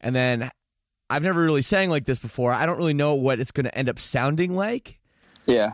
and 0.00 0.14
then 0.14 0.48
I've 1.10 1.22
never 1.22 1.42
really 1.42 1.62
sang 1.62 1.90
like 1.90 2.04
this 2.04 2.18
before. 2.18 2.52
I 2.52 2.64
don't 2.66 2.78
really 2.78 2.94
know 2.94 3.14
what 3.14 3.40
it's 3.40 3.52
going 3.52 3.66
to 3.66 3.76
end 3.76 3.88
up 3.88 3.98
sounding 3.98 4.54
like. 4.54 4.98
Yeah. 5.46 5.72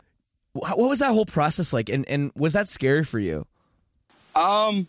Wh- 0.54 0.76
What 0.76 0.88
was 0.88 0.98
that 0.98 1.12
whole 1.12 1.26
process 1.26 1.72
like, 1.72 1.88
and 1.88 2.08
and 2.08 2.32
was 2.37 2.52
that 2.54 2.68
scary 2.68 3.04
for 3.04 3.18
you? 3.20 3.46
Um, 4.34 4.87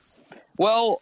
well, 0.58 1.02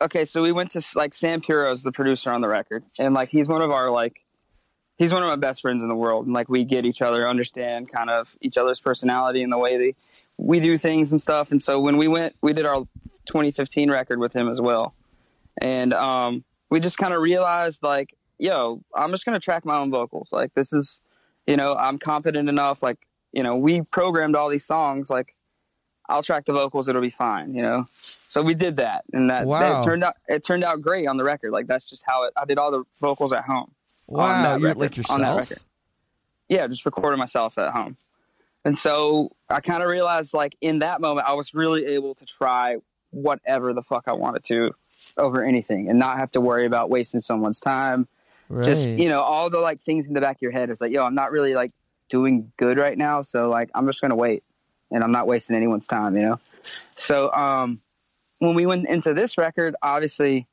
okay, 0.00 0.24
so 0.24 0.42
we 0.42 0.52
went 0.52 0.72
to 0.72 0.82
like 0.96 1.14
Sam 1.14 1.40
Pura's 1.40 1.82
the 1.82 1.92
producer 1.92 2.30
on 2.30 2.40
the 2.40 2.48
record, 2.48 2.82
and 2.98 3.14
like 3.14 3.28
he's 3.28 3.48
one 3.48 3.62
of 3.62 3.70
our 3.70 3.90
like 3.90 4.16
he's 4.96 5.12
one 5.12 5.22
of 5.22 5.28
my 5.28 5.36
best 5.36 5.60
friends 5.62 5.82
in 5.82 5.88
the 5.88 5.94
world, 5.94 6.26
and 6.26 6.34
like 6.34 6.48
we 6.48 6.64
get 6.64 6.84
each 6.84 7.02
other, 7.02 7.28
understand 7.28 7.90
kind 7.92 8.10
of 8.10 8.28
each 8.40 8.56
other's 8.56 8.80
personality 8.80 9.42
and 9.42 9.52
the 9.52 9.58
way 9.58 9.76
they 9.76 9.94
we 10.38 10.60
do 10.60 10.78
things 10.78 11.10
and 11.12 11.20
stuff. 11.20 11.50
And 11.50 11.62
so 11.62 11.80
when 11.80 11.96
we 11.96 12.08
went, 12.08 12.34
we 12.40 12.52
did 12.52 12.66
our 12.66 12.86
2015 13.26 13.90
record 13.90 14.18
with 14.18 14.32
him 14.34 14.48
as 14.48 14.60
well, 14.60 14.94
and 15.60 15.92
um, 15.94 16.44
we 16.70 16.80
just 16.80 16.98
kind 16.98 17.14
of 17.14 17.20
realized 17.20 17.82
like, 17.82 18.14
yo, 18.38 18.82
I'm 18.94 19.10
just 19.10 19.24
gonna 19.24 19.40
track 19.40 19.64
my 19.64 19.76
own 19.76 19.90
vocals. 19.90 20.28
Like 20.32 20.54
this 20.54 20.72
is, 20.72 21.00
you 21.46 21.56
know, 21.56 21.74
I'm 21.74 21.98
competent 21.98 22.48
enough. 22.48 22.82
Like 22.82 22.98
you 23.32 23.42
know, 23.42 23.56
we 23.56 23.82
programmed 23.82 24.36
all 24.36 24.48
these 24.48 24.64
songs 24.66 25.10
like. 25.10 25.34
I'll 26.06 26.22
track 26.22 26.44
the 26.44 26.52
vocals. 26.52 26.86
It'll 26.86 27.00
be 27.00 27.08
fine, 27.08 27.54
you 27.54 27.62
know. 27.62 27.86
So 28.26 28.42
we 28.42 28.52
did 28.52 28.76
that, 28.76 29.04
and 29.14 29.30
that, 29.30 29.46
Wow. 29.46 29.60
that 29.60 29.84
turned 29.86 30.04
out 30.04 30.16
it 30.28 30.44
turned 30.44 30.62
out 30.62 30.82
great 30.82 31.06
on 31.08 31.16
the 31.16 31.24
record. 31.24 31.50
Like 31.50 31.66
that's 31.66 31.86
just 31.86 32.04
how 32.06 32.24
it. 32.24 32.34
I 32.36 32.44
did 32.44 32.58
all 32.58 32.70
the 32.70 32.84
vocals 33.00 33.32
at 33.32 33.44
home. 33.44 33.70
That 34.42 34.60
you're 34.60 34.68
record- 34.70 34.80
like 34.80 34.96
yourself. 34.96 35.18
Yeah, 36.48 36.66
just 36.66 36.84
recording 36.84 37.18
myself 37.18 37.56
at 37.58 37.72
home, 37.72 37.96
and 38.64 38.76
so 38.76 39.30
I 39.48 39.60
kind 39.60 39.82
of 39.82 39.88
realized, 39.88 40.34
like 40.34 40.56
in 40.60 40.80
that 40.80 41.00
moment, 41.00 41.26
I 41.26 41.32
was 41.32 41.54
really 41.54 41.86
able 41.86 42.14
to 42.16 42.24
try 42.26 42.76
whatever 43.10 43.72
the 43.72 43.82
fuck 43.82 44.04
I 44.06 44.12
wanted 44.12 44.44
to 44.44 44.74
over 45.16 45.42
anything, 45.44 45.88
and 45.88 45.98
not 45.98 46.18
have 46.18 46.30
to 46.32 46.40
worry 46.40 46.66
about 46.66 46.90
wasting 46.90 47.20
someone's 47.20 47.60
time. 47.60 48.08
Just 48.62 48.86
you 48.88 49.08
know, 49.08 49.22
all 49.22 49.48
the 49.48 49.58
like 49.58 49.80
things 49.80 50.06
in 50.06 50.12
the 50.14 50.20
back 50.20 50.36
of 50.36 50.42
your 50.42 50.52
head 50.52 50.68
is 50.68 50.80
like, 50.80 50.92
yo, 50.92 51.04
I'm 51.04 51.14
not 51.14 51.32
really 51.32 51.54
like 51.54 51.72
doing 52.10 52.52
good 52.58 52.76
right 52.76 52.96
now, 52.98 53.22
so 53.22 53.48
like 53.48 53.70
I'm 53.74 53.86
just 53.86 54.02
gonna 54.02 54.14
wait, 54.14 54.44
and 54.90 55.02
I'm 55.02 55.12
not 55.12 55.26
wasting 55.26 55.56
anyone's 55.56 55.86
time, 55.86 56.14
you 56.14 56.22
know. 56.22 56.40
So 56.98 57.32
um, 57.32 57.80
when 58.38 58.54
we 58.54 58.66
went 58.66 58.86
into 58.86 59.14
this 59.14 59.38
record, 59.38 59.76
obviously, 59.82 60.46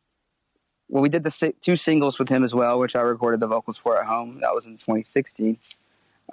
well, 0.91 1.01
we 1.01 1.08
did 1.08 1.23
the 1.23 1.54
two 1.62 1.77
singles 1.77 2.19
with 2.19 2.27
him 2.27 2.43
as 2.43 2.54
well, 2.54 2.77
which 2.77 2.97
I 2.97 3.01
recorded 3.01 3.39
the 3.39 3.47
vocals 3.47 3.77
for 3.77 3.99
at 3.99 4.08
home. 4.08 4.41
That 4.41 4.54
was 4.54 4.65
in 4.65 4.73
2016, 4.73 5.58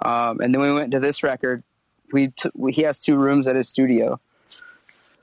um, 0.01 0.41
and 0.41 0.53
then 0.53 0.61
we 0.61 0.73
went 0.73 0.91
to 0.91 0.99
this 0.99 1.23
record. 1.23 1.63
We, 2.11 2.27
t- 2.27 2.51
we 2.53 2.73
he 2.73 2.81
has 2.81 2.99
two 2.99 3.15
rooms 3.15 3.47
at 3.47 3.55
his 3.55 3.69
studio, 3.69 4.19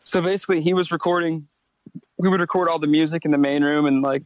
so 0.00 0.22
basically 0.22 0.62
he 0.62 0.72
was 0.72 0.90
recording. 0.90 1.48
We 2.16 2.30
would 2.30 2.40
record 2.40 2.68
all 2.68 2.78
the 2.78 2.86
music 2.86 3.26
in 3.26 3.30
the 3.30 3.38
main 3.38 3.62
room 3.62 3.84
and 3.84 4.00
like 4.00 4.22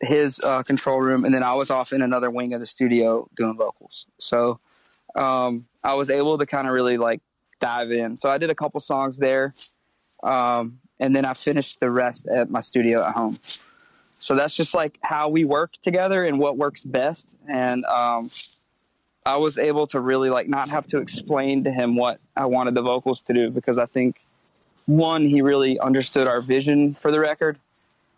his 0.00 0.40
uh, 0.40 0.62
control 0.62 1.00
room, 1.00 1.24
and 1.24 1.34
then 1.34 1.42
I 1.42 1.54
was 1.54 1.68
off 1.68 1.92
in 1.92 2.00
another 2.00 2.30
wing 2.30 2.52
of 2.52 2.60
the 2.60 2.66
studio 2.66 3.28
doing 3.36 3.56
vocals. 3.56 4.06
So 4.20 4.60
um, 5.16 5.66
I 5.82 5.94
was 5.94 6.10
able 6.10 6.38
to 6.38 6.46
kind 6.46 6.68
of 6.68 6.74
really 6.74 6.96
like 6.96 7.20
dive 7.60 7.90
in. 7.90 8.18
So 8.18 8.28
I 8.28 8.38
did 8.38 8.50
a 8.50 8.54
couple 8.54 8.78
songs 8.78 9.18
there, 9.18 9.52
um, 10.22 10.78
and 11.00 11.16
then 11.16 11.24
I 11.24 11.34
finished 11.34 11.80
the 11.80 11.90
rest 11.90 12.28
at 12.28 12.50
my 12.50 12.60
studio 12.60 13.04
at 13.04 13.14
home. 13.14 13.36
So 14.24 14.34
that's 14.34 14.54
just 14.54 14.72
like 14.74 14.98
how 15.02 15.28
we 15.28 15.44
work 15.44 15.74
together 15.82 16.24
and 16.24 16.38
what 16.38 16.56
works 16.56 16.82
best. 16.82 17.36
And 17.46 17.84
um, 17.84 18.30
I 19.26 19.36
was 19.36 19.58
able 19.58 19.86
to 19.88 20.00
really 20.00 20.30
like 20.30 20.48
not 20.48 20.70
have 20.70 20.86
to 20.86 20.98
explain 20.98 21.62
to 21.64 21.70
him 21.70 21.94
what 21.94 22.20
I 22.34 22.46
wanted 22.46 22.74
the 22.74 22.80
vocals 22.80 23.20
to 23.20 23.34
do 23.34 23.50
because 23.50 23.76
I 23.76 23.84
think 23.84 24.22
one 24.86 25.26
he 25.26 25.42
really 25.42 25.78
understood 25.78 26.26
our 26.26 26.40
vision 26.40 26.94
for 26.94 27.12
the 27.12 27.20
record 27.20 27.58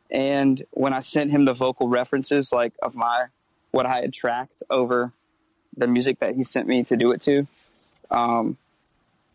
and 0.08 0.64
when 0.70 0.92
I 0.92 1.00
sent 1.00 1.32
him 1.32 1.44
the 1.44 1.54
vocal 1.54 1.88
references, 1.88 2.52
like 2.52 2.74
of 2.82 2.94
my 2.94 3.26
what 3.72 3.84
I 3.84 4.00
had 4.00 4.12
tracked 4.12 4.62
over 4.70 5.12
the 5.76 5.88
music 5.88 6.20
that 6.20 6.36
he 6.36 6.44
sent 6.44 6.68
me 6.68 6.84
to 6.84 6.96
do 6.96 7.10
it 7.10 7.20
to, 7.22 7.48
um, 8.12 8.58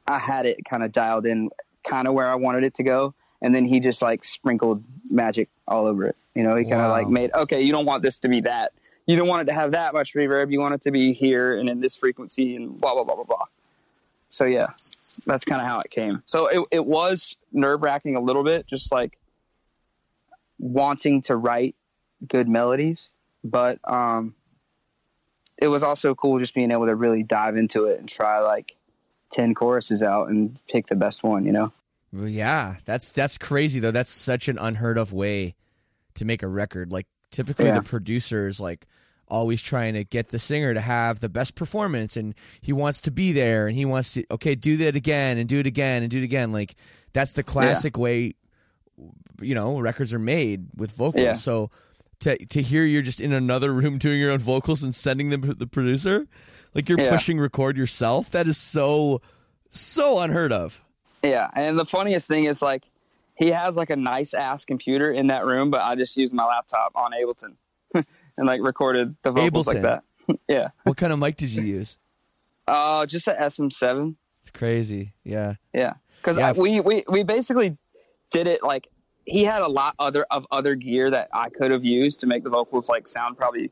I 0.08 0.20
had 0.20 0.46
it 0.46 0.64
kind 0.64 0.84
of 0.84 0.94
dialed 0.94 1.26
in, 1.26 1.50
kind 1.86 2.08
of 2.08 2.14
where 2.14 2.30
I 2.30 2.36
wanted 2.36 2.64
it 2.64 2.76
to 2.76 2.84
go, 2.84 3.14
and 3.42 3.54
then 3.56 3.66
he 3.66 3.80
just 3.80 4.02
like 4.02 4.24
sprinkled 4.24 4.84
magic 5.12 5.50
all 5.68 5.86
over 5.86 6.06
it. 6.06 6.16
You 6.36 6.44
know, 6.44 6.56
he 6.56 6.64
kind 6.64 6.76
of 6.76 6.90
Wow. 6.90 6.92
like 6.92 7.08
made 7.08 7.34
okay, 7.34 7.62
you 7.62 7.72
don't 7.72 7.86
want 7.86 8.04
this 8.04 8.18
to 8.20 8.28
be 8.28 8.42
that. 8.42 8.74
You 9.08 9.16
don't 9.18 9.28
want 9.28 9.42
it 9.44 9.52
to 9.52 9.54
have 9.54 9.72
that 9.72 9.94
much 9.94 10.14
reverb. 10.14 10.52
You 10.52 10.60
want 10.60 10.76
it 10.76 10.82
to 10.82 10.92
be 10.92 11.14
here 11.14 11.58
and 11.58 11.68
in 11.70 11.82
this 11.82 11.96
frequency 11.96 12.56
and 12.56 12.80
blah 12.80 12.94
blah 12.94 13.04
blah 13.04 13.16
blah 13.16 13.24
blah. 13.24 13.46
So 14.30 14.46
yeah, 14.46 14.68
that's 15.26 15.44
kind 15.44 15.60
of 15.62 15.68
how 15.68 15.80
it 15.82 15.90
came. 15.92 16.22
So 16.26 16.48
it 16.48 16.66
it 16.72 16.86
was 16.86 17.36
nerve 17.52 17.82
wracking 17.82 18.16
a 18.16 18.22
little 18.22 18.44
bit, 18.44 18.68
just 18.68 18.92
like 18.92 19.18
wanting 20.60 21.22
to 21.24 21.36
write 21.36 21.76
good 22.28 22.48
melodies, 22.48 23.10
but 23.44 23.80
um, 23.92 24.36
it 25.58 25.68
was 25.68 25.84
also 25.84 26.14
cool 26.16 26.40
just 26.40 26.54
being 26.54 26.72
able 26.72 26.86
to 26.86 26.96
really 26.96 27.24
dive 27.24 27.58
into 27.58 27.86
it 27.86 28.00
and 28.00 28.08
try 28.08 28.40
like 28.40 28.76
ten 29.32 29.54
choruses 29.54 30.02
out 30.04 30.30
and 30.30 30.60
pick 30.70 30.88
the 30.88 30.96
best 30.96 31.24
one. 31.24 31.46
You 31.46 31.52
know? 31.52 31.74
Yeah, 32.14 32.76
that's 32.86 33.12
that's 33.12 33.38
crazy 33.38 33.80
though. 33.80 33.92
That's 33.92 34.12
such 34.12 34.48
an 34.48 34.58
unheard 34.58 34.98
of 34.98 35.14
way 35.14 35.56
to 36.16 36.26
make 36.26 36.44
a 36.44 36.48
record. 36.48 36.92
Like 36.92 37.08
typically 37.32 37.66
Yeah. 37.66 37.80
the 37.80 38.48
is 38.48 38.60
like 38.60 38.86
always 39.28 39.62
trying 39.62 39.94
to 39.94 40.04
get 40.04 40.28
the 40.28 40.40
singer 40.40 40.74
to 40.74 40.82
have 40.82 41.22
the 41.22 41.30
best 41.30 41.56
performance 41.56 42.18
and 42.18 42.36
he 42.62 42.74
wants 42.74 43.00
to 43.00 43.12
be 43.12 43.32
there 43.32 43.66
and 43.68 43.78
he 43.78 43.86
wants 43.86 44.16
to 44.16 44.26
okay, 44.32 44.56
do 44.56 44.76
that 44.78 44.98
again 44.98 45.38
and 45.38 45.48
do 45.48 45.60
it 45.60 45.68
again 45.68 46.02
and 46.04 46.12
do 46.12 46.18
it 46.20 46.24
again. 46.26 46.52
Like 46.52 46.76
that's 47.14 47.34
the 47.34 47.44
classic 47.44 47.98
way 47.98 48.34
you 49.42 49.56
know, 49.56 49.80
records 49.80 50.14
are 50.14 50.20
made 50.20 50.68
with 50.76 50.92
vocals. 50.92 51.24
Yeah. 51.24 51.34
So 51.34 51.72
to 52.20 52.38
to 52.48 52.62
hear 52.62 52.84
you're 52.84 53.02
just 53.02 53.22
in 53.22 53.32
another 53.32 53.74
room 53.82 53.98
doing 53.98 54.20
your 54.20 54.32
own 54.32 54.40
vocals 54.40 54.84
and 54.84 54.94
sending 54.94 55.30
them 55.30 55.42
to 55.44 55.54
the 55.54 55.66
producer, 55.68 56.28
like 56.76 56.90
you're 56.90 57.00
Yeah. 57.02 57.10
pushing 57.10 57.40
record 57.40 57.78
yourself, 57.78 58.30
that 58.32 58.48
is 58.48 58.58
so 58.58 59.22
so 59.70 60.20
unheard 60.22 60.52
of. 60.52 60.84
Yeah, 61.24 61.50
and 61.56 61.78
the 61.78 61.86
funniest 61.86 62.28
thing 62.28 62.46
is 62.46 62.62
like 62.62 62.84
he 63.36 63.50
has 63.50 63.76
like 63.76 63.90
a 63.90 63.96
nice 63.96 64.34
ass 64.34 64.66
computer 64.66 65.12
in 65.12 65.28
that 65.28 65.46
room, 65.46 65.70
but 65.72 65.82
I 65.82 65.96
just 65.96 66.18
used 66.18 66.34
my 66.34 66.46
laptop 66.46 66.92
on 66.96 67.12
Ableton 67.12 67.56
and 68.38 68.48
like 68.48 68.62
recorded 68.62 69.16
the 69.24 69.32
vocals 69.32 69.66
Ableton. 69.68 69.74
like 69.74 69.82
that. 69.84 70.04
yeah, 70.48 70.70
What 70.84 70.98
kind 70.98 71.12
of 71.14 71.20
mic 71.20 71.36
did 71.36 71.52
you 71.52 71.64
use? 71.64 71.98
uh, 72.68 73.06
just 73.06 73.28
an 73.28 73.36
SM7. 73.38 74.16
It's 74.40 74.52
crazy. 74.52 75.14
Yeah. 75.24 75.56
Yeah, 75.74 75.94
because 76.22 76.38
Yeah. 76.38 76.54
we 76.54 76.80
we 76.80 77.04
we 77.10 77.24
basically 77.24 77.78
did 78.32 78.48
it 78.48 78.64
like 78.64 78.88
he 79.26 79.44
had 79.44 79.62
a 79.62 79.68
lot 79.68 79.94
other 80.00 80.26
of 80.32 80.48
other 80.52 80.74
gear 80.76 81.12
that 81.12 81.30
I 81.34 81.50
could 81.50 81.70
have 81.72 81.84
used 81.86 82.20
to 82.22 82.28
make 82.28 82.44
the 82.44 82.50
vocals 82.50 82.90
like 82.90 83.08
sound 83.08 83.38
probably 83.38 83.72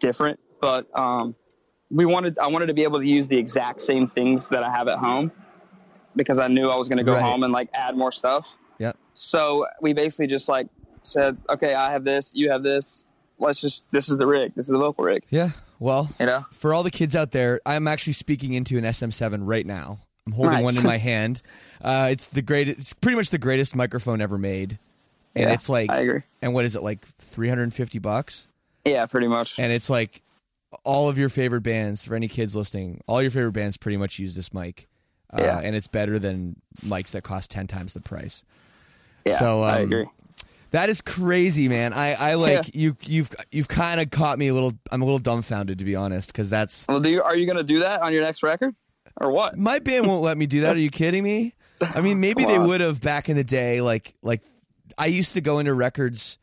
different, 0.00 0.38
but 0.60 0.86
um, 0.98 1.34
we 1.90 2.04
wanted 2.04 2.38
I 2.38 2.46
wanted 2.48 2.66
to 2.66 2.74
be 2.74 2.82
able 2.82 2.98
to 3.00 3.06
use 3.06 3.28
the 3.28 3.38
exact 3.38 3.80
same 3.80 4.06
things 4.06 4.48
that 4.50 4.62
I 4.62 4.70
have 4.70 4.88
at 4.88 4.98
home 4.98 5.32
because 6.16 6.38
I 6.38 6.48
knew 6.48 6.68
I 6.70 6.76
was 6.76 6.88
going 6.88 6.98
to 6.98 7.04
go 7.04 7.12
Right. 7.14 7.22
home 7.22 7.42
and 7.42 7.52
like 7.52 7.68
add 7.74 7.96
more 7.96 8.12
stuff. 8.12 8.46
Yep. 8.78 8.96
So 9.14 9.66
we 9.80 9.92
basically 9.92 10.26
just 10.26 10.48
like 10.48 10.68
said, 11.02 11.36
okay, 11.48 11.74
I 11.74 11.92
have 11.92 12.04
this, 12.04 12.32
you 12.34 12.50
have 12.50 12.62
this. 12.62 13.04
Let's 13.38 13.60
just 13.60 13.84
this 13.90 14.08
is 14.08 14.16
the 14.18 14.26
rig, 14.26 14.54
this 14.54 14.66
is 14.66 14.70
the 14.72 14.78
vocal 14.78 15.04
rig. 15.04 15.24
Yeah. 15.30 15.50
Well, 15.78 16.08
You 16.20 16.26
know? 16.26 16.44
for 16.52 16.72
all 16.72 16.82
the 16.84 16.90
kids 16.92 17.16
out 17.16 17.32
there, 17.32 17.60
I'm 17.66 17.88
actually 17.88 18.12
speaking 18.12 18.54
into 18.54 18.78
an 18.78 18.84
SM7 18.84 19.40
right 19.42 19.66
now. 19.66 19.98
I'm 20.26 20.32
holding 20.32 20.52
Nice. 20.52 20.64
one 20.64 20.76
in 20.76 20.84
my 20.84 20.96
hand. 21.10 21.42
Uh, 21.82 22.08
it's 22.10 22.28
the 22.28 22.42
greatest. 22.42 22.78
It's 22.78 22.92
pretty 22.92 23.16
much 23.16 23.30
the 23.30 23.38
greatest 23.38 23.74
microphone 23.74 24.20
ever 24.20 24.38
made, 24.38 24.78
and 25.34 25.48
Yeah, 25.48 25.54
it's 25.54 25.68
like, 25.68 25.90
I 25.90 25.98
agree. 26.00 26.20
and 26.40 26.54
what 26.54 26.64
is 26.64 26.76
it 26.76 26.82
like, 26.84 27.04
350 27.18 27.98
bucks? 27.98 28.46
Yeah, 28.84 29.04
pretty 29.06 29.26
much. 29.26 29.58
And 29.58 29.72
it's 29.72 29.90
like 29.90 30.22
all 30.84 31.08
of 31.08 31.18
your 31.18 31.28
favorite 31.28 31.62
bands. 31.62 32.04
For 32.04 32.14
any 32.14 32.28
kids 32.28 32.54
listening, 32.54 33.00
all 33.08 33.20
your 33.20 33.32
favorite 33.32 33.52
bands 33.52 33.76
pretty 33.76 33.96
much 33.96 34.20
use 34.20 34.36
this 34.36 34.54
mic, 34.54 34.86
uh, 35.32 35.40
Yeah. 35.42 35.60
and 35.62 35.74
it's 35.76 35.86
better 35.88 36.18
than 36.18 36.56
mics 36.84 37.12
that 37.12 37.22
cost 37.22 37.50
ten 37.50 37.66
times 37.66 37.94
the 37.94 38.00
price. 38.00 38.44
yeah, 39.26 39.38
so, 39.38 39.62
I 39.62 39.76
um, 39.82 39.82
agree. 39.92 40.06
That 40.70 40.88
is 40.88 41.02
crazy, 41.02 41.68
man. 41.68 41.92
I, 41.92 42.14
I 42.14 42.34
like 42.34 42.74
Yeah. 42.74 42.80
you. 42.82 42.96
You've 43.02 43.30
you've 43.50 43.68
kind 43.68 44.00
of 44.00 44.10
caught 44.10 44.38
me 44.38 44.48
a 44.48 44.54
little. 44.54 44.72
I'm 44.90 45.02
a 45.02 45.04
little 45.04 45.18
dumbfounded 45.18 45.78
to 45.80 45.84
be 45.84 45.94
honest, 45.96 46.32
because 46.32 46.48
that's 46.48 46.86
Well, 46.88 46.98
do 47.00 47.10
you 47.10 47.22
are 47.22 47.36
you 47.36 47.44
going 47.44 47.58
to 47.58 47.62
do 47.64 47.80
that 47.80 48.00
on 48.00 48.12
your 48.14 48.22
next 48.22 48.42
record, 48.42 48.74
or 49.20 49.30
what? 49.30 49.58
my 49.58 49.80
band 49.80 50.06
won't 50.06 50.22
let 50.22 50.38
me 50.38 50.46
do 50.46 50.62
that. 50.62 50.74
Are 50.74 50.78
you 50.78 50.88
kidding 50.90 51.22
me? 51.22 51.52
I 51.82 52.00
mean, 52.00 52.20
maybe 52.26 52.44
they 52.46 52.58
would 52.58 52.80
have 52.80 53.02
back 53.02 53.28
in 53.28 53.36
the 53.36 53.44
day. 53.44 53.82
Like 53.82 54.14
like 54.22 54.42
I 54.98 55.06
used 55.06 55.34
to 55.34 55.42
go 55.42 55.58
into 55.58 55.74
records, 55.74 56.38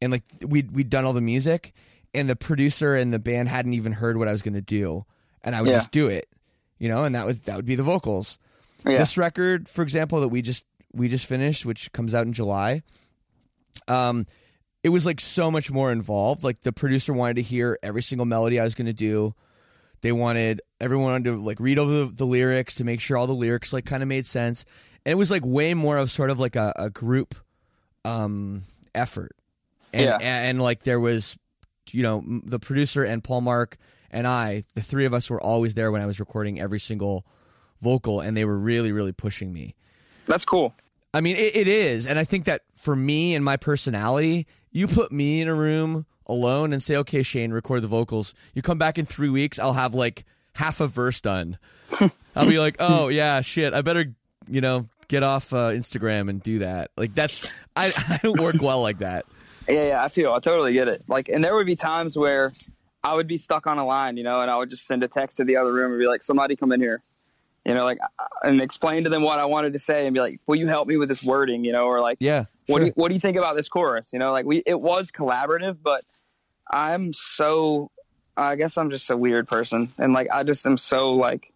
and 0.00 0.12
like 0.12 0.22
we'd 0.46 0.70
we'd 0.70 0.88
done 0.88 1.04
all 1.04 1.12
the 1.12 1.20
music, 1.20 1.72
and 2.14 2.30
the 2.30 2.36
producer 2.36 2.94
and 2.94 3.12
the 3.12 3.18
band 3.18 3.48
hadn't 3.48 3.74
even 3.74 3.90
heard 3.90 4.16
what 4.16 4.28
I 4.28 4.32
was 4.32 4.42
going 4.42 4.54
to 4.54 4.60
do, 4.60 5.04
and 5.42 5.56
I 5.56 5.60
would 5.62 5.70
Yeah. 5.72 5.78
just 5.78 5.90
do 5.90 6.06
it, 6.06 6.26
you 6.78 6.88
know, 6.88 7.04
and 7.04 7.14
that 7.14 7.26
would 7.26 7.42
that 7.44 7.56
would 7.56 7.66
be 7.66 7.74
the 7.76 7.82
vocals. 7.82 8.38
Yeah. 8.84 8.98
This 8.98 9.16
record, 9.18 9.68
for 9.68 9.82
example, 9.82 10.20
that 10.20 10.28
we 10.28 10.42
just 10.42 10.64
we 10.92 11.08
just 11.08 11.26
finished, 11.26 11.66
which 11.66 11.90
comes 11.92 12.14
out 12.14 12.26
in 12.26 12.32
July. 12.32 12.82
Um, 13.88 14.26
it 14.82 14.90
was 14.90 15.04
like 15.06 15.20
so 15.20 15.50
much 15.50 15.70
more 15.70 15.90
involved. 15.92 16.44
Like 16.44 16.60
the 16.60 16.72
producer 16.72 17.12
wanted 17.12 17.36
to 17.36 17.42
hear 17.42 17.78
every 17.82 18.02
single 18.02 18.24
melody 18.26 18.60
I 18.60 18.64
was 18.64 18.74
going 18.74 18.86
to 18.86 18.92
do. 18.92 19.34
They 20.02 20.12
wanted 20.12 20.60
everyone 20.80 21.24
to 21.24 21.40
like 21.42 21.58
read 21.58 21.78
over 21.78 21.90
the, 21.90 22.04
the 22.06 22.24
lyrics 22.26 22.76
to 22.76 22.84
make 22.84 23.00
sure 23.00 23.16
all 23.16 23.26
the 23.26 23.32
lyrics 23.32 23.72
like 23.72 23.84
kind 23.84 24.02
of 24.02 24.08
made 24.08 24.26
sense. 24.26 24.64
And 25.04 25.12
it 25.12 25.16
was 25.16 25.30
like 25.30 25.42
way 25.44 25.74
more 25.74 25.98
of 25.98 26.10
sort 26.10 26.30
of 26.30 26.38
like 26.38 26.56
a, 26.56 26.72
a 26.76 26.90
group 26.90 27.34
um 28.04 28.62
effort. 28.94 29.32
And, 29.92 30.04
Yeah. 30.04 30.14
and 30.16 30.22
and 30.50 30.62
like 30.62 30.82
there 30.84 31.00
was 31.00 31.36
you 31.92 32.02
know 32.02 32.22
the 32.44 32.58
producer 32.60 33.02
and 33.04 33.22
Paul 33.24 33.40
Marc 33.40 33.76
and 34.16 34.26
I, 34.26 34.62
the 34.74 34.80
three 34.80 35.04
of 35.04 35.12
us 35.12 35.28
were 35.28 35.40
always 35.40 35.74
there 35.74 35.92
when 35.92 36.00
I 36.00 36.06
was 36.06 36.18
recording 36.18 36.58
every 36.58 36.80
single 36.80 37.26
vocal 37.80 38.20
and 38.20 38.34
they 38.34 38.46
were 38.46 38.58
really 38.58 38.90
really 38.90 39.12
pushing 39.12 39.52
me. 39.52 39.74
That's 40.26 40.44
cool. 40.44 40.74
I 41.12 41.20
mean, 41.20 41.36
it, 41.36 41.54
it 41.54 41.68
is, 41.68 42.06
and 42.06 42.18
I 42.18 42.24
think 42.24 42.46
that 42.46 42.62
for 42.74 42.96
me 42.96 43.34
and 43.34 43.44
my 43.44 43.56
personality, 43.56 44.46
you 44.70 44.86
put 44.86 45.12
me 45.12 45.40
in 45.42 45.48
a 45.48 45.54
room 45.54 46.06
alone 46.26 46.72
and 46.72 46.82
say, 46.82 46.96
"Okay, 46.96 47.22
Shane, 47.22 47.52
record 47.52 47.82
the 47.82 47.88
vocals." 47.88 48.34
You 48.54 48.62
come 48.62 48.78
back 48.78 48.98
in 48.98 49.04
three 49.04 49.28
weeks, 49.28 49.58
I'll 49.58 49.74
have 49.74 49.94
like 49.94 50.24
half 50.54 50.80
a 50.80 50.86
verse 50.86 51.20
done. 51.20 51.58
I'll 52.34 52.48
be 52.48 52.58
like, 52.58 52.76
"Oh 52.80 53.08
yeah, 53.08 53.42
shit, 53.42 53.74
I 53.74 53.82
better, 53.82 54.14
you 54.48 54.60
know, 54.62 54.86
get 55.08 55.22
off 55.22 55.52
uh, 55.52 55.70
Instagram 55.70 56.30
and 56.30 56.42
do 56.42 56.60
that." 56.60 56.90
Like 56.96 57.12
that's 57.12 57.50
I 57.76 57.92
I 58.08 58.18
don't 58.22 58.40
work 58.40 58.60
well 58.60 58.80
like 58.80 58.98
that. 58.98 59.24
Yeah, 59.68 59.88
yeah, 59.88 60.04
I 60.04 60.08
feel 60.08 60.32
I 60.32 60.38
totally 60.40 60.72
get 60.72 60.88
it. 60.88 61.02
Like, 61.06 61.28
and 61.28 61.44
there 61.44 61.54
would 61.54 61.66
be 61.66 61.76
times 61.76 62.16
where 62.16 62.52
I 63.06 63.14
would 63.14 63.28
be 63.28 63.38
stuck 63.38 63.68
on 63.68 63.78
a 63.78 63.86
line, 63.86 64.16
you 64.16 64.24
know, 64.24 64.40
and 64.40 64.50
I 64.50 64.56
would 64.56 64.68
just 64.68 64.84
send 64.84 65.04
a 65.04 65.08
text 65.08 65.36
to 65.36 65.44
the 65.44 65.56
other 65.56 65.72
room 65.72 65.92
and 65.92 66.00
be 66.00 66.08
like, 66.08 66.24
"Somebody 66.24 66.56
come 66.56 66.72
in 66.72 66.80
here," 66.80 67.02
you 67.64 67.72
know, 67.72 67.84
like, 67.84 67.98
uh, 68.02 68.24
and 68.42 68.60
explain 68.60 69.04
to 69.04 69.10
them 69.10 69.22
what 69.22 69.38
I 69.38 69.44
wanted 69.44 69.74
to 69.74 69.78
say 69.78 70.06
and 70.06 70.14
be 70.14 70.20
like, 70.20 70.40
"Will 70.48 70.56
you 70.56 70.66
help 70.66 70.88
me 70.88 70.96
with 70.96 71.08
this 71.08 71.22
wording?" 71.22 71.64
You 71.64 71.70
know, 71.70 71.86
or 71.86 72.00
like, 72.00 72.18
Yeah, 72.18 72.46
what 72.66 72.78
sure. 72.78 72.80
do 72.80 72.86
you, 72.86 72.92
what 72.96 73.08
do 73.08 73.14
you 73.14 73.20
think 73.20 73.36
about 73.36 73.54
this 73.54 73.68
chorus? 73.68 74.08
You 74.12 74.18
know, 74.18 74.32
like 74.32 74.44
we 74.44 74.64
it 74.66 74.80
was 74.80 75.12
collaborative, 75.12 75.78
but 75.80 76.02
I'm 76.68 77.12
so 77.12 77.92
I 78.36 78.56
guess 78.56 78.76
I'm 78.76 78.90
just 78.90 79.08
a 79.08 79.16
weird 79.16 79.46
person, 79.46 79.88
and 79.98 80.12
like 80.12 80.28
I 80.32 80.42
just 80.42 80.66
am 80.66 80.76
so 80.76 81.12
like 81.12 81.52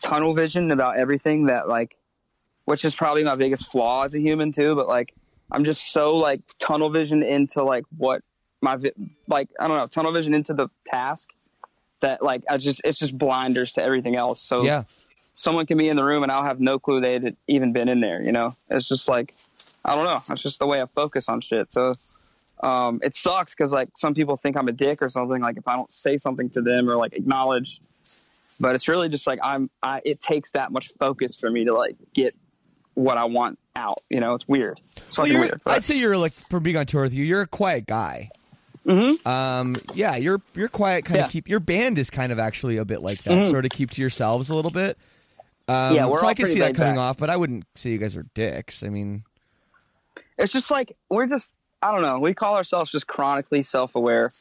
tunnel 0.00 0.32
vision 0.32 0.70
about 0.70 0.96
everything 0.96 1.46
that 1.46 1.68
like, 1.68 1.98
which 2.64 2.86
is 2.86 2.94
probably 2.94 3.22
my 3.22 3.36
biggest 3.36 3.66
flaw 3.70 4.04
as 4.04 4.14
a 4.14 4.18
human 4.18 4.50
too. 4.50 4.74
But 4.74 4.88
like 4.88 5.14
I'm 5.52 5.64
just 5.64 5.92
so 5.92 6.16
like 6.16 6.40
tunnel 6.58 6.88
vision 6.88 7.22
into 7.22 7.62
like 7.62 7.84
what 7.98 8.22
my 8.60 8.78
like 9.26 9.48
I 9.58 9.68
don't 9.68 9.78
know 9.78 9.86
tunnel 9.86 10.12
vision 10.12 10.34
into 10.34 10.54
the 10.54 10.68
task 10.86 11.30
that 12.00 12.22
like 12.22 12.42
I 12.50 12.56
just 12.56 12.80
it's 12.84 12.98
just 12.98 13.16
blinders 13.16 13.72
to 13.74 13.82
everything 13.82 14.16
else. 14.16 14.40
So 14.40 14.64
yeah, 14.64 14.84
someone 15.34 15.66
can 15.66 15.78
be 15.78 15.88
in 15.88 15.96
the 15.96 16.04
room 16.04 16.22
and 16.22 16.30
I'll 16.30 16.44
have 16.44 16.60
no 16.60 16.78
clue 16.78 17.00
they 17.00 17.14
had 17.14 17.36
even 17.46 17.72
been 17.72 17.88
in 17.88 18.00
there. 18.00 18.22
You 18.22 18.32
know, 18.32 18.56
it's 18.68 18.88
just 18.88 19.08
like 19.08 19.34
I 19.84 19.94
don't 19.94 20.04
know. 20.04 20.20
It's 20.32 20.42
just 20.42 20.58
the 20.58 20.66
way 20.66 20.82
I 20.82 20.86
focus 20.86 21.28
on 21.28 21.40
shit. 21.40 21.72
So 21.72 21.94
um, 22.62 23.00
it 23.02 23.14
sucks 23.14 23.54
because 23.54 23.72
like 23.72 23.88
some 23.96 24.14
people 24.14 24.36
think 24.36 24.56
I'm 24.56 24.68
a 24.68 24.72
dick 24.72 25.00
or 25.02 25.08
something. 25.08 25.40
Like 25.40 25.56
if 25.56 25.66
I 25.66 25.76
don't 25.76 25.90
say 25.90 26.18
something 26.18 26.50
to 26.50 26.60
them 26.60 26.88
or 26.88 26.96
like 26.96 27.14
acknowledge, 27.14 27.78
but 28.58 28.74
it's 28.74 28.88
really 28.88 29.08
just 29.08 29.26
like 29.26 29.38
I'm. 29.42 29.70
I 29.82 30.02
it 30.04 30.20
takes 30.20 30.50
that 30.52 30.70
much 30.70 30.88
focus 30.98 31.34
for 31.34 31.50
me 31.50 31.64
to 31.64 31.74
like 31.74 31.96
get 32.12 32.34
what 32.94 33.16
I 33.16 33.24
want 33.24 33.58
out. 33.74 33.98
You 34.10 34.20
know, 34.20 34.34
it's 34.34 34.46
weird. 34.46 34.76
It's 34.78 35.16
Well, 35.16 35.26
weird. 35.26 35.62
I'd 35.66 35.82
say 35.82 35.98
you're 35.98 36.18
like 36.18 36.32
for 36.32 36.60
being 36.60 36.76
on 36.76 36.84
tour 36.84 37.02
with 37.02 37.14
you, 37.14 37.24
you're 37.24 37.42
a 37.42 37.46
quiet 37.46 37.86
guy. 37.86 38.28
Mhm. 38.86 39.26
Um, 39.26 39.76
yeah, 39.94 40.16
you're 40.16 40.40
you're 40.54 40.68
quiet. 40.68 41.04
Kind 41.04 41.18
Yeah. 41.18 41.26
of 41.26 41.30
keep 41.30 41.48
your 41.48 41.60
band 41.60 41.98
is 41.98 42.08
kind 42.10 42.32
of 42.32 42.38
actually 42.38 42.78
a 42.78 42.84
bit 42.84 43.02
like 43.02 43.18
that. 43.24 43.46
Sort 43.46 43.64
of 43.64 43.70
keep 43.70 43.90
to 43.90 44.00
yourselves 44.00 44.48
a 44.50 44.54
little 44.54 44.70
bit. 44.70 45.02
Um, 45.68 45.94
Yeah, 45.94 46.06
we're 46.06 46.16
so 46.16 46.22
all 46.22 46.28
I 46.30 46.34
can 46.34 46.46
see 46.46 46.60
that 46.60 46.74
coming 46.74 46.94
back. 46.94 47.00
off, 47.00 47.18
but 47.18 47.30
I 47.30 47.36
wouldn't 47.36 47.64
say 47.74 47.90
you 47.90 47.98
guys 47.98 48.16
are 48.16 48.26
dicks. 48.34 48.82
I 48.82 48.88
mean, 48.88 49.24
it's 50.38 50.52
just 50.52 50.70
like 50.70 50.96
we're 51.10 51.26
just 51.26 51.52
I 51.82 51.92
don't 51.92 52.02
know. 52.02 52.18
We 52.18 52.34
call 52.34 52.56
ourselves 52.56 52.90
just 52.90 53.06
chronically 53.06 53.62
self-aware. 53.62 54.32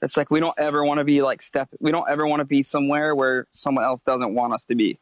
It's 0.00 0.16
like 0.16 0.30
we 0.30 0.38
don't 0.40 0.58
ever 0.58 0.84
want 0.84 0.98
to 0.98 1.04
be 1.04 1.22
like 1.22 1.42
step. 1.42 1.68
We 1.80 1.90
don't 1.90 2.08
ever 2.08 2.26
want 2.26 2.40
to 2.40 2.44
be 2.44 2.62
somewhere 2.62 3.14
where 3.16 3.46
someone 3.52 3.84
else 3.84 4.00
doesn't 4.00 4.32
want 4.34 4.52
us 4.52 4.64
to 4.64 4.74
be. 4.76 4.98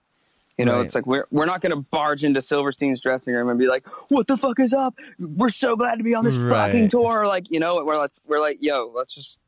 You 0.58 0.64
know, 0.64 0.76
Right. 0.76 0.86
it's 0.86 0.94
like 0.94 1.06
we're 1.06 1.26
we're 1.30 1.44
not 1.46 1.60
going 1.60 1.74
to 1.76 1.86
barge 1.92 2.24
into 2.24 2.40
Silverstein's 2.40 3.00
dressing 3.02 3.34
room 3.34 3.48
and 3.50 3.58
be 3.58 3.66
like, 3.66 3.86
"What 4.10 4.26
the 4.26 4.38
fuck 4.38 4.58
is 4.58 4.72
up? 4.72 4.94
We're 5.36 5.50
so 5.50 5.76
glad 5.76 5.98
to 5.98 6.02
be 6.04 6.14
on 6.14 6.24
this 6.24 6.36
Right. 6.36 6.68
fucking 6.72 6.88
tour." 6.88 7.26
Like, 7.26 7.50
you 7.50 7.60
know, 7.60 7.84
we're 7.84 7.98
like, 7.98 8.12
we're 8.26 8.40
like, 8.40 8.58
"Yo, 8.60 8.90
let's 8.94 9.14
just." 9.14 9.38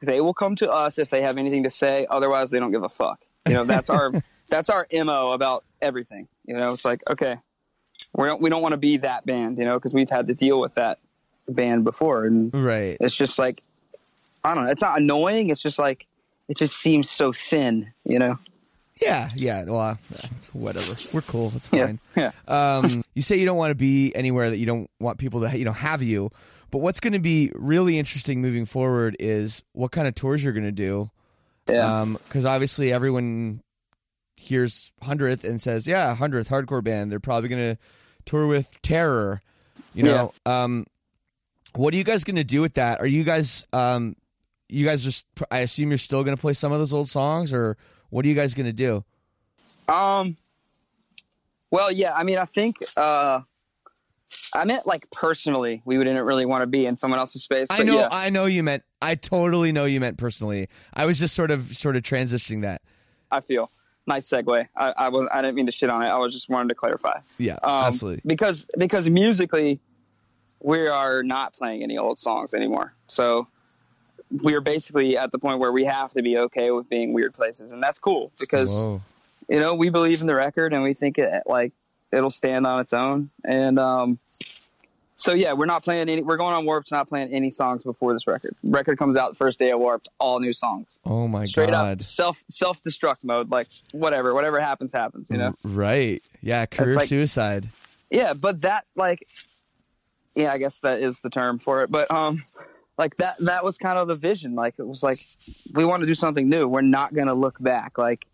They 0.00 0.20
will 0.20 0.34
come 0.34 0.54
to 0.56 0.70
us 0.70 0.98
if 0.98 1.10
they 1.10 1.22
have 1.22 1.36
anything 1.38 1.62
to 1.64 1.70
say. 1.70 2.06
Otherwise, 2.10 2.50
they 2.50 2.58
don't 2.60 2.70
give 2.72 2.82
a 2.84 2.88
fuck. 2.88 3.20
You 3.48 3.54
know, 3.54 3.64
that's 3.64 3.90
our 3.90 4.12
that's 4.50 4.70
our 4.70 4.86
mo 4.92 5.32
about 5.32 5.64
everything. 5.82 6.28
You 6.44 6.56
know, 6.56 6.72
it's 6.72 6.84
like, 6.84 7.00
okay, 7.10 7.38
we 8.14 8.26
don't 8.26 8.40
we 8.40 8.50
don't 8.50 8.62
want 8.62 8.72
to 8.72 8.78
be 8.78 8.98
that 8.98 9.24
band, 9.26 9.58
you 9.58 9.64
know, 9.64 9.74
because 9.74 9.94
we've 9.94 10.10
had 10.10 10.26
to 10.28 10.34
deal 10.34 10.60
with 10.60 10.74
that 10.74 10.98
band 11.48 11.82
before, 11.84 12.24
and 12.26 12.54
right? 12.54 12.96
it's 13.00 13.16
just 13.16 13.38
like 13.38 13.60
I 14.44 14.54
don't 14.54 14.64
know. 14.64 14.70
It's 14.70 14.82
not 14.82 15.00
annoying. 15.00 15.50
It's 15.50 15.62
just 15.62 15.78
like 15.78 16.06
it 16.48 16.56
just 16.58 16.76
seems 16.76 17.10
so 17.10 17.32
thin, 17.32 17.90
you 18.04 18.18
know. 18.18 18.38
Yeah, 19.04 19.28
yeah. 19.36 19.64
Well, 19.64 19.80
uh, 19.80 19.94
whatever. 20.52 20.92
We're 21.12 21.20
cool. 21.20 21.52
It's 21.54 21.68
fine. 21.68 21.98
yeah. 22.16 22.32
Um, 22.48 23.02
you 23.14 23.22
say 23.22 23.36
you 23.36 23.44
don't 23.46 23.58
want 23.58 23.70
to 23.70 23.76
be 23.76 24.14
anywhere 24.14 24.50
that 24.50 24.58
you 24.58 24.66
don't 24.66 24.88
want 24.98 25.18
people 25.18 25.40
to 25.42 25.56
you 25.58 25.64
know 25.64 25.72
have 25.72 26.02
you. 26.02 26.30
But 26.70 26.78
what's 26.78 27.00
going 27.00 27.12
to 27.12 27.20
be 27.20 27.52
really 27.54 27.98
interesting 27.98 28.40
moving 28.40 28.64
forward 28.64 29.16
is 29.20 29.62
what 29.72 29.92
kind 29.92 30.08
of 30.08 30.14
tours 30.14 30.42
you're 30.42 30.52
going 30.52 30.64
to 30.64 30.72
do. 30.72 31.10
Yeah. 31.68 32.04
Because 32.24 32.44
obviously 32.44 32.92
everyone 32.92 33.62
hears 34.40 34.92
hundredth 35.02 35.44
and 35.44 35.60
says, 35.60 35.86
"Yeah, 35.86 36.14
hundredth 36.14 36.48
hardcore 36.48 36.82
band." 36.82 37.12
They're 37.12 37.20
probably 37.20 37.48
going 37.48 37.76
to 37.76 37.82
tour 38.24 38.46
with 38.46 38.80
Terror. 38.82 39.42
You 39.94 40.04
know. 40.04 40.32
Um, 40.46 40.86
what 41.76 41.92
are 41.92 41.96
you 41.96 42.04
guys 42.04 42.24
going 42.24 42.36
to 42.36 42.44
do 42.44 42.60
with 42.60 42.74
that? 42.74 43.00
Are 43.00 43.06
you 43.06 43.24
guys? 43.24 43.66
Um, 43.72 44.16
you 44.68 44.84
guys 44.86 45.04
just? 45.04 45.26
I 45.50 45.58
assume 45.60 45.90
you're 45.90 45.98
still 45.98 46.24
going 46.24 46.36
to 46.36 46.40
play 46.40 46.52
some 46.52 46.72
of 46.72 46.78
those 46.78 46.92
old 46.92 47.08
songs, 47.08 47.52
or 47.52 47.76
what 48.10 48.24
are 48.24 48.28
you 48.28 48.34
guys 48.34 48.54
going 48.54 48.66
to 48.66 48.72
do? 48.72 49.04
Um. 49.92 50.36
Well, 51.70 51.90
yeah. 51.90 52.14
I 52.14 52.22
mean, 52.22 52.38
I 52.38 52.44
think 52.44 52.76
uh, 52.96 53.40
I 54.54 54.64
meant 54.64 54.86
like 54.86 55.10
personally, 55.10 55.82
we 55.84 55.98
wouldn't 55.98 56.24
really 56.24 56.46
want 56.46 56.62
to 56.62 56.66
be 56.66 56.86
in 56.86 56.96
someone 56.96 57.18
else's 57.18 57.42
space. 57.42 57.66
I 57.70 57.82
know, 57.82 57.96
yeah, 57.96 58.08
I 58.12 58.30
know 58.30 58.46
you 58.46 58.62
meant. 58.62 58.84
I 59.02 59.16
totally 59.16 59.72
know 59.72 59.84
you 59.84 59.98
meant 60.00 60.16
personally. 60.16 60.68
I 60.94 61.04
was 61.06 61.18
just 61.18 61.34
sort 61.34 61.50
of, 61.50 61.64
sort 61.76 61.96
of 61.96 62.02
transitioning 62.02 62.62
that. 62.62 62.80
I 63.30 63.40
feel. 63.40 63.70
nice 64.06 64.28
segue. 64.28 64.68
I, 64.76 64.92
I 64.96 65.08
was 65.08 65.28
I 65.32 65.42
didn't 65.42 65.56
mean 65.56 65.66
to 65.66 65.72
shit 65.72 65.90
on 65.90 66.02
it. 66.02 66.06
I 66.06 66.16
was 66.18 66.32
just 66.32 66.48
wanting 66.48 66.68
to 66.68 66.74
clarify. 66.76 67.18
Yeah, 67.38 67.54
Um, 67.64 67.84
absolutely. 67.84 68.22
Because 68.24 68.66
because 68.78 69.08
musically, 69.08 69.80
we 70.60 70.86
are 70.86 71.22
not 71.24 71.54
playing 71.54 71.82
any 71.82 71.98
old 71.98 72.18
songs 72.20 72.54
anymore. 72.54 72.94
So 73.08 73.48
we 74.42 74.54
are 74.54 74.60
basically 74.60 75.16
at 75.16 75.32
the 75.32 75.38
point 75.38 75.58
where 75.60 75.72
we 75.72 75.84
have 75.84 76.12
to 76.12 76.22
be 76.22 76.38
okay 76.38 76.70
with 76.70 76.88
being 76.88 77.12
weird 77.12 77.34
places, 77.34 77.72
and 77.72 77.82
that's 77.82 77.98
cool 77.98 78.32
because 78.38 78.70
Whoa. 78.70 78.98
you 79.48 79.60
know 79.60 79.74
we 79.74 79.90
believe 79.90 80.20
in 80.20 80.26
the 80.26 80.34
record 80.34 80.72
and 80.72 80.82
we 80.82 80.94
think 80.94 81.18
it 81.18 81.42
like 81.46 81.72
it'll 82.12 82.30
stand 82.30 82.66
on 82.66 82.80
its 82.80 82.92
own. 82.92 83.30
And 83.44 83.78
um, 83.78 84.18
so 85.16 85.32
yeah, 85.32 85.52
we're 85.52 85.66
not 85.66 85.84
playing 85.84 86.08
any. 86.08 86.22
We're 86.22 86.36
going 86.36 86.54
on 86.54 86.64
Warped, 86.64 86.90
not 86.90 87.08
playing 87.08 87.32
any 87.32 87.50
songs 87.50 87.84
before 87.84 88.12
this 88.12 88.26
record. 88.26 88.54
Record 88.62 88.98
comes 88.98 89.16
out 89.16 89.30
the 89.30 89.36
first 89.36 89.58
day 89.58 89.70
of 89.70 89.78
Warped, 89.78 90.08
all 90.18 90.40
new 90.40 90.52
songs, 90.52 90.98
Oh 91.04 91.28
my 91.28 91.46
straight 91.46 91.70
god. 91.70 91.98
up 92.00 92.02
self 92.02 92.42
self 92.48 92.82
destruct 92.82 93.22
mode. 93.22 93.50
Like 93.50 93.68
whatever, 93.92 94.34
whatever 94.34 94.60
happens, 94.60 94.92
happens. 94.92 95.28
You 95.30 95.38
know. 95.38 95.54
Right. 95.64 96.22
Yeah, 96.40 96.66
career 96.66 96.96
like- 96.96 97.06
suicide. 97.06 97.68
Yeah, 98.10 98.34
but 98.34 98.60
that 98.62 98.84
like 98.96 99.28
yeah, 100.36 100.52
I 100.52 100.58
guess 100.58 100.80
that 100.80 101.00
is 101.00 101.20
the 101.20 101.30
term 101.30 101.58
for 101.58 101.82
it. 101.84 101.90
But 101.90 102.10
um 102.10 102.42
like 102.96 103.16
that 103.16 103.34
that 103.40 103.64
was 103.64 103.78
kind 103.78 103.98
of 103.98 104.08
the 104.08 104.14
vision. 104.14 104.54
Like 104.54 104.74
it 104.78 104.86
was 104.86 105.02
like 105.02 105.18
we 105.72 105.84
want 105.84 106.00
to 106.00 106.06
do 106.06 106.14
something 106.14 106.48
new. 106.48 106.68
We're 106.68 106.82
not 106.82 107.14
going 107.14 107.26
to 107.26 107.34
look 107.34 107.60
back. 107.60 107.98
Like 107.98 108.26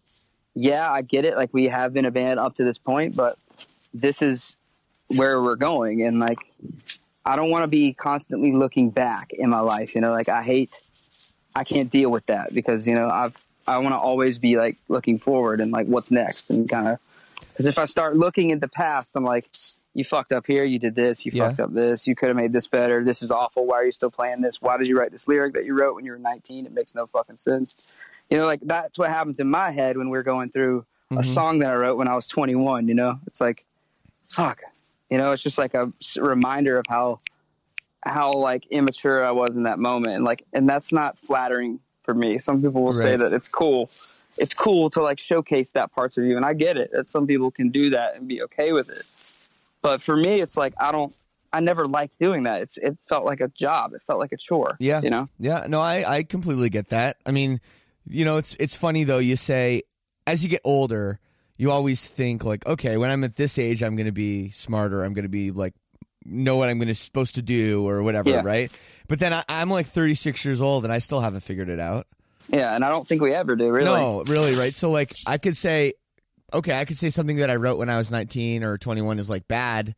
yeah, 0.55 0.91
I 0.91 1.03
get 1.03 1.25
it. 1.25 1.37
Like 1.37 1.53
we 1.53 1.67
have 1.67 1.93
been 1.93 2.05
a 2.05 2.11
band 2.11 2.41
up 2.41 2.55
to 2.57 2.65
this 2.65 2.79
point, 2.79 3.15
but 3.17 3.35
this 3.95 4.23
is 4.23 4.57
where 5.09 5.43
we're 5.43 5.57
going 5.57 6.03
and 6.03 6.21
like 6.21 6.39
I 7.25 7.37
don't 7.37 7.51
want 7.51 7.65
to 7.65 7.69
be 7.69 7.93
constantly 7.93 8.53
looking 8.53 8.91
back 8.91 9.33
in 9.33 9.51
my 9.51 9.61
life, 9.61 9.95
you 9.95 10.01
know? 10.01 10.11
Like 10.11 10.29
I 10.29 10.43
hate 10.43 10.71
I 11.55 11.65
can't 11.65 11.91
deal 11.91 12.11
with 12.11 12.27
that 12.27 12.55
because, 12.55 12.87
you 12.87 12.95
know, 12.95 13.09
I've 13.09 13.37
I 13.67 13.79
want 13.79 13.95
to 13.95 13.99
always 13.99 14.39
be 14.39 14.57
like 14.57 14.77
looking 14.89 15.19
forward 15.19 15.61
and 15.61 15.71
like 15.71 15.87
what's 15.87 16.11
next 16.11 16.51
and 16.51 16.69
kind 16.69 16.89
of 16.89 16.99
because 17.53 17.67
if 17.67 17.79
I 17.79 17.85
start 17.85 18.17
looking 18.17 18.53
at 18.53 18.61
the 18.61 18.69
past, 18.69 19.15
I'm 19.15 19.25
like, 19.25 19.51
you 19.95 20.05
fucked 20.05 20.32
up 20.32 20.47
here, 20.47 20.64
you 20.64 20.78
did 20.78 20.95
this, 20.95 21.26
you 21.26 21.32
Yeah. 21.34 21.49
fucked 21.49 21.61
up 21.61 21.72
this, 21.72 22.07
you 22.07 22.14
could 22.14 22.28
have 22.28 22.36
made 22.36 22.53
this 22.53 22.66
better. 22.66 23.03
This 23.03 23.22
is 23.22 23.30
awful. 23.30 23.66
Why 23.66 23.76
are 23.76 23.84
you 23.84 23.93
still 23.93 24.11
playing 24.11 24.41
this? 24.41 24.62
Why 24.62 24.76
did 24.76 24.86
you 24.86 24.99
write 24.99 25.11
this 25.11 25.26
lyric 25.26 25.55
that 25.55 25.64
you 25.64 25.76
wrote 25.76 25.95
when 25.97 26.05
you 26.05 26.12
were 26.12 26.18
19? 26.18 26.66
It 26.66 26.72
makes 26.72 26.95
no 26.95 27.07
fucking 27.07 27.36
sense. 27.36 27.97
You 28.30 28.38
know, 28.38 28.47
like 28.47 28.61
that's 28.62 28.99
what 28.99 29.09
happens 29.11 29.41
in 29.41 29.51
my 29.51 29.70
head 29.72 29.97
when 29.97 30.09
we're 30.09 30.22
going 30.22 30.49
through 30.51 30.84
a 31.11 31.16
Mhm. 31.16 31.24
song 31.24 31.59
that 31.59 31.72
I 31.72 31.76
wrote 31.76 31.97
when 31.99 32.07
I 32.07 32.14
was 32.14 32.28
21. 32.28 32.86
You 32.86 32.95
know, 32.95 33.18
it's 33.26 33.41
like, 33.41 33.64
fuck. 34.28 34.62
You 35.11 35.18
know, 35.18 35.32
it's 35.32 35.43
just 35.43 35.59
like 35.59 35.74
a 35.74 35.93
reminder 36.16 36.78
of 36.78 36.86
how 36.88 37.20
how 38.05 38.32
like 38.32 38.64
immature 38.70 39.22
I 39.22 39.30
was 39.32 39.57
in 39.57 39.64
that 39.64 39.78
moment, 39.78 40.14
and 40.16 40.24
like, 40.24 40.47
and 40.55 40.66
that's 40.66 40.91
not 40.91 41.18
flattering 41.18 41.80
for 42.03 42.14
me. 42.14 42.38
Some 42.38 42.62
people 42.62 42.82
will 42.82 42.95
say 42.95 43.14
that 43.16 43.32
it's 43.34 43.47
cool. 43.49 43.91
It's 44.38 44.55
cool 44.55 44.88
to 44.91 45.03
like 45.03 45.18
showcase 45.18 45.72
that 45.72 45.93
parts 45.93 46.16
of 46.16 46.24
you, 46.24 46.36
and 46.36 46.47
I 46.47 46.55
get 46.55 46.78
it. 46.78 46.93
That 46.93 47.11
some 47.11 47.26
people 47.26 47.51
can 47.51 47.68
do 47.68 47.91
that 47.91 48.16
and 48.16 48.26
be 48.26 48.41
okay 48.45 48.72
with 48.72 48.88
it. 48.88 49.03
But 49.83 50.03
for 50.03 50.16
me, 50.16 50.41
it's 50.41 50.57
like 50.57 50.74
I 50.81 50.93
don't. 50.93 51.14
I 51.53 51.59
never 51.61 51.89
liked 51.89 52.18
doing 52.20 52.45
that. 52.45 52.62
It's 52.62 52.76
it 52.76 52.97
felt 53.09 53.24
like 53.24 53.41
a 53.41 53.49
job. 53.49 53.93
It 53.95 54.03
felt 54.07 54.20
like 54.20 54.33
a 54.33 54.37
chore. 54.37 54.76
Yeah. 54.78 55.01
you 55.03 55.11
know. 55.11 55.28
Yeah, 55.41 55.64
no, 55.68 55.81
I, 55.81 56.05
I 56.07 56.22
completely 56.22 56.68
get 56.70 56.89
that. 56.91 57.16
I 57.26 57.33
mean, 57.33 57.61
you 58.07 58.24
know, 58.24 58.37
it's 58.37 58.55
it's 58.57 58.76
funny 58.76 59.03
though. 59.05 59.18
You 59.18 59.35
say 59.37 59.83
as 60.26 60.45
you 60.45 60.49
get 60.49 60.61
older, 60.64 61.18
you 61.57 61.70
always 61.72 62.07
think 62.07 62.45
like, 62.45 62.64
okay, 62.66 62.97
when 62.97 63.11
I'm 63.11 63.24
at 63.24 63.35
this 63.37 63.59
age, 63.59 63.83
I'm 63.83 63.97
going 63.97 64.07
to 64.07 64.12
be 64.12 64.49
smarter. 64.51 65.03
I'm 65.03 65.12
going 65.12 65.24
to 65.24 65.28
be 65.28 65.51
like 65.51 65.74
know 66.24 66.57
what 66.59 66.68
I'm 66.68 66.78
going 66.78 66.89
to 66.89 66.95
supposed 66.95 67.35
to 67.37 67.43
do 67.43 67.89
or 67.89 68.03
whatever, 68.03 68.31
Yeah. 68.31 68.43
right? 68.45 68.70
But 69.09 69.18
then 69.18 69.33
I, 69.33 69.43
I'm 69.49 69.70
like 69.70 69.87
36 69.87 70.45
years 70.45 70.61
old 70.61 70.85
and 70.85 70.93
I 70.93 70.99
still 70.99 71.20
haven't 71.20 71.41
figured 71.41 71.70
it 71.70 71.81
out. 71.81 72.07
Yeah, 72.49 72.74
and 72.74 72.85
I 72.85 72.91
don't 72.91 73.09
think 73.09 73.22
we 73.22 73.33
ever 73.35 73.57
do. 73.57 73.70
Really. 73.70 73.85
No, 73.87 74.22
really, 74.26 74.55
right? 74.55 74.74
So 74.74 74.91
like, 74.91 75.09
I 75.26 75.39
could 75.39 75.57
say, 75.57 75.95
okay, 76.55 76.79
I 76.81 76.85
could 76.85 76.97
say 76.99 77.11
something 77.11 77.37
that 77.37 77.51
I 77.51 77.57
wrote 77.57 77.79
when 77.79 77.89
I 77.91 77.97
was 77.97 78.11
19 78.11 78.63
or 78.65 78.79
21 78.79 79.19
is 79.19 79.31
like 79.31 79.47
bad. 79.49 79.95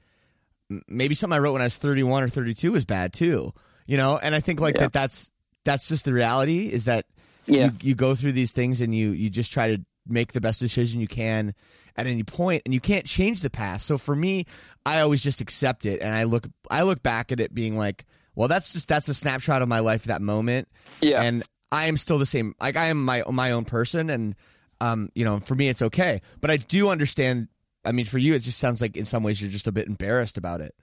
Maybe 0.88 1.14
something 1.14 1.36
I 1.36 1.40
wrote 1.40 1.52
when 1.52 1.62
I 1.62 1.66
was 1.66 1.76
31 1.76 2.22
or 2.22 2.28
32 2.28 2.74
is 2.74 2.84
bad 2.84 3.12
too. 3.12 3.52
You 3.86 3.96
know, 3.96 4.18
and 4.22 4.34
I 4.34 4.40
think 4.40 4.60
like 4.60 4.76
Yeah. 4.76 4.82
that. 4.82 4.92
That's 4.92 5.30
that's 5.64 5.88
just 5.88 6.04
the 6.04 6.12
reality. 6.12 6.68
Is 6.72 6.86
that 6.86 7.04
Yeah. 7.46 7.66
you, 7.66 7.72
you 7.90 7.94
go 7.94 8.14
through 8.14 8.32
these 8.32 8.52
things 8.52 8.80
and 8.80 8.94
you 8.94 9.10
you 9.10 9.28
just 9.30 9.52
try 9.52 9.76
to 9.76 9.82
make 10.06 10.32
the 10.32 10.40
best 10.40 10.60
decision 10.60 11.00
you 11.00 11.06
can 11.06 11.54
at 11.96 12.06
any 12.06 12.22
point 12.24 12.62
and 12.64 12.72
you 12.74 12.80
can't 12.80 13.06
change 13.06 13.40
the 13.42 13.50
past 13.50 13.86
so 13.86 13.96
for 13.96 14.16
me 14.16 14.44
i 14.84 14.98
always 14.98 15.22
just 15.22 15.40
accept 15.40 15.86
it 15.86 16.00
and 16.00 16.12
i 16.12 16.24
look 16.24 16.48
i 16.72 16.82
look 16.82 17.00
back 17.04 17.30
at 17.30 17.38
it 17.38 17.54
being 17.54 17.76
like 17.76 18.04
well 18.34 18.48
that's 18.48 18.72
just 18.72 18.88
that's 18.88 19.06
a 19.06 19.14
snapshot 19.14 19.62
of 19.62 19.68
my 19.68 19.78
life 19.78 20.00
at 20.02 20.08
that 20.08 20.20
moment 20.20 20.66
Yeah. 21.00 21.22
and 21.22 21.44
i 21.70 21.84
am 21.84 21.96
still 21.96 22.18
the 22.18 22.26
same 22.26 22.52
like 22.60 22.76
i 22.76 22.86
am 22.86 23.04
my 23.04 23.22
my 23.30 23.52
own 23.52 23.64
person 23.64 24.10
and 24.10 24.34
um 24.82 25.08
you 25.14 25.24
know 25.24 25.38
for 25.40 25.54
me 25.54 25.68
it's 25.68 25.82
okay. 25.82 26.20
But 26.40 26.50
i 26.50 26.56
do 26.56 26.88
understand 26.90 27.48
i 27.84 27.92
mean 27.92 28.04
for 28.04 28.18
you 28.18 28.34
it 28.34 28.40
just 28.42 28.58
sounds 28.58 28.80
like 28.82 28.96
in 28.96 29.04
some 29.04 29.22
ways 29.22 29.40
you're 29.40 29.50
just 29.50 29.66
a 29.68 29.72
bit 29.72 29.86
embarrassed 29.88 30.36
about 30.38 30.60
it. 30.60 30.74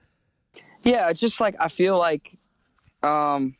Yeah, 0.82 1.10
it's 1.10 1.20
just 1.20 1.40
like 1.40 1.54
I 1.60 1.68
feel 1.68 1.98
like 1.98 2.36
um 3.02 3.54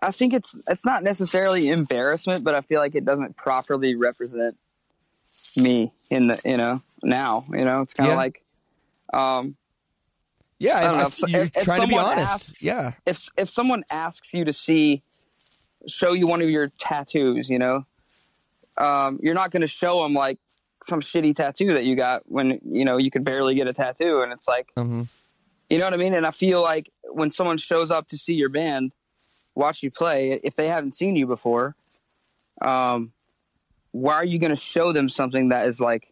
I 0.00 0.10
think 0.12 0.32
it's 0.32 0.54
it's 0.68 0.84
not 0.84 1.02
necessarily 1.02 1.70
embarrassment, 1.70 2.44
but 2.44 2.54
I 2.54 2.60
feel 2.60 2.80
like 2.80 2.94
it 2.94 3.04
doesn't 3.04 3.36
properly 3.36 3.94
represent 3.96 4.56
me 5.56 5.92
in 6.10 6.28
the 6.28 6.40
you 6.44 6.56
know 6.56 6.82
now 7.02 7.44
you 7.50 7.64
know? 7.64 7.82
It's 7.82 7.94
kind 7.94 8.08
of 8.10 8.14
Yeah. 8.14 8.16
like 8.18 8.42
um 9.12 9.56
yeah 10.58 10.76
I 10.78 10.82
don't 10.84 10.94
I- 10.94 11.00
know, 11.02 11.06
if- 11.08 11.28
you're 11.28 11.40
if- 11.42 11.56
if 11.56 11.64
trying 11.64 11.80
to 11.82 11.86
be 11.86 11.96
honest. 11.98 12.34
asks- 12.34 12.62
yeah. 12.62 12.92
if 13.06 13.28
if 13.36 13.50
someone 13.50 13.84
asks 13.90 14.32
you 14.34 14.44
to 14.44 14.52
see 14.52 15.02
show 15.86 16.12
you 16.12 16.26
one 16.26 16.42
of 16.42 16.50
your 16.50 16.68
tattoos 16.78 17.48
you 17.48 17.58
know 17.58 17.84
um 18.80 19.18
you're 19.22 19.34
not 19.34 19.50
going 19.50 19.62
to 19.62 19.68
show 19.68 20.02
them 20.02 20.14
like 20.14 20.38
some 20.84 21.00
shitty 21.00 21.34
tattoo 21.34 21.74
that 21.74 21.84
you 21.84 21.96
got 21.96 22.22
when 22.26 22.60
you 22.64 22.84
know 22.84 22.96
you 22.98 23.10
could 23.10 23.24
barely 23.24 23.54
get 23.54 23.66
a 23.68 23.72
tattoo 23.72 24.20
and 24.22 24.32
it's 24.32 24.46
like 24.48 24.68
hmm 24.76 25.02
You 25.70 25.78
know 25.78 25.84
what 25.84 25.94
I 25.94 25.98
mean? 25.98 26.14
And 26.14 26.24
I 26.24 26.30
feel 26.30 26.62
like 26.62 26.90
when 27.12 27.30
someone 27.30 27.58
shows 27.58 27.90
up 27.90 28.08
to 28.08 28.16
see 28.16 28.32
your 28.34 28.48
band, 28.48 28.92
watch 29.54 29.82
you 29.82 29.90
play, 29.90 30.40
if 30.42 30.54
they 30.54 30.68
haven't 30.68 30.94
seen 30.94 31.14
you 31.14 31.26
before, 31.26 31.76
um, 32.62 33.12
why 33.92 34.14
are 34.14 34.24
you 34.24 34.38
going 34.38 34.54
to 34.54 34.56
show 34.56 34.92
them 34.92 35.08
something 35.10 35.50
that 35.50 35.66
is 35.68 35.78
like 35.80 36.08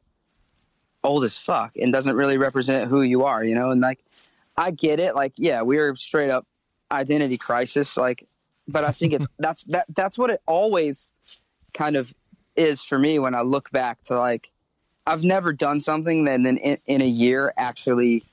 old 1.03 1.25
as 1.25 1.39
fuck 1.39 1.73
and 1.77 1.93
doesn't 1.93 2.17
really 2.17 2.37
represent 2.37 2.91
who 2.91 3.03
you 3.03 3.25
are? 3.25 3.43
You 3.43 3.55
know, 3.55 3.71
and 3.71 3.81
like 3.81 4.01
I 4.57 4.73
get 4.73 5.01
it. 5.01 5.15
Like, 5.15 5.33
yeah, 5.37 5.63
we're 5.63 5.97
straight 5.97 6.31
up 6.31 6.47
identity 6.91 7.39
crisis. 7.39 7.97
Like, 7.97 8.27
but 8.69 8.85
I 8.85 8.91
think 8.91 9.13
it's 9.13 9.27
that's 9.39 9.65
that 9.65 9.87
that's 9.95 10.19
what 10.19 10.31
it 10.31 10.41
always 10.47 11.13
kind 11.75 11.97
of 11.97 12.13
is 12.57 12.83
for 12.83 12.99
me 12.99 13.19
when 13.19 13.35
I 13.35 13.43
look 13.43 13.71
back 13.71 14.03
to 14.05 14.19
like 14.19 14.49
I've 15.07 15.23
never 15.23 15.53
done 15.53 15.81
something 15.81 16.25
that 16.25 16.43
then 16.43 16.57
in, 16.59 16.79
in 16.87 17.01
a 17.01 17.07
year 17.07 17.53
actually 17.57 18.25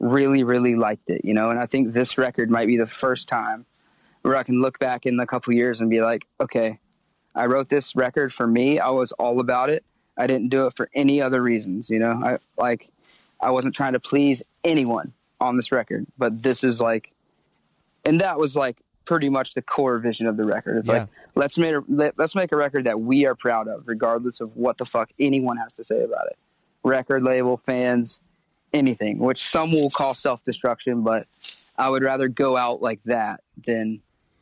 really 0.00 0.42
really 0.42 0.74
liked 0.74 1.08
it 1.08 1.24
you 1.24 1.32
know? 1.32 1.50
And 1.50 1.58
i 1.58 1.66
think 1.66 1.92
this 1.92 2.18
record 2.18 2.50
might 2.50 2.66
be 2.66 2.76
the 2.76 2.86
first 2.86 3.28
time 3.28 3.64
where 4.22 4.36
i 4.36 4.42
can 4.42 4.60
look 4.60 4.78
back 4.78 5.06
in 5.06 5.18
a 5.20 5.26
couple 5.26 5.54
years 5.54 5.80
and 5.80 5.88
be 5.88 6.00
like 6.00 6.24
okay 6.40 6.78
i 7.34 7.46
wrote 7.46 7.68
this 7.68 7.94
record 7.94 8.32
for 8.32 8.46
me. 8.46 8.78
I 8.78 8.90
was 8.90 9.12
all 9.12 9.40
about 9.40 9.70
it. 9.70 9.84
I 10.18 10.26
didn't 10.26 10.50
do 10.50 10.66
it 10.66 10.76
for 10.76 10.90
any 10.94 11.22
other 11.22 11.40
reasons 11.40 11.88
you 11.88 12.00
know? 12.00 12.20
I 12.24 12.38
like 12.58 12.88
i 13.40 13.50
wasn't 13.50 13.74
trying 13.74 13.92
to 13.92 14.00
please 14.00 14.42
anyone 14.64 15.12
on 15.40 15.56
this 15.56 15.70
record 15.70 16.06
but 16.18 16.42
this 16.42 16.64
is 16.64 16.80
like 16.80 17.12
and 18.04 18.20
that 18.20 18.38
was 18.38 18.56
like 18.56 18.78
pretty 19.04 19.28
much 19.28 19.54
the 19.54 19.62
core 19.62 19.98
vision 19.98 20.26
of 20.26 20.36
the 20.36 20.44
record 20.44 20.76
it's 20.76 20.88
like 20.88 21.08
let's 21.34 21.58
make 21.58 21.74
a 21.74 21.82
let, 21.88 22.18
let's 22.18 22.34
make 22.34 22.52
a 22.52 22.56
record 22.56 22.84
that 22.84 23.00
we 23.00 23.26
are 23.26 23.34
proud 23.34 23.68
of 23.68 23.82
regardless 23.86 24.40
of 24.40 24.56
what 24.56 24.78
the 24.78 24.84
fuck 24.84 25.10
anyone 25.18 25.56
has 25.56 25.74
to 25.74 25.84
say 25.84 26.02
about 26.02 26.26
it 26.26 26.36
record 26.84 27.22
label 27.22 27.60
fans 27.64 28.20
anything, 28.74 29.18
which 29.18 29.42
some 29.42 29.70
will 29.70 29.90
call 29.90 30.14
self 30.14 30.42
destruction, 30.44 31.02
but 31.02 31.24
I 31.78 31.88
would 31.88 32.02
rather 32.02 32.28
go 32.28 32.56
out 32.56 32.82
like 32.82 33.02
that 33.04 33.40
than 33.66 34.00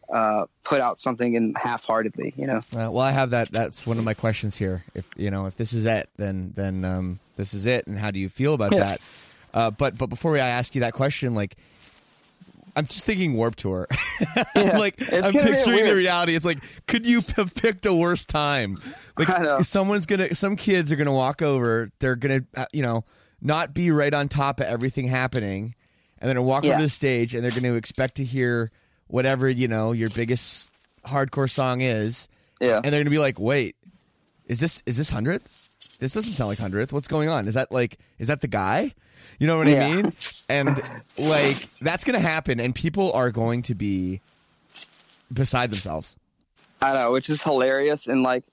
uh, 0.09 0.47
put 0.65 0.81
out 0.81 0.99
something 0.99 1.35
in 1.35 1.55
half 1.55 1.85
heartedly, 1.85 2.33
you 2.37 2.47
know? 2.47 2.59
Uh, 2.73 2.91
well, 2.91 3.01
I 3.01 3.11
have 3.11 3.31
that. 3.31 3.51
That's 3.51 3.87
one 3.87 3.99
of 3.99 4.05
my 4.05 4.15
questions 4.15 4.57
here. 4.57 4.85
If 4.95 5.09
you 5.17 5.31
know, 5.31 5.47
if 5.47 5.57
this 5.57 5.73
is 5.73 5.85
it, 5.85 6.09
then 6.17 6.53
then 6.55 6.85
um, 6.85 7.19
this 7.37 7.55
is 7.55 7.67
it. 7.67 7.87
And 7.87 7.99
how 7.99 8.11
do 8.11 8.21
you 8.21 8.29
feel 8.29 8.55
about 8.55 8.73
Yeah. 8.73 8.81
that? 8.97 9.35
Uh, 9.53 9.71
but 9.71 9.99
but 9.99 10.07
before 10.07 10.37
I 10.37 10.41
ask 10.41 10.75
you 10.75 10.81
that 10.83 10.93
question, 10.93 11.35
like, 11.35 11.57
I'm 12.81 12.87
just 12.87 13.05
thinking 13.05 13.35
Warped 13.35 13.59
Tour. 13.59 13.87
Yeah, 14.55 14.77
like 14.79 14.97
I'm 15.13 15.33
picturing 15.33 15.85
the 15.85 15.95
reality. 15.95 16.35
It's 16.37 16.45
like, 16.45 16.59
could 16.87 17.07
you 17.07 17.21
have 17.37 17.55
picked 17.55 17.87
a 17.87 17.95
worse 17.95 18.25
time? 18.27 18.77
Like, 19.19 19.65
someone's 19.65 20.05
gonna, 20.07 20.35
some 20.35 20.57
kids 20.57 20.93
are 20.93 20.97
gonna 20.97 21.13
walk 21.13 21.41
over. 21.43 21.91
They're 22.01 22.17
gonna, 22.17 22.41
uh, 22.57 22.67
you 22.73 22.83
know, 22.83 23.05
not 23.41 23.73
be 23.73 23.91
right 23.91 24.13
on 24.13 24.29
top 24.29 24.61
of 24.61 24.67
everything 24.67 25.07
happening, 25.09 25.75
and 26.19 26.29
they're 26.29 26.35
gonna 26.35 26.47
walk 26.47 26.65
Yeah. 26.65 26.73
over 26.75 26.83
the 26.83 26.89
stage, 26.91 27.35
and 27.35 27.43
they're 27.43 27.51
gonna 27.59 27.75
expect 27.75 28.17
to 28.17 28.25
hear 28.25 28.71
whatever 29.07 29.49
you 29.49 29.69
know 29.69 29.93
your 29.93 30.11
biggest 30.11 30.71
hardcore 31.07 31.49
song 31.51 31.81
is 31.81 32.29
Yeah. 32.61 32.77
and 32.85 32.93
they're 32.93 33.01
gonna 33.01 33.11
be 33.11 33.19
like, 33.19 33.41
"Wait, 33.41 33.77
is 34.47 34.61
this 34.61 34.83
is 34.87 34.97
this 34.99 35.11
hundredth? 35.11 35.71
This 36.01 36.13
doesn't 36.13 36.33
sound 36.33 36.49
like 36.49 36.59
hundredth. 36.59 36.93
What's 36.93 37.09
going 37.09 37.29
on? 37.31 37.49
Is 37.49 37.55
that 37.55 37.73
like 37.73 37.99
is 38.19 38.29
that 38.29 38.41
the 38.43 38.49
guy? 38.49 38.93
You 39.39 39.47
know 39.47 39.57
what 39.57 39.69
I 39.69 39.79
mean? 39.95 40.11
And 40.51 40.77
like 41.19 41.57
that's 41.81 42.05
gonna 42.05 42.19
happen, 42.21 42.59
and 42.61 42.75
people 42.75 43.13
are 43.13 43.31
going 43.31 43.63
to 43.63 43.75
be 43.75 44.21
beside 45.33 45.71
themselves. 45.71 46.17
I 46.83 46.93
know, 46.95 47.13
which 47.13 47.31
is 47.31 47.43
hilarious. 47.43 48.07
And 48.07 48.23
like, 48.23 48.45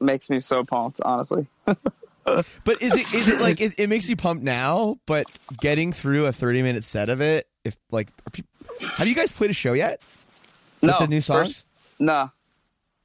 makes 0.00 0.28
me 0.30 0.40
so 0.40 0.64
pumped, 0.64 1.00
honestly. 1.02 1.46
But 2.24 2.80
is 2.82 2.94
it 2.94 3.14
is 3.14 3.28
it 3.28 3.40
like 3.40 3.60
it, 3.60 3.74
it 3.80 3.88
makes 3.88 4.08
you 4.08 4.14
pumped 4.14 4.44
now? 4.44 4.98
But 5.06 5.26
getting 5.60 5.90
through 5.90 6.26
a 6.26 6.32
thirty 6.32 6.62
minute 6.62 6.84
set 6.84 7.08
of 7.08 7.20
it, 7.22 7.48
if 7.64 7.76
like, 7.90 8.08
have 8.98 9.08
you 9.08 9.14
guys 9.16 9.32
played 9.32 9.50
a 9.50 9.54
show 9.54 9.72
yet? 9.72 10.00
no, 10.82 10.96
the 11.00 11.08
new 11.08 11.20
songs? 11.20 11.62
First, 11.62 12.00
no, 12.00 12.30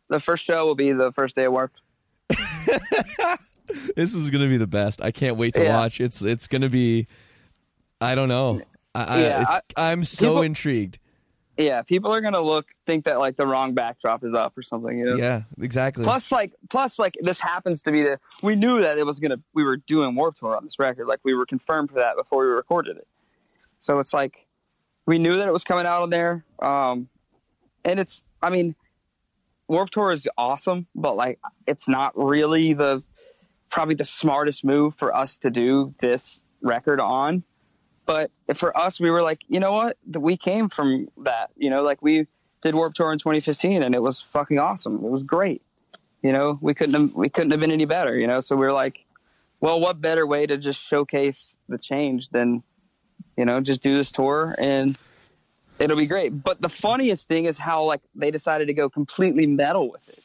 the 0.10 0.20
first 0.20 0.44
show 0.46 0.66
will 0.68 0.76
be 0.76 0.92
the 0.92 1.12
first 1.14 1.36
day 1.36 1.46
of 1.46 1.54
Warped. 1.54 1.80
This 3.96 4.14
is 4.14 4.30
gonna 4.30 4.48
be 4.48 4.58
the 4.58 4.68
best. 4.68 5.02
I 5.02 5.10
can't 5.12 5.38
wait 5.38 5.56
to 5.56 5.64
Yeah. 5.64 5.76
watch. 5.78 6.00
It's 6.00 6.22
it's 6.24 6.48
gonna 6.48 6.70
be. 6.70 7.08
I 8.02 8.16
don't 8.16 8.30
know. 8.30 8.62
I, 8.94 9.04
I, 9.04 9.22
Yeah, 9.22 9.42
it's, 9.42 9.60
I'm 9.78 10.04
so 10.04 10.28
people- 10.28 10.42
intrigued. 10.44 11.00
Yeah, 11.58 11.84
people 11.84 12.14
are 12.14 12.20
gonna 12.20 12.42
look 12.42 12.66
think 12.86 13.06
that 13.06 13.18
like 13.18 13.38
the 13.38 13.48
wrong 13.48 13.74
backdrop 13.74 14.26
is 14.26 14.34
up 14.34 14.58
or 14.58 14.62
something. 14.62 15.00
You 15.00 15.06
know. 15.06 15.16
Yeah, 15.16 15.44
exactly. 15.62 16.04
Plus, 16.04 16.30
like, 16.30 16.52
plus, 16.70 17.00
like, 17.00 17.16
this 17.22 17.40
happens 17.40 17.82
to 17.84 17.94
be 17.94 18.04
the. 18.04 18.20
We 18.44 18.56
knew 18.58 18.82
that 18.82 18.98
it 18.98 19.06
was 19.06 19.20
gonna. 19.20 19.40
We 19.54 19.64
were 19.64 19.78
doing 19.78 20.16
Warped 20.16 20.40
Tour 20.40 20.58
on 20.58 20.66
this 20.66 20.78
record. 20.80 21.08
Like, 21.08 21.22
we 21.24 21.34
were 21.34 21.46
confirmed 21.46 21.92
for 21.92 21.96
that 21.96 22.18
before 22.18 22.46
we 22.46 22.52
recorded 22.52 22.98
it. 22.98 23.08
So 23.80 24.00
it's 24.00 24.14
like, 24.14 24.48
we 25.06 25.18
knew 25.18 25.38
that 25.38 25.48
it 25.48 25.54
was 25.54 25.64
coming 25.64 25.86
out 25.86 26.02
on 26.02 26.10
there. 26.10 26.44
Um, 26.60 27.08
and 27.86 28.02
it's. 28.02 28.26
I 28.42 28.50
mean, 28.50 28.76
Warped 29.70 29.94
Tour 29.94 30.12
is 30.12 30.28
awesome, 30.38 30.88
but 30.94 31.16
like, 31.16 31.40
it's 31.66 31.88
not 31.88 32.12
really 32.18 32.74
the 32.74 33.02
probably 33.70 33.96
the 33.96 34.04
smartest 34.04 34.66
move 34.66 34.96
for 34.98 35.16
us 35.16 35.38
to 35.38 35.50
do 35.50 35.96
this 36.02 36.44
record 36.62 37.00
on. 37.00 37.44
But 38.06 38.32
for 38.56 38.76
us, 38.78 39.00
we 39.00 39.10
were 39.10 39.22
like, 39.22 39.42
you 39.48 39.60
know 39.60 39.74
what? 39.74 39.98
We 40.08 40.38
came 40.38 40.70
from 40.70 41.08
that. 41.18 41.52
You 41.56 41.70
know, 41.70 41.82
like 41.82 42.02
we 42.02 42.28
did 42.64 42.76
Warped 42.76 42.98
Tour 42.98 43.12
in 43.12 43.20
2015, 43.20 43.84
and 43.84 43.96
it 43.96 44.02
was 44.02 44.22
fucking 44.22 44.60
awesome. 44.60 44.96
It 44.96 45.10
was 45.10 45.24
great. 45.24 45.62
You 46.22 46.32
know, 46.32 46.58
we 46.62 46.74
couldn't 46.74 46.96
have, 46.96 47.14
we 47.14 47.30
couldn't 47.30 47.52
have 47.52 47.60
been 47.60 47.72
any 47.72 47.86
better. 47.86 48.18
You 48.18 48.28
know, 48.28 48.42
so 48.42 48.56
we 48.56 48.66
are 48.66 48.74
like, 48.74 49.06
well, 49.60 49.80
what 49.80 50.02
better 50.02 50.28
way 50.28 50.46
to 50.46 50.58
just 50.58 50.82
showcase 50.82 51.58
the 51.68 51.78
change 51.78 52.30
than, 52.30 52.64
you 53.38 53.46
know, 53.46 53.62
just 53.62 53.82
do 53.82 53.98
this 53.98 54.12
tour 54.12 54.56
and 54.60 54.98
it'll 55.80 55.98
be 55.98 56.06
great. 56.06 56.44
But 56.44 56.62
the 56.62 56.70
funniest 56.70 57.28
thing 57.28 57.46
is 57.46 57.58
how 57.58 57.84
like 57.84 58.02
they 58.14 58.32
decided 58.32 58.68
to 58.68 58.74
go 58.74 58.90
completely 58.90 59.48
metal 59.48 59.90
with 59.92 60.08
it. 60.10 60.24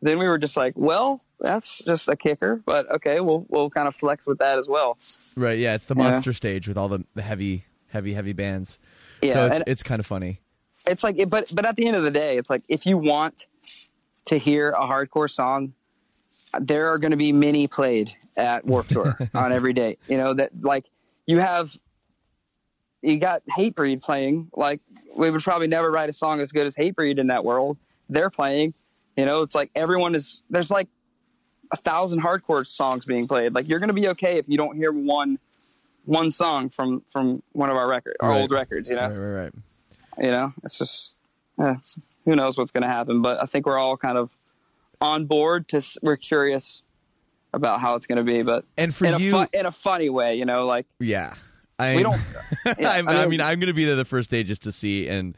Then 0.00 0.18
we 0.18 0.28
were 0.28 0.38
just 0.38 0.56
like, 0.56 0.74
well, 0.76 1.20
that's 1.42 1.82
just 1.84 2.08
a 2.08 2.16
kicker, 2.16 2.62
but 2.64 2.90
okay, 2.90 3.20
we'll 3.20 3.44
we'll 3.48 3.68
kind 3.70 3.88
of 3.88 3.94
flex 3.94 4.26
with 4.26 4.38
that 4.38 4.58
as 4.58 4.68
well. 4.68 4.96
right? 5.36 5.58
Yeah, 5.58 5.74
it's 5.74 5.86
the 5.86 5.94
Yeah. 5.96 6.10
monster 6.10 6.32
stage 6.32 6.66
with 6.68 6.78
all 6.78 6.88
the, 6.88 7.04
the 7.14 7.22
heavy, 7.22 7.64
heavy, 7.88 8.14
heavy 8.14 8.32
bands. 8.32 8.78
Yeah, 9.20 9.32
so 9.34 9.46
it's 9.46 9.62
it's 9.66 9.82
kind 9.82 10.00
of 10.00 10.06
funny. 10.06 10.40
it's 10.86 11.04
like 11.04 11.16
but 11.28 11.52
but 11.54 11.66
at 11.66 11.76
the 11.76 11.86
end 11.86 11.96
of 11.96 12.02
the 12.04 12.10
day 12.10 12.36
it's 12.38 12.48
like 12.50 12.62
if 12.68 12.86
you 12.86 12.96
want 12.96 13.46
to 14.26 14.38
hear 14.38 14.70
a 14.70 14.82
hardcore 14.86 15.30
song 15.30 15.74
there 16.60 16.88
are 16.92 16.98
going 16.98 17.10
to 17.12 17.16
be 17.16 17.32
many 17.32 17.66
played 17.66 18.12
at 18.36 18.64
warped 18.64 18.90
tour 18.90 19.16
on 19.34 19.52
every 19.52 19.72
day 19.72 19.96
you 20.08 20.16
know 20.18 20.34
that 20.34 20.50
like 20.60 20.84
you 21.26 21.38
have 21.38 21.70
you 23.00 23.16
got 23.18 23.42
hatebreed 23.46 24.02
playing 24.02 24.48
like 24.54 24.80
we 25.18 25.30
would 25.30 25.42
probably 25.42 25.66
never 25.66 25.90
write 25.90 26.08
a 26.08 26.12
song 26.12 26.40
as 26.40 26.50
good 26.52 26.66
as 26.66 26.74
hatebreed 26.74 27.18
in 27.18 27.28
that 27.28 27.44
world 27.44 27.76
they're 28.08 28.30
playing 28.30 28.74
you 29.16 29.24
know 29.24 29.42
it's 29.42 29.54
like 29.54 29.70
everyone 29.74 30.14
is 30.14 30.42
there's 30.50 30.70
like 30.70 30.88
a 31.72 31.76
thousand 31.78 32.22
hardcore 32.22 32.66
songs 32.66 33.04
being 33.04 33.26
played 33.26 33.54
like 33.54 33.68
you're 33.68 33.78
going 33.78 33.88
to 33.88 33.94
be 33.94 34.08
okay 34.08 34.36
if 34.38 34.44
you 34.48 34.56
don't 34.58 34.76
hear 34.76 34.92
one 34.92 35.38
one 36.04 36.30
song 36.30 36.68
from 36.68 37.02
from 37.08 37.42
one 37.52 37.70
of 37.70 37.76
our 37.76 37.88
record 37.88 38.16
our 38.20 38.30
Right. 38.30 38.40
old 38.42 38.50
records 38.52 38.88
you 38.88 38.94
know 38.96 39.08
Right, 39.08 39.16
right, 39.16 39.42
right. 39.44 40.24
you 40.24 40.30
know 40.30 40.52
it's 40.64 40.76
just 40.78 41.16
it's, 41.58 42.18
who 42.24 42.34
knows 42.36 42.56
what's 42.56 42.70
going 42.72 42.82
to 42.82 42.88
happen 42.88 43.22
but 43.22 43.42
i 43.42 43.46
think 43.46 43.66
we're 43.66 43.78
all 43.78 43.96
kind 43.96 44.18
of 44.18 44.30
on 45.00 45.24
board 45.26 45.68
to 45.68 45.80
we're 46.02 46.16
curious 46.16 46.82
about 47.54 47.80
how 47.80 47.94
it's 47.96 48.06
going 48.06 48.16
to 48.18 48.24
be 48.24 48.42
but 48.42 48.64
And 48.78 48.94
for 48.94 49.06
in 49.06 49.14
a, 49.14 49.18
you, 49.18 49.30
fu- 49.32 49.46
in 49.58 49.66
a 49.66 49.72
funny 49.72 50.08
way 50.10 50.34
you 50.36 50.44
know 50.44 50.66
like 50.66 50.86
yeah, 51.00 51.34
I, 51.78 51.96
we 51.96 52.02
don't 52.02 52.20
yeah, 52.78 52.90
I'm- 52.90 53.08
I, 53.08 53.26
mean, 53.26 53.40
I'm 53.40 53.58
going 53.58 53.68
to 53.68 53.74
be 53.74 53.84
there 53.84 53.96
the 53.96 54.04
first 54.04 54.30
day 54.30 54.42
just 54.42 54.62
to 54.64 54.72
see, 54.72 55.08
and 55.08 55.36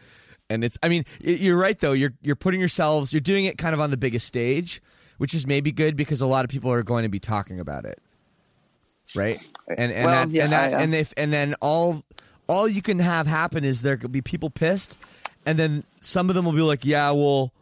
and 0.51 0.63
it's. 0.63 0.77
I 0.83 0.89
mean, 0.91 1.05
you're 1.23 1.57
right 1.57 1.79
though. 1.79 1.93
You're 1.93 2.13
you're 2.21 2.37
putting 2.37 2.61
yourselves. 2.61 3.15
You're 3.15 3.21
doing 3.23 3.47
it 3.47 3.57
kind 3.57 3.73
of 3.73 3.81
on 3.81 3.91
the 3.91 3.97
biggest 3.97 4.27
stage, 4.27 4.83
which 5.19 5.35
is 5.35 5.47
maybe 5.47 5.73
good 5.73 5.97
because 5.97 6.21
a 6.21 6.27
lot 6.27 6.45
of 6.45 6.51
people 6.51 6.71
are 6.71 6.83
going 6.83 7.03
to 7.05 7.09
be 7.09 7.19
talking 7.21 7.61
about 7.61 7.85
it, 7.85 7.99
right? 9.15 9.41
And 9.69 9.93
and 9.93 10.07
Well, 10.07 10.27
that 10.27 10.31
yeah, 10.31 10.45
and 10.45 10.53
that 10.53 10.75
I- 10.75 10.83
and 10.83 10.95
if 10.95 11.13
and 11.17 11.33
then 11.33 11.55
all 11.61 12.03
all 12.49 12.69
you 12.69 12.83
can 12.83 12.99
have 12.99 13.27
happen 13.27 13.65
is 13.65 13.83
there 13.83 13.97
could 13.97 14.13
be 14.13 14.21
people 14.23 14.51
pissed, 14.51 15.19
and 15.47 15.59
then 15.59 15.85
some 16.01 16.29
of 16.29 16.35
them 16.35 16.45
will 16.45 16.53
be 16.53 16.61
like, 16.61 16.85
yeah, 16.85 17.11
well, 17.11 17.53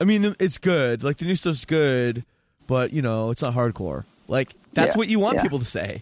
I 0.00 0.04
mean, 0.04 0.34
it's 0.40 0.58
good. 0.58 1.02
Like 1.04 1.18
the 1.18 1.24
new 1.24 1.36
stuff's 1.36 1.64
good, 1.64 2.24
but 2.66 2.92
you 2.92 3.00
know, 3.02 3.30
it's 3.30 3.42
not 3.42 3.54
hardcore. 3.54 4.04
Like 4.28 4.54
that's 4.74 4.94
Yeah, 4.94 4.98
what 4.98 5.08
you 5.08 5.20
want 5.20 5.36
yeah. 5.36 5.42
people 5.42 5.58
to 5.60 5.64
say. 5.64 5.96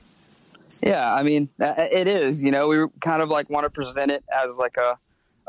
yeah 0.83 1.13
i 1.15 1.23
mean 1.23 1.51
uh, 1.61 1.75
it 1.77 2.07
is 2.09 2.43
you 2.43 2.51
know 2.51 2.67
we 2.67 2.79
kind 3.01 3.21
of 3.21 3.29
like 3.29 3.51
want 3.51 3.65
to 3.65 3.69
present 3.71 4.11
it 4.11 4.25
as 4.33 4.57
like 4.57 4.79
a 4.79 4.99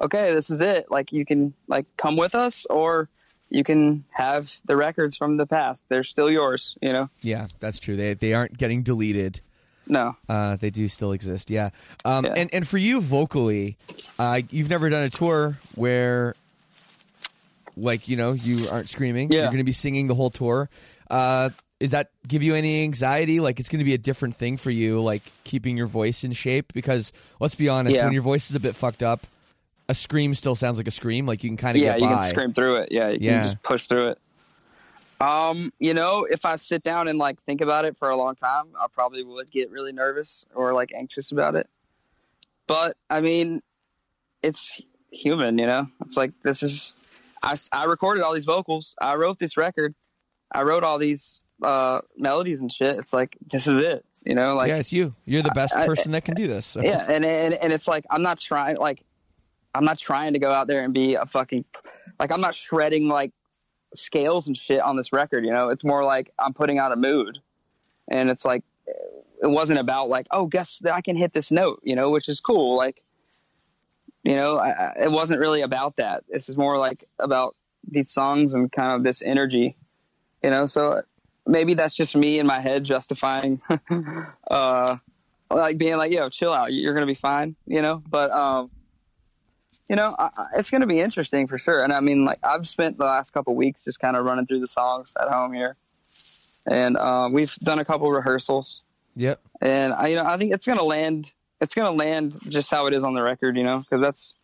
okay 0.01 0.33
this 0.33 0.49
is 0.49 0.59
it 0.59 0.91
like 0.91 1.13
you 1.13 1.25
can 1.25 1.53
like 1.69 1.85
come 1.95 2.17
with 2.17 2.35
us 2.35 2.65
or 2.69 3.07
you 3.49 3.63
can 3.63 4.03
have 4.11 4.49
the 4.65 4.75
records 4.75 5.15
from 5.17 5.37
the 5.37 5.45
past 5.45 5.83
they're 5.89 6.03
still 6.03 6.29
yours 6.31 6.77
you 6.81 6.91
know 6.93 7.09
Yeah, 7.21 7.47
that's 7.59 7.79
true. 7.79 7.95
They 7.95 8.13
they 8.15 8.33
aren't 8.33 8.57
getting 8.57 8.83
deleted. 8.83 9.41
no 9.87 10.15
Uh, 10.29 10.55
they 10.55 10.69
do 10.69 10.87
still 10.87 11.11
exist. 11.11 11.49
Yeah. 11.51 11.69
Um, 12.05 12.25
Yeah. 12.25 12.33
And 12.37 12.49
and 12.53 12.67
for 12.67 12.77
you 12.77 13.01
vocally, 13.01 13.75
uh, 14.17 14.39
you've 14.49 14.69
never 14.69 14.89
done 14.89 15.03
a 15.03 15.09
tour 15.09 15.57
where, 15.75 16.35
like 17.75 18.07
you 18.07 18.17
know, 18.17 18.33
you 18.33 18.67
aren't 18.71 18.89
screaming. 18.89 19.31
Yeah. 19.31 19.41
You're 19.41 19.47
going 19.51 19.57
to 19.57 19.63
be 19.63 19.71
singing 19.71 20.07
the 20.07 20.15
whole 20.15 20.29
tour. 20.29 20.69
Uh, 21.09 21.49
does 21.79 21.91
that 21.91 22.09
give 22.27 22.43
you 22.43 22.55
any 22.55 22.83
anxiety? 22.83 23.39
Like 23.39 23.59
it's 23.59 23.67
going 23.69 23.79
to 23.79 23.85
be 23.85 23.93
a 23.93 23.97
different 23.97 24.35
thing 24.35 24.57
for 24.57 24.71
you, 24.71 25.01
like 25.01 25.21
keeping 25.43 25.75
your 25.75 25.87
voice 25.87 26.23
in 26.23 26.31
shape. 26.33 26.71
Because 26.73 27.11
let's 27.39 27.55
be 27.55 27.67
honest, 27.69 27.95
Yeah. 27.97 28.05
when 28.05 28.13
your 28.13 28.23
voice 28.23 28.49
is 28.49 28.55
a 28.55 28.59
bit 28.59 28.73
fucked 28.75 29.03
up, 29.03 29.27
a 29.89 29.93
scream 29.93 30.33
still 30.35 30.55
sounds 30.55 30.77
like 30.77 30.87
a 30.87 30.91
scream. 30.91 31.25
Like 31.25 31.43
you 31.43 31.49
can 31.49 31.57
kind 31.57 31.77
of 31.77 31.83
yeah 31.83 31.91
get 31.93 32.01
you 32.01 32.07
by. 32.09 32.15
can 32.21 32.29
scream 32.29 32.53
through 32.53 32.75
it 32.77 32.89
yeah 32.91 33.09
you 33.09 33.17
Yeah. 33.21 33.33
can 33.35 33.43
just 33.43 33.61
push 33.63 33.85
through 33.87 34.07
it 34.09 34.17
um 35.21 35.71
you 35.79 35.93
know 35.93 36.25
if 36.29 36.43
i 36.43 36.55
sit 36.55 36.83
down 36.83 37.07
and 37.07 37.17
like 37.19 37.39
think 37.43 37.61
about 37.61 37.85
it 37.85 37.95
for 37.95 38.09
a 38.09 38.15
long 38.17 38.35
time 38.35 38.65
i 38.79 38.87
probably 38.91 39.23
would 39.23 39.49
get 39.51 39.69
really 39.69 39.91
nervous 39.93 40.43
or 40.55 40.73
like 40.73 40.91
anxious 40.93 41.31
about 41.31 41.55
it 41.55 41.69
but 42.67 42.97
i 43.09 43.21
mean 43.21 43.61
it's 44.41 44.81
human 45.11 45.57
you 45.57 45.65
know 45.67 45.87
it's 46.01 46.17
like 46.17 46.31
this 46.43 46.63
is 46.63 47.37
I 47.43 47.55
I 47.71 47.85
recorded 47.85 48.23
all 48.23 48.33
these 48.33 48.43
vocals 48.45 48.95
i 48.99 49.15
wrote 49.15 49.37
this 49.39 49.55
record 49.55 49.93
i 50.51 50.63
wrote 50.63 50.83
all 50.83 50.97
these 50.97 51.41
uh 51.61 52.01
melodies 52.17 52.59
and 52.59 52.71
shit 52.71 52.97
it's 52.97 53.13
like 53.13 53.37
this 53.51 53.67
is 53.67 53.77
it 53.77 54.03
you 54.25 54.33
know 54.35 54.55
like 54.55 54.67
yeah, 54.69 54.77
it's 54.77 54.91
you. 54.91 55.13
You're 55.25 55.43
the 55.43 55.51
best 55.51 55.75
I- 55.75 55.85
person 55.85 56.11
that 56.13 56.25
can 56.25 56.33
do 56.35 56.47
this. 56.47 56.65
So. 56.65 56.81
yeah 56.81 57.05
and, 57.09 57.23
and 57.23 57.53
and 57.53 57.71
it's 57.71 57.87
like 57.87 58.03
i'm 58.09 58.23
not 58.23 58.39
trying 58.39 58.77
like 58.77 59.03
i'm 59.75 59.85
not 59.85 59.99
trying 59.99 60.33
to 60.33 60.39
go 60.39 60.51
out 60.51 60.67
there 60.67 60.83
and 60.83 60.93
be 60.93 61.15
a 61.15 61.25
fucking 61.25 61.65
like 62.19 62.31
i'm 62.31 62.41
not 62.41 62.55
shredding 62.55 63.07
like 63.07 63.31
scales 63.93 64.47
and 64.47 64.57
shit 64.57 64.81
on 64.81 64.95
this 64.95 65.13
record 65.13 65.45
you 65.45 65.51
know? 65.51 65.69
It's 65.69 65.83
more 65.83 66.03
like 66.03 66.31
i'm 66.39 66.53
putting 66.53 66.79
out 66.79 66.91
a 66.91 66.95
mood. 66.95 67.39
And 68.09 68.29
it's 68.29 68.45
like 68.45 68.63
it 69.41 69.49
wasn't 69.49 69.79
about 69.79 70.09
like 70.09 70.27
oh 70.31 70.45
guess 70.45 70.79
that 70.79 70.93
i 70.93 71.01
can 71.01 71.15
hit 71.15 71.33
this 71.33 71.51
note 71.51 71.81
you 71.83 71.95
know 71.95 72.09
which 72.09 72.27
is 72.27 72.39
cool. 72.39 72.75
Like 72.75 73.03
you 74.23 74.35
know 74.35 74.57
I, 74.57 74.93
it 75.03 75.11
wasn't 75.11 75.39
really 75.39 75.61
about 75.61 75.97
that. 75.97 76.23
This 76.29 76.49
is 76.49 76.57
more 76.57 76.77
like 76.77 77.07
about 77.19 77.55
these 77.89 78.09
songs 78.09 78.53
and 78.53 78.71
kind 78.71 78.93
of 78.93 79.03
this 79.03 79.21
energy 79.21 79.75
you 80.43 80.49
know? 80.49 80.65
So 80.65 81.03
maybe 81.45 81.73
that's 81.73 81.95
just 81.95 82.15
me 82.15 82.39
in 82.39 82.47
my 82.47 82.59
head 82.59 82.83
justifying 82.83 83.61
uh 84.51 84.97
like 85.49 85.77
being 85.77 85.97
like 85.97 86.11
yo 86.11 86.29
chill 86.29 86.51
out. 86.51 86.73
You're 86.73 86.93
gonna 86.93 87.05
be 87.05 87.13
fine 87.13 87.55
you 87.67 87.81
know? 87.81 88.01
But 88.09 88.31
um 88.31 88.71
you 89.89 89.95
know 89.95 90.15
I, 90.17 90.29
it's 90.55 90.69
gonna 90.69 90.87
be 90.87 90.99
interesting 90.99 91.47
for 91.47 91.57
sure 91.57 91.83
and 91.83 91.91
i 91.91 91.99
mean 91.99 92.25
like 92.25 92.39
i've 92.43 92.67
spent 92.67 92.97
the 92.97 93.05
last 93.05 93.31
couple 93.31 93.55
weeks 93.55 93.83
just 93.83 93.99
kind 93.99 94.15
of 94.15 94.25
running 94.25 94.45
through 94.45 94.59
the 94.61 94.67
songs 94.67 95.13
at 95.19 95.29
home 95.29 95.53
here 95.53 95.75
and 96.65 96.95
um, 96.97 97.33
we've 97.33 97.53
done 97.57 97.79
a 97.79 97.85
couple 97.85 98.09
rehearsals 98.11 98.81
Yep. 99.15 99.41
and 99.61 99.93
I, 99.93 100.07
you 100.07 100.15
know, 100.15 100.25
I 100.25 100.37
think 100.37 100.53
it's 100.53 100.65
gonna 100.65 100.83
land. 100.83 101.31
It's 101.61 101.75
gonna 101.75 101.95
land 101.95 102.33
just 102.49 102.71
how 102.71 102.87
it 102.87 102.93
is 102.93 103.03
on 103.03 103.13
the 103.13 103.21
record, 103.21 103.55
you 103.57 103.63
know, 103.63 103.77
because 103.79 104.01
that's 104.01 104.35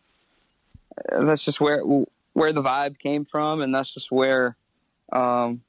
that's 1.08 1.44
just 1.44 1.60
where 1.60 1.82
where 2.34 2.52
the 2.52 2.62
vibe 2.62 2.98
came 2.98 3.24
from, 3.24 3.62
and 3.62 3.74
that's 3.74 3.92
just 3.92 4.10
where. 4.10 4.56
Um, 5.12 5.62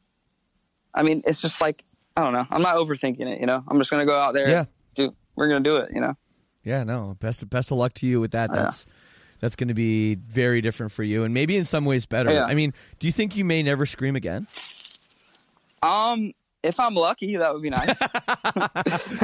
I 0.93 1.03
mean, 1.03 1.23
it's 1.25 1.41
just 1.41 1.61
like 1.61 1.81
I 2.15 2.21
don't 2.21 2.33
know. 2.33 2.45
I'm 2.51 2.61
not 2.61 2.75
overthinking 2.75 3.21
it, 3.27 3.39
you 3.39 3.47
know. 3.47 3.63
I'm 3.67 3.79
just 3.79 3.89
gonna 3.89 4.05
go 4.05 4.19
out 4.19 4.33
there. 4.33 4.47
Yeah. 4.49 4.65
Do 4.93 5.15
we're 5.35 5.47
gonna 5.47 5.61
do 5.61 5.77
it, 5.77 5.89
you 5.93 6.01
know. 6.01 6.15
Yeah, 6.63 6.83
no. 6.83 7.15
Best 7.19 7.49
best 7.49 7.71
of 7.71 7.77
luck 7.77 7.93
to 7.95 8.05
you 8.05 8.19
with 8.19 8.31
that. 8.31 8.51
Yeah. 8.53 8.69
That's 9.41 9.55
going 9.55 9.67
to 9.69 9.73
be 9.73 10.15
very 10.15 10.61
different 10.61 10.91
for 10.93 11.03
you, 11.03 11.23
and 11.25 11.33
maybe 11.33 11.57
in 11.57 11.63
some 11.65 11.83
ways 11.83 12.05
better. 12.05 12.31
Yeah. 12.31 12.45
I 12.45 12.53
mean, 12.55 12.73
do 12.99 13.07
you 13.07 13.11
think 13.13 13.35
you 13.35 13.43
may 13.43 13.63
never 13.63 13.85
scream 13.85 14.15
again? 14.15 14.47
Um, 15.83 16.33
if 16.63 16.79
I'm 16.79 16.93
lucky, 16.93 17.37
that 17.37 17.51
would 17.53 17.63
be 17.63 17.71
nice. 17.71 17.95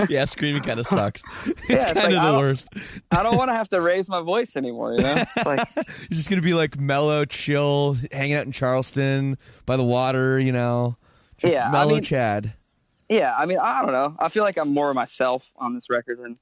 yeah, 0.09 0.25
screaming 0.25 0.63
kind 0.63 0.79
of 0.79 0.87
sucks. 0.87 1.21
It's 1.47 1.69
Yeah, 1.69 1.75
it's 1.77 1.93
kind 1.93 1.97
like, 1.97 2.13
of 2.13 2.19
I 2.19 2.25
the 2.25 2.31
don't- 2.31 2.37
worst. 2.39 2.67
I 3.11 3.21
don't 3.23 3.37
want 3.37 3.49
to 3.49 3.53
have 3.53 3.69
to 3.69 3.79
raise 3.81 4.09
my 4.09 4.21
voice 4.21 4.55
anymore, 4.55 4.93
you 4.93 5.03
know. 5.03 5.15
It's 5.17 5.45
like 5.45 5.59
You're 5.75 6.17
just 6.17 6.29
going 6.29 6.41
to 6.41 6.45
be 6.45 6.55
like 6.55 6.79
mellow, 6.79 7.25
chill, 7.25 7.95
hanging 8.11 8.33
out 8.35 8.45
in 8.47 8.51
Charleston 8.51 9.37
by 9.67 9.77
the 9.77 9.83
water, 9.83 10.39
you 10.39 10.51
know, 10.51 10.97
Just 11.37 11.53
Yeah, 11.53 11.67
I 11.69 11.71
mellow 11.71 11.93
mean- 11.95 12.01
Chad. 12.03 12.53
Yeah, 13.09 13.33
I 13.37 13.45
mean, 13.45 13.59
I 13.59 13.83
don't 13.83 13.93
know. 13.93 14.15
I 14.19 14.27
feel 14.29 14.43
like 14.43 14.57
I'm 14.57 14.73
more 14.73 14.93
myself 14.93 15.49
on 15.55 15.75
this 15.75 15.89
record 15.89 16.17
than 16.19 16.39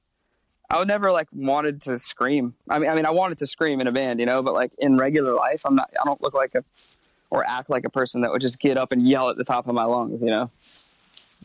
I 0.70 0.78
would 0.78 0.88
never 0.88 1.12
like 1.12 1.28
wanted 1.32 1.82
to 1.82 1.98
scream. 1.98 2.54
I 2.68 2.78
mean, 2.78 2.90
I 2.90 2.94
mean, 2.94 3.06
I 3.06 3.10
wanted 3.10 3.38
to 3.38 3.46
scream 3.46 3.80
in 3.80 3.86
a 3.86 3.92
band, 3.92 4.18
you 4.20 4.26
know, 4.26 4.42
but 4.42 4.54
like 4.54 4.70
in 4.78 4.96
regular 4.98 5.32
life, 5.34 5.62
I'm 5.64 5.76
not. 5.76 5.90
I 6.00 6.04
don't 6.04 6.20
look 6.20 6.34
like 6.34 6.54
a 6.54 6.64
or 7.30 7.44
act 7.46 7.68
like 7.70 7.84
a 7.84 7.90
person 7.90 8.20
that 8.22 8.30
would 8.30 8.40
just 8.40 8.58
get 8.58 8.76
up 8.78 8.92
and 8.92 9.06
yell 9.06 9.28
at 9.30 9.36
the 9.36 9.44
top 9.44 9.66
of 9.68 9.74
my 9.74 9.84
lungs, 9.84 10.20
you 10.20 10.28
know. 10.30 10.50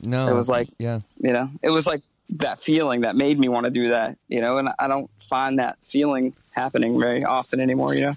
No, 0.03 0.27
It 0.29 0.33
was 0.35 0.47
like- 0.49 0.69
yeah, 0.77 0.99
You 1.19 1.33
know, 1.33 1.49
it 1.61 1.69
was 1.71 1.85
like 1.87 2.01
that 2.29 2.59
feeling 2.59 3.01
that 3.01 3.15
made 3.15 3.39
me 3.39 3.49
want 3.49 3.65
to 3.65 3.71
do 3.71 3.89
that, 3.89 4.17
you 4.27 4.41
know, 4.41 4.57
and 4.57 4.69
I 4.79 4.87
don't 4.87 5.09
find 5.29 5.57
that 5.59 5.77
feeling 5.83 6.33
happening 6.51 6.99
very 6.99 7.23
often 7.23 7.59
anymore, 7.59 7.93
you 7.95 8.01
know. 8.01 8.13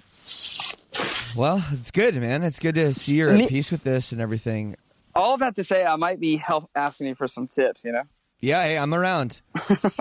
Well, 1.35 1.61
it's 1.71 1.91
good, 1.91 2.15
man. 2.15 2.43
It's 2.43 2.59
good 2.59 2.75
to 2.75 2.93
see 2.93 3.15
you're 3.15 3.31
at 3.31 3.49
peace 3.49 3.71
with 3.71 3.83
this 3.83 4.11
and 4.11 4.21
everything. 4.21 4.75
All 5.13 5.37
that 5.37 5.55
to 5.55 5.63
say, 5.63 5.85
I 5.85 5.95
might 5.97 6.19
be 6.19 6.37
help 6.37 6.69
asking 6.75 7.07
you 7.07 7.15
for 7.15 7.27
some 7.27 7.47
tips, 7.47 7.83
you 7.83 7.91
know. 7.91 8.03
Yeah, 8.45 8.63
hey, 8.63 8.77
I'm 8.77 8.93
around. 8.93 9.41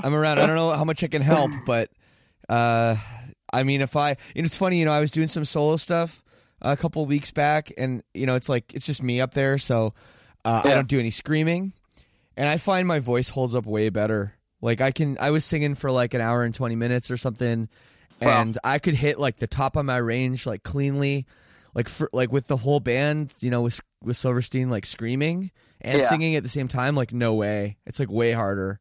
I'm 0.03 0.15
around. 0.15 0.39
I 0.39 0.47
don't 0.47 0.57
know 0.57 0.71
how 0.71 0.85
much 0.85 1.03
I 1.03 1.07
can 1.09 1.23
help, 1.23 1.51
but 1.67 1.91
uh, 2.49 2.95
I 3.53 3.63
mean, 3.63 3.81
if 3.81 3.97
I, 3.97 4.11
you 4.35 4.43
know, 4.43 4.47
it's 4.47 4.57
funny. 4.57 4.79
You 4.79 4.85
know, 4.85 4.93
I 4.93 5.01
was 5.01 5.11
doing 5.11 5.29
some 5.29 5.45
solo 5.45 5.77
stuff 5.77 6.23
a 6.61 6.77
couple 6.77 7.05
weeks 7.07 7.31
back, 7.31 7.73
and 7.79 8.03
you 8.13 8.27
know, 8.27 8.35
it's 8.35 8.49
like 8.49 8.75
it's 8.75 8.87
just 8.87 9.03
me 9.03 9.21
up 9.21 9.33
there, 9.35 9.57
so 9.59 9.95
uh, 10.45 10.63
I 10.65 10.75
don't 10.75 10.89
do 10.89 10.99
any 11.01 11.11
screaming, 11.11 11.73
and 12.37 12.47
I 12.49 12.59
find 12.59 12.87
my 12.87 12.99
voice 12.99 13.31
holds 13.31 13.55
up 13.55 13.65
way 13.67 13.89
better. 13.89 14.35
Like 14.61 14.81
I 14.81 14.91
can, 14.93 15.17
I 15.21 15.31
was 15.31 15.45
singing 15.45 15.75
for 15.75 15.91
like 15.91 16.13
an 16.15 16.21
hour 16.21 16.43
and 16.45 16.55
twenty 16.55 16.77
minutes 16.77 17.11
or 17.11 17.17
something, 17.17 17.69
Wow. 18.21 18.43
and 18.43 18.59
I 18.63 18.79
could 18.79 18.95
hit 18.95 19.19
like 19.19 19.37
the 19.37 19.47
top 19.47 19.77
of 19.77 19.85
my 19.87 19.97
range 19.97 20.47
like 20.47 20.63
cleanly, 20.63 21.27
like 21.75 21.89
for 21.89 22.09
like 22.13 22.33
with 22.33 22.47
the 22.49 22.57
whole 22.59 22.81
band, 22.81 23.33
you 23.41 23.51
know, 23.51 23.63
with 23.63 23.81
with 24.03 24.17
Silverstein 24.17 24.71
like 24.71 24.87
screaming 24.87 25.51
and 25.81 26.01
Yeah. 26.01 26.09
singing 26.09 26.37
at 26.37 26.43
the 26.43 26.49
same 26.49 26.69
time. 26.69 26.95
Like 26.95 27.13
no 27.13 27.35
way, 27.35 27.77
it's 27.87 27.99
like 28.01 28.11
way 28.11 28.33
harder. 28.33 28.81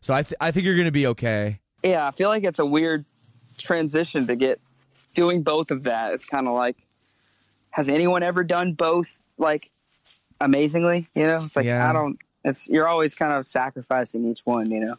So 0.00 0.12
I 0.14 0.22
th- 0.22 0.34
I 0.40 0.50
think 0.50 0.66
you're 0.66 0.76
gonna 0.76 0.90
be 0.92 1.06
okay. 1.08 1.60
Yeah, 1.82 2.06
I 2.06 2.10
feel 2.10 2.28
like 2.28 2.44
it's 2.44 2.58
a 2.58 2.66
weird 2.66 3.04
transition 3.58 4.26
to 4.26 4.36
get 4.36 4.60
doing 5.14 5.42
both 5.42 5.70
of 5.70 5.84
that. 5.84 6.12
It's 6.12 6.24
kind 6.26 6.48
of 6.48 6.54
like, 6.54 6.76
has 7.70 7.88
anyone 7.88 8.22
ever 8.22 8.42
done 8.44 8.72
both 8.72 9.06
like 9.38 9.70
amazingly? 10.40 11.08
You 11.14 11.26
know, 11.26 11.44
it's 11.44 11.56
like 11.56 11.66
Yeah. 11.66 11.88
I 11.88 11.92
don't. 11.92 12.18
It's 12.44 12.68
you're 12.68 12.88
always 12.88 13.14
kind 13.14 13.32
of 13.32 13.48
sacrificing 13.48 14.26
each 14.30 14.40
one. 14.44 14.70
You 14.70 14.80
know. 14.80 14.96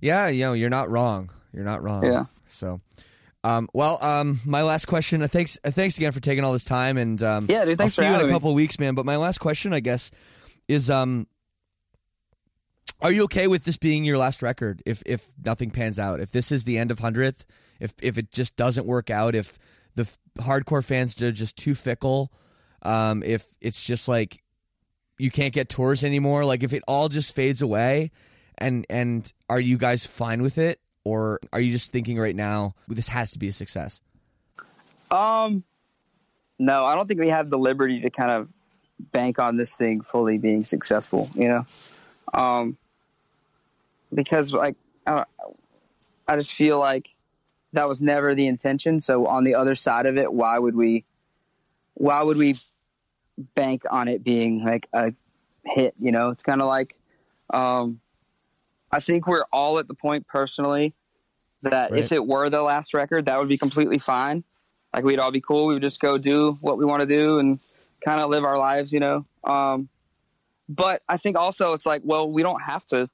Yeah, 0.00 0.28
you 0.28 0.44
know, 0.44 0.52
you're 0.52 0.70
not 0.70 0.88
wrong. 0.90 1.30
You're 1.52 1.64
not 1.64 1.82
wrong. 1.82 2.04
Yeah. 2.04 2.26
So, 2.46 2.80
um, 3.44 3.68
well, 3.74 3.98
um, 4.02 4.40
my 4.46 4.62
last 4.62 4.86
question. 4.86 5.22
Uh, 5.22 5.28
thanks, 5.28 5.58
uh, 5.64 5.70
thanks 5.70 5.96
again 5.98 6.12
for 6.12 6.20
taking 6.20 6.44
all 6.44 6.52
this 6.52 6.64
time, 6.64 6.96
and 6.96 7.22
um, 7.22 7.46
Yeah, 7.48 7.64
dude, 7.64 7.78
thanks 7.78 7.98
I'll 7.98 8.04
see 8.04 8.08
you 8.08 8.14
in 8.14 8.14
a 8.14 8.18
having 8.18 8.26
me. 8.28 8.32
couple 8.32 8.54
weeks, 8.54 8.78
man. 8.78 8.94
But 8.94 9.06
my 9.06 9.16
last 9.16 9.38
question, 9.38 9.72
I 9.72 9.80
guess, 9.80 10.10
is 10.66 10.90
um, 10.90 11.26
are 13.00 13.12
you 13.12 13.24
okay 13.24 13.46
with 13.46 13.64
this 13.64 13.76
being 13.76 14.04
your 14.04 14.18
last 14.18 14.42
record? 14.42 14.82
If 14.84 15.02
if 15.06 15.32
nothing 15.44 15.70
pans 15.70 15.98
out, 15.98 16.20
if 16.20 16.32
this 16.32 16.50
is 16.50 16.64
the 16.64 16.78
end 16.78 16.90
of 16.90 16.98
hundredth, 16.98 17.46
if 17.80 17.94
if 18.02 18.18
it 18.18 18.30
just 18.32 18.56
doesn't 18.56 18.86
work 18.86 19.08
out, 19.10 19.34
if 19.34 19.56
the 19.94 20.02
f- 20.02 20.18
hardcore 20.44 20.84
fans 20.84 21.20
are 21.22 21.32
just 21.32 21.56
too 21.56 21.74
fickle, 21.74 22.32
um, 22.82 23.22
if 23.22 23.46
it's 23.60 23.84
just 23.86 24.08
like 24.08 24.42
you 25.18 25.30
can't 25.30 25.54
get 25.54 25.68
tours 25.68 26.02
anymore, 26.04 26.44
like 26.44 26.62
if 26.62 26.72
it 26.72 26.82
all 26.88 27.08
just 27.08 27.34
fades 27.36 27.62
away, 27.62 28.10
and 28.58 28.84
and 28.90 29.32
are 29.48 29.60
you 29.60 29.78
guys 29.78 30.04
fine 30.06 30.42
with 30.42 30.58
it, 30.58 30.80
or 31.04 31.40
are 31.52 31.60
you 31.60 31.72
just 31.72 31.92
thinking 31.92 32.18
right 32.18 32.36
now 32.36 32.74
this 32.88 33.08
has 33.08 33.30
to 33.32 33.38
be 33.38 33.48
a 33.48 33.52
success? 33.52 34.00
Um, 35.10 35.64
no, 36.58 36.84
I 36.84 36.94
don't 36.94 37.06
think 37.06 37.20
we 37.20 37.28
have 37.28 37.50
the 37.50 37.58
liberty 37.58 38.00
to 38.00 38.10
kind 38.10 38.30
of 38.30 38.48
bank 39.12 39.38
on 39.38 39.56
this 39.56 39.76
thing 39.76 40.00
fully 40.00 40.38
being 40.38 40.64
successful. 40.64 41.30
You 41.34 41.48
know, 41.48 41.66
um, 42.34 42.76
because 44.12 44.52
like 44.52 44.76
I, 45.06 45.24
I 46.26 46.36
just 46.36 46.52
feel 46.52 46.78
like 46.78 47.08
that 47.72 47.88
was 47.88 48.00
never 48.00 48.34
the 48.34 48.46
intention. 48.46 49.00
So 49.00 49.26
on 49.26 49.44
the 49.44 49.54
other 49.54 49.74
side 49.74 50.06
of 50.06 50.16
it, 50.16 50.32
why 50.32 50.58
would 50.58 50.74
we? 50.74 51.04
Why 51.94 52.22
would 52.22 52.36
we 52.36 52.54
bank 53.56 53.82
on 53.90 54.06
it 54.08 54.22
being 54.22 54.64
like 54.64 54.88
a 54.92 55.12
hit? 55.64 55.94
You 55.98 56.12
know, 56.12 56.30
it's 56.30 56.44
kind 56.44 56.62
of 56.62 56.68
like, 56.68 56.96
um, 57.50 58.00
I 58.90 59.00
think 59.00 59.26
we're 59.26 59.44
all 59.52 59.78
at 59.78 59.88
the 59.88 59.94
point 59.94 60.26
personally 60.26 60.94
that 61.62 61.90
Right. 61.90 62.00
if 62.04 62.12
it 62.12 62.26
were 62.26 62.48
the 62.50 62.62
last 62.62 62.94
record, 62.94 63.26
that 63.26 63.38
would 63.38 63.48
be 63.48 63.58
completely 63.58 63.98
fine 63.98 64.44
like 64.94 65.04
we'd 65.04 65.18
all 65.18 65.30
be 65.30 65.40
cool. 65.42 65.66
We 65.66 65.74
would 65.74 65.82
just 65.82 66.00
go 66.00 66.16
do 66.16 66.52
what 66.62 66.78
we 66.78 66.84
want 66.86 67.00
to 67.00 67.06
do 67.06 67.38
and 67.38 67.58
kind 68.02 68.20
of 68.22 68.30
live 68.30 68.42
our 68.44 68.56
lives, 68.56 68.90
you 68.90 69.00
know. 69.00 69.26
Um, 69.44 69.90
but 70.66 71.02
I 71.08 71.18
think 71.18 71.36
also 71.36 71.74
it's 71.74 71.84
like, 71.84 72.00
well, 72.04 72.30
we 72.30 72.42
don't 72.42 72.62
have 72.62 72.86
to. 72.86 73.06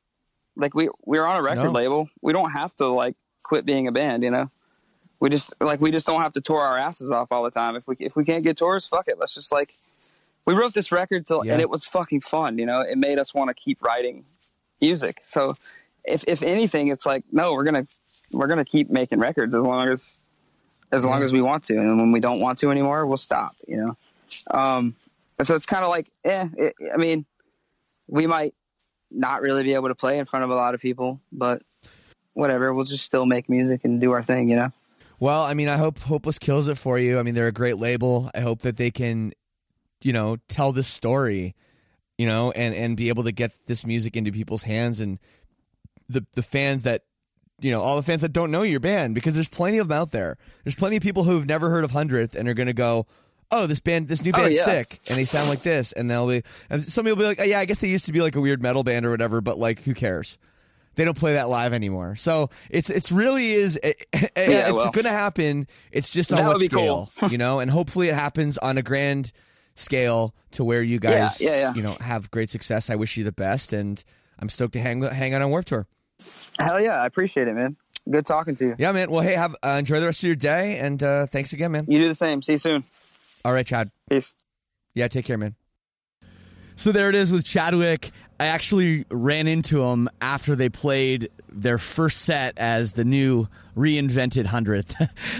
Like 0.56 0.72
we 0.74 0.88
we're 1.04 1.24
on 1.24 1.36
a 1.36 1.42
record 1.42 1.64
No. 1.64 1.70
label. 1.72 2.08
We 2.22 2.32
don't 2.32 2.52
have 2.52 2.74
to 2.76 2.86
like 2.86 3.16
quit 3.42 3.66
being 3.66 3.88
a 3.88 3.92
band, 3.92 4.22
you 4.22 4.30
know. 4.30 4.50
We 5.18 5.30
just 5.30 5.52
like 5.60 5.80
we 5.80 5.90
just 5.90 6.06
don't 6.06 6.20
have 6.20 6.32
to 6.34 6.40
tour 6.40 6.60
our 6.60 6.78
asses 6.78 7.10
off 7.10 7.32
all 7.32 7.42
the 7.42 7.50
time. 7.50 7.74
If 7.74 7.88
we 7.88 7.96
if 7.98 8.14
we 8.14 8.24
can't 8.24 8.44
get 8.44 8.56
tours, 8.56 8.86
fuck 8.86 9.08
it. 9.08 9.18
Let's 9.18 9.34
just 9.34 9.50
like 9.50 9.74
we 10.46 10.54
wrote 10.54 10.74
this 10.74 10.92
record 10.92 11.26
till 11.26 11.44
Yeah. 11.44 11.54
and 11.54 11.60
it 11.60 11.68
was 11.70 11.84
fucking 11.84 12.20
fun, 12.20 12.56
you 12.58 12.66
know. 12.66 12.82
It 12.82 12.98
made 12.98 13.18
us 13.18 13.34
want 13.34 13.48
to 13.48 13.54
keep 13.54 13.82
writing 13.82 14.24
music. 14.80 15.22
So 15.24 15.56
if 16.04 16.24
if 16.26 16.42
anything, 16.42 16.88
it's 16.88 17.06
like 17.06 17.24
no, 17.32 17.54
we're 17.54 17.64
gonna 17.64 17.86
we're 18.32 18.46
gonna 18.46 18.64
keep 18.64 18.90
making 18.90 19.18
records 19.18 19.54
as 19.54 19.62
long 19.62 19.88
as 19.88 20.18
as 20.92 21.04
long 21.04 21.22
as 21.22 21.32
we 21.32 21.42
want 21.42 21.64
to, 21.64 21.74
and 21.74 21.98
when 21.98 22.12
we 22.12 22.20
don't 22.20 22.40
want 22.40 22.58
to 22.58 22.70
anymore, 22.70 23.06
we'll 23.06 23.16
stop. 23.16 23.56
You 23.66 23.76
know, 23.76 23.96
um, 24.50 24.94
and 25.38 25.46
so 25.46 25.54
it's 25.54 25.66
kind 25.66 25.82
of 25.82 25.90
like, 25.90 26.06
eh. 26.24 26.48
It, 26.56 26.74
I 26.92 26.96
mean, 26.96 27.26
we 28.06 28.26
might 28.26 28.54
not 29.10 29.42
really 29.42 29.62
be 29.62 29.74
able 29.74 29.88
to 29.88 29.94
play 29.94 30.18
in 30.18 30.24
front 30.24 30.44
of 30.44 30.50
a 30.50 30.54
lot 30.54 30.74
of 30.74 30.80
people, 30.80 31.20
but 31.32 31.62
whatever. 32.32 32.72
We'll 32.72 32.84
just 32.84 33.04
still 33.04 33.26
make 33.26 33.48
music 33.48 33.84
and 33.84 34.00
do 34.00 34.12
our 34.12 34.22
thing. 34.22 34.48
You 34.48 34.56
know. 34.56 34.72
Well, 35.20 35.42
I 35.42 35.54
mean, 35.54 35.68
I 35.68 35.76
hope 35.76 35.98
Hopeless 36.00 36.38
kills 36.38 36.68
it 36.68 36.76
for 36.76 36.98
you. 36.98 37.18
I 37.18 37.22
mean, 37.22 37.34
they're 37.34 37.46
a 37.46 37.52
great 37.52 37.78
label. 37.78 38.30
I 38.34 38.40
hope 38.40 38.62
that 38.62 38.76
they 38.76 38.90
can, 38.90 39.32
you 40.02 40.12
know, 40.12 40.36
tell 40.48 40.72
this 40.72 40.88
story, 40.88 41.54
you 42.18 42.26
know, 42.26 42.50
and 42.52 42.74
and 42.74 42.96
be 42.96 43.08
able 43.08 43.24
to 43.24 43.32
get 43.32 43.52
this 43.66 43.86
music 43.86 44.16
into 44.16 44.30
people's 44.32 44.62
hands 44.62 45.00
and 45.00 45.18
the 46.08 46.24
the 46.34 46.42
fans 46.42 46.82
that 46.84 47.02
you 47.60 47.70
know, 47.70 47.80
all 47.80 47.96
the 47.96 48.02
fans 48.02 48.20
that 48.22 48.32
don't 48.32 48.50
know 48.50 48.62
your 48.62 48.80
band 48.80 49.14
because 49.14 49.34
there's 49.34 49.48
plenty 49.48 49.78
of 49.78 49.88
them 49.88 49.96
out 49.98 50.10
there. 50.10 50.36
There's 50.64 50.74
plenty 50.74 50.96
of 50.96 51.02
people 51.02 51.22
who've 51.22 51.46
never 51.46 51.70
heard 51.70 51.84
of 51.84 51.92
Hundredth 51.92 52.34
and 52.34 52.48
are 52.48 52.54
going 52.54 52.66
to 52.66 52.72
go, 52.74 53.06
"Oh, 53.50 53.66
this 53.66 53.78
band, 53.80 54.08
this 54.08 54.24
new 54.24 54.32
Oh, 54.34 54.38
band's 54.38 54.56
yeah. 54.58 54.64
sick," 54.64 54.98
and 55.08 55.16
they 55.16 55.24
sound 55.24 55.48
like 55.48 55.62
this, 55.62 55.92
and 55.92 56.10
they'll 56.10 56.28
be. 56.28 56.42
And 56.68 56.82
some 56.82 57.04
people 57.04 57.16
will 57.16 57.22
be 57.22 57.28
like, 57.28 57.40
oh, 57.40 57.44
"Yeah, 57.44 57.60
I 57.60 57.64
guess 57.64 57.78
they 57.78 57.88
used 57.88 58.06
to 58.06 58.12
be 58.12 58.20
like 58.20 58.34
a 58.34 58.40
weird 58.40 58.60
metal 58.60 58.82
band 58.82 59.06
or 59.06 59.10
whatever," 59.10 59.40
but 59.40 59.56
like, 59.56 59.80
who 59.84 59.94
cares? 59.94 60.36
They 60.96 61.04
don't 61.04 61.16
play 61.18 61.34
that 61.34 61.48
live 61.48 61.72
anymore. 61.72 62.16
So 62.16 62.48
it's 62.70 62.90
it's 62.90 63.10
really 63.12 63.52
is 63.52 63.78
eh, 63.82 63.92
eh, 64.12 64.18
eh, 64.22 64.28
it's 64.36 64.72
well. 64.72 64.90
going 64.90 65.04
to 65.04 65.10
happen. 65.10 65.66
It's 65.92 66.12
just 66.12 66.32
on 66.32 66.38
That 66.38 66.46
what 66.48 66.60
scale, 66.60 67.08
cool. 67.18 67.30
you 67.30 67.38
know, 67.38 67.60
and 67.60 67.70
hopefully 67.70 68.08
it 68.08 68.14
happens 68.14 68.58
on 68.58 68.78
a 68.78 68.82
grand 68.82 69.32
scale 69.74 70.34
to 70.52 70.64
where 70.64 70.82
you 70.82 70.98
guys, 70.98 71.42
yeah, 71.42 71.50
yeah. 71.50 71.74
you 71.74 71.82
know, 71.82 71.94
have 72.00 72.30
great 72.30 72.50
success. 72.50 72.90
I 72.90 72.94
wish 72.94 73.16
you 73.16 73.24
the 73.24 73.32
best, 73.32 73.72
and 73.72 74.02
I'm 74.38 74.48
stoked 74.48 74.74
to 74.74 74.80
hang 74.80 75.02
hang 75.02 75.34
out 75.34 75.42
on 75.42 75.50
Warped 75.50 75.68
Tour. 75.68 75.86
Hell 76.58 76.80
yeah, 76.80 77.02
I 77.02 77.06
appreciate 77.06 77.48
it, 77.48 77.54
man. 77.54 77.76
Good 78.10 78.26
talking 78.26 78.54
to 78.56 78.66
you. 78.66 78.76
Yeah, 78.78 78.92
man. 78.92 79.10
Well, 79.10 79.22
hey, 79.22 79.34
have 79.34 79.56
uh, 79.62 79.76
enjoy 79.78 79.98
the 80.00 80.06
rest 80.06 80.22
of 80.22 80.26
your 80.26 80.36
day, 80.36 80.78
and 80.78 81.02
uh, 81.02 81.26
thanks 81.26 81.52
again, 81.52 81.72
man. 81.72 81.86
You 81.88 81.98
do 81.98 82.08
the 82.08 82.14
same. 82.14 82.42
See 82.42 82.52
you 82.52 82.58
soon. 82.58 82.84
All 83.44 83.52
right, 83.52 83.66
Chad. 83.66 83.90
Peace. 84.08 84.34
Yeah, 84.94 85.08
take 85.08 85.24
care, 85.24 85.38
man. 85.38 85.56
So 86.76 86.90
there 86.90 87.08
it 87.08 87.14
is 87.14 87.30
with 87.30 87.44
Chadwick. 87.44 88.10
I 88.40 88.46
actually 88.46 89.04
ran 89.10 89.46
into 89.46 89.82
him 89.84 90.08
after 90.20 90.56
they 90.56 90.68
played 90.68 91.28
their 91.48 91.78
first 91.78 92.22
set 92.22 92.58
as 92.58 92.94
the 92.94 93.04
new 93.04 93.46
reinvented 93.76 94.46
hundredth, 94.46 94.94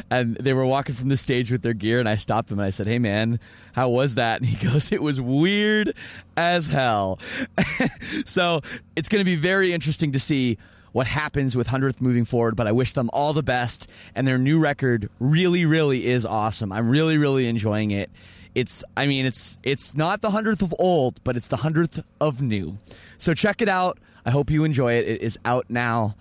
and 0.10 0.36
they 0.36 0.52
were 0.52 0.64
walking 0.64 0.94
from 0.94 1.08
the 1.08 1.16
stage 1.16 1.50
with 1.50 1.62
their 1.62 1.74
gear. 1.74 1.98
And 1.98 2.08
I 2.08 2.14
stopped 2.14 2.50
them 2.50 2.60
and 2.60 2.66
I 2.66 2.70
said, 2.70 2.86
"Hey, 2.86 3.00
man, 3.00 3.40
how 3.74 3.88
was 3.88 4.14
that?" 4.14 4.40
And 4.44 4.48
he 4.48 4.64
goes, 4.64 4.92
"It 4.92 5.02
was 5.02 5.20
weird 5.20 5.92
as 6.36 6.68
hell." 6.68 7.18
so 8.24 8.60
it's 8.94 9.08
going 9.08 9.20
to 9.20 9.28
be 9.28 9.36
very 9.36 9.72
interesting 9.72 10.12
to 10.12 10.20
see 10.20 10.56
what 10.92 11.08
happens 11.08 11.56
with 11.56 11.66
Hundredth 11.66 12.00
moving 12.00 12.24
forward, 12.24 12.54
but 12.54 12.68
I 12.68 12.72
wish 12.72 12.92
them 12.92 13.10
all 13.12 13.32
the 13.32 13.42
best. 13.42 13.90
And 14.14 14.28
their 14.28 14.38
new 14.38 14.62
record 14.62 15.10
really, 15.18 15.66
really 15.66 16.06
is 16.06 16.24
awesome. 16.24 16.70
I'm 16.70 16.88
really, 16.88 17.18
really 17.18 17.48
enjoying 17.48 17.90
it. 17.90 18.10
It's, 18.54 18.84
I 18.96 19.06
mean, 19.06 19.26
it's 19.26 19.58
it's 19.62 19.96
not 19.96 20.20
the 20.20 20.30
hundredth 20.30 20.62
of 20.62 20.74
old, 20.78 21.22
but 21.24 21.36
it's 21.36 21.48
the 21.48 21.56
hundredth 21.56 22.04
of 22.20 22.40
new. 22.40 22.78
So 23.18 23.34
check 23.34 23.60
it 23.60 23.68
out. 23.68 23.98
I 24.24 24.30
hope 24.30 24.50
you 24.50 24.64
enjoy 24.64 24.94
it. 24.94 25.06
It 25.06 25.20
is 25.22 25.38
out 25.44 25.66
now 25.68 26.14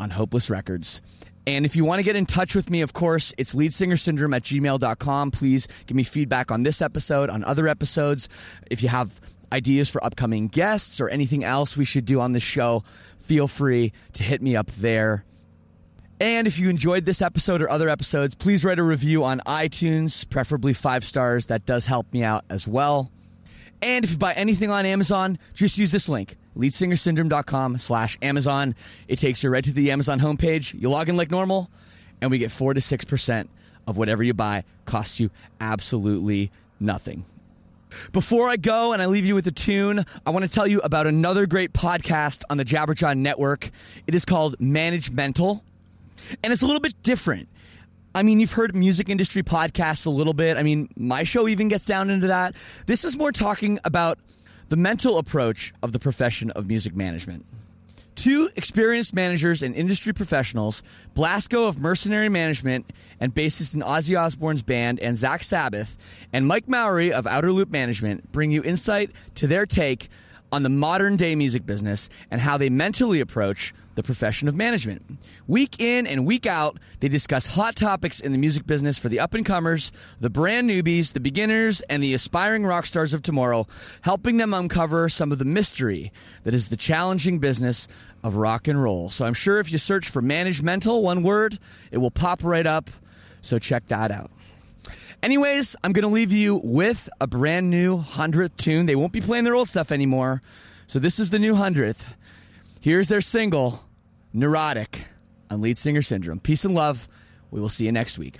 on 0.00 0.10
Hopeless 0.10 0.50
Records. 0.50 1.00
And 1.46 1.64
if 1.64 1.74
you 1.74 1.84
want 1.84 1.98
to 1.98 2.04
get 2.04 2.14
in 2.14 2.26
touch 2.26 2.54
with 2.54 2.68
me, 2.68 2.82
of 2.82 2.92
course, 2.92 3.32
it's 3.38 3.54
leadsingersyndrome 3.54 4.36
at 4.36 4.42
gmail.com. 4.42 5.30
Please 5.30 5.66
give 5.86 5.96
me 5.96 6.02
feedback 6.02 6.50
on 6.50 6.62
this 6.62 6.82
episode, 6.82 7.30
on 7.30 7.42
other 7.44 7.68
episodes. 7.68 8.28
If 8.70 8.82
you 8.82 8.90
have 8.90 9.18
ideas 9.50 9.88
for 9.88 10.04
upcoming 10.04 10.48
guests 10.48 11.00
or 11.00 11.08
anything 11.08 11.44
else 11.44 11.74
we 11.74 11.86
should 11.86 12.04
do 12.04 12.20
on 12.20 12.32
the 12.32 12.40
show, 12.40 12.82
feel 13.18 13.48
free 13.48 13.92
to 14.12 14.22
hit 14.22 14.42
me 14.42 14.56
up 14.56 14.66
there. 14.72 15.24
And 16.20 16.48
if 16.48 16.58
you 16.58 16.68
enjoyed 16.68 17.04
this 17.04 17.22
episode 17.22 17.62
or 17.62 17.70
other 17.70 17.88
episodes, 17.88 18.34
please 18.34 18.64
write 18.64 18.80
a 18.80 18.82
review 18.82 19.22
on 19.22 19.38
iTunes, 19.40 20.28
preferably 20.28 20.72
five 20.72 21.04
stars. 21.04 21.46
That 21.46 21.64
does 21.64 21.86
help 21.86 22.12
me 22.12 22.24
out 22.24 22.44
as 22.50 22.66
well. 22.66 23.12
And 23.80 24.04
if 24.04 24.10
you 24.10 24.18
buy 24.18 24.32
anything 24.32 24.70
on 24.70 24.84
Amazon, 24.84 25.38
just 25.54 25.78
use 25.78 25.92
this 25.92 26.08
link, 26.08 26.34
leadsingersyndrome.com 26.56 27.78
slash 27.78 28.18
Amazon. 28.20 28.74
It 29.06 29.16
takes 29.16 29.44
you 29.44 29.50
right 29.50 29.62
to 29.62 29.72
the 29.72 29.92
Amazon 29.92 30.18
homepage. 30.18 30.74
You 30.80 30.90
log 30.90 31.08
in 31.08 31.16
like 31.16 31.30
normal, 31.30 31.70
and 32.20 32.32
we 32.32 32.38
get 32.38 32.50
4 32.50 32.74
to 32.74 32.80
6% 32.80 33.48
of 33.86 33.96
whatever 33.96 34.24
you 34.24 34.34
buy. 34.34 34.64
Costs 34.86 35.20
you 35.20 35.30
absolutely 35.60 36.50
nothing. 36.80 37.24
Before 38.12 38.48
I 38.48 38.56
go 38.56 38.92
and 38.92 39.00
I 39.00 39.06
leave 39.06 39.24
you 39.24 39.34
with 39.34 39.46
a 39.46 39.52
tune, 39.52 40.04
I 40.26 40.30
want 40.30 40.44
to 40.44 40.50
tell 40.50 40.66
you 40.66 40.80
about 40.80 41.06
another 41.06 41.46
great 41.46 41.72
podcast 41.72 42.42
on 42.50 42.56
the 42.58 42.64
Jabberjaw 42.64 43.16
Network. 43.16 43.70
It 44.06 44.14
is 44.14 44.24
called 44.24 44.58
Managemental, 44.58 45.62
and 46.42 46.52
it's 46.52 46.62
a 46.62 46.66
little 46.66 46.80
bit 46.80 46.94
different. 47.02 47.48
I 48.14 48.22
mean, 48.22 48.40
you've 48.40 48.52
heard 48.52 48.74
music 48.74 49.08
industry 49.08 49.42
podcasts 49.42 50.06
a 50.06 50.10
little 50.10 50.32
bit. 50.32 50.56
I 50.56 50.62
mean, 50.62 50.88
my 50.96 51.24
show 51.24 51.46
even 51.46 51.68
gets 51.68 51.84
down 51.84 52.10
into 52.10 52.28
that. 52.28 52.54
This 52.86 53.04
is 53.04 53.16
more 53.16 53.32
talking 53.32 53.78
about 53.84 54.18
the 54.68 54.76
mental 54.76 55.18
approach 55.18 55.72
of 55.82 55.92
the 55.92 55.98
profession 55.98 56.50
of 56.50 56.68
music 56.68 56.96
management. 56.96 57.46
Two 58.14 58.50
experienced 58.56 59.14
managers 59.14 59.62
and 59.62 59.74
industry 59.76 60.12
professionals, 60.12 60.82
Blasko 61.14 61.68
of 61.68 61.78
Mercenary 61.78 62.28
Management 62.28 62.84
and 63.20 63.32
bassist 63.32 63.76
in 63.76 63.82
Ozzy 63.82 64.18
Osbourne's 64.18 64.62
band, 64.62 64.98
and 64.98 65.16
Zakk 65.16 65.44
Sabbath, 65.44 66.26
and 66.32 66.46
Mike 66.46 66.68
Mowery 66.68 67.12
of 67.12 67.28
Outer 67.28 67.52
Loop 67.52 67.70
Management, 67.70 68.32
bring 68.32 68.50
you 68.50 68.64
insight 68.64 69.12
to 69.36 69.46
their 69.46 69.66
take 69.66 70.08
on 70.52 70.62
the 70.62 70.68
modern 70.68 71.16
day 71.16 71.34
music 71.34 71.66
business 71.66 72.08
and 72.30 72.40
how 72.40 72.56
they 72.56 72.70
mentally 72.70 73.20
approach 73.20 73.74
the 73.94 74.02
profession 74.02 74.46
of 74.46 74.54
management. 74.54 75.02
Week 75.48 75.80
in 75.80 76.06
and 76.06 76.24
week 76.24 76.46
out, 76.46 76.78
they 77.00 77.08
discuss 77.08 77.46
hot 77.46 77.74
topics 77.74 78.20
in 78.20 78.30
the 78.30 78.38
music 78.38 78.64
business 78.64 78.96
for 78.96 79.08
the 79.08 79.18
up 79.18 79.34
and 79.34 79.44
comers, 79.44 79.90
the 80.20 80.30
brand 80.30 80.70
newbies, 80.70 81.12
the 81.12 81.20
beginners, 81.20 81.80
and 81.82 82.02
the 82.02 82.14
aspiring 82.14 82.64
rock 82.64 82.86
stars 82.86 83.12
of 83.12 83.22
tomorrow, 83.22 83.66
helping 84.02 84.36
them 84.36 84.54
uncover 84.54 85.08
some 85.08 85.32
of 85.32 85.38
the 85.38 85.44
mystery 85.44 86.12
that 86.44 86.54
is 86.54 86.68
the 86.68 86.76
challenging 86.76 87.40
business 87.40 87.88
of 88.22 88.36
rock 88.36 88.68
and 88.68 88.80
roll. 88.80 89.10
So 89.10 89.24
I'm 89.24 89.34
sure 89.34 89.58
if 89.58 89.72
you 89.72 89.78
search 89.78 90.08
for 90.08 90.22
Managemental, 90.22 91.02
one 91.02 91.22
word, 91.24 91.58
it 91.90 91.98
will 91.98 92.10
pop 92.10 92.44
right 92.44 92.66
up. 92.66 92.88
So 93.40 93.58
check 93.58 93.86
that 93.86 94.10
out. 94.10 94.30
Anyways, 95.22 95.74
I'm 95.82 95.92
going 95.92 96.04
to 96.04 96.08
leave 96.08 96.30
you 96.30 96.60
with 96.62 97.08
a 97.20 97.26
brand 97.26 97.70
new 97.70 97.96
Hundredth 97.98 98.56
tune. 98.56 98.86
They 98.86 98.94
won't 98.94 99.12
be 99.12 99.20
playing 99.20 99.44
their 99.44 99.54
old 99.54 99.68
stuff 99.68 99.90
anymore. 99.90 100.42
So 100.86 100.98
this 100.98 101.18
is 101.18 101.30
the 101.30 101.40
new 101.40 101.54
Hundredth. 101.54 102.16
Here's 102.80 103.08
their 103.08 103.20
single, 103.20 103.84
Neurotic, 104.32 105.04
on 105.50 105.60
Lead 105.60 105.76
Singer 105.76 106.02
Syndrome. 106.02 106.38
Peace 106.38 106.64
and 106.64 106.74
love. 106.74 107.08
We 107.50 107.60
will 107.60 107.68
see 107.68 107.84
you 107.86 107.92
next 107.92 108.16
week. 108.16 108.38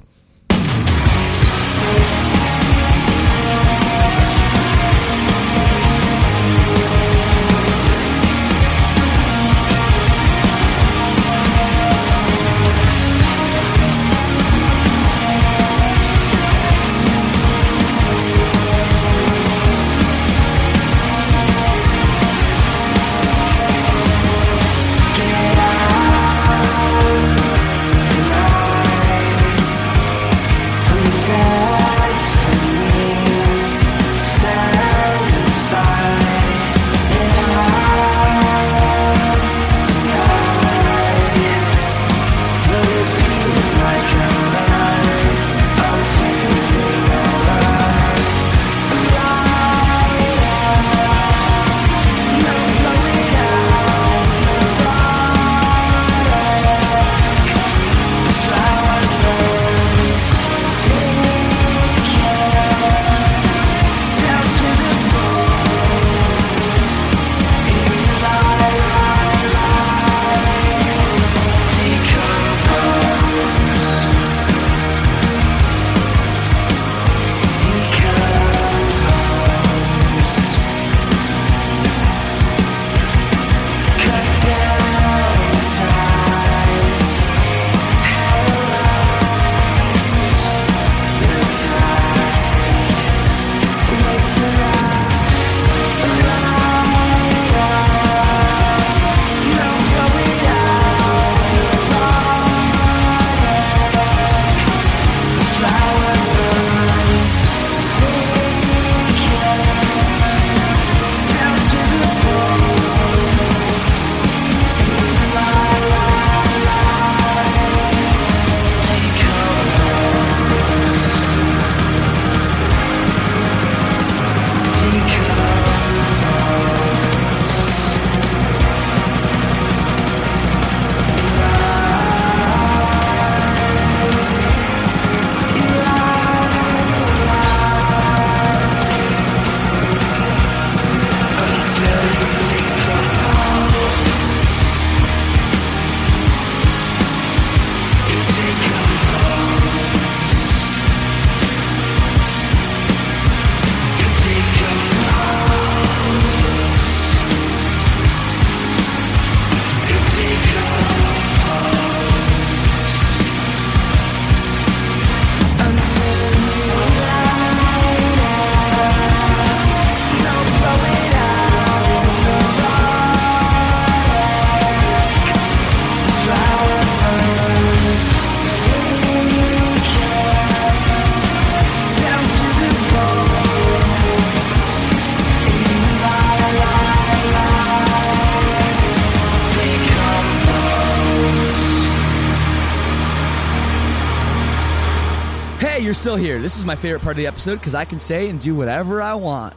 Hey, 195.78 195.84
you're 195.84 195.94
still 195.94 196.16
here. 196.16 196.40
This 196.40 196.58
is 196.58 196.64
my 196.64 196.74
favorite 196.74 197.02
part 197.02 197.12
of 197.12 197.18
the 197.18 197.28
episode 197.28 197.54
because 197.54 197.72
I 197.72 197.84
can 197.84 198.00
say 198.00 198.28
and 198.28 198.40
do 198.40 198.56
whatever 198.56 199.00
I 199.00 199.14
want. 199.14 199.54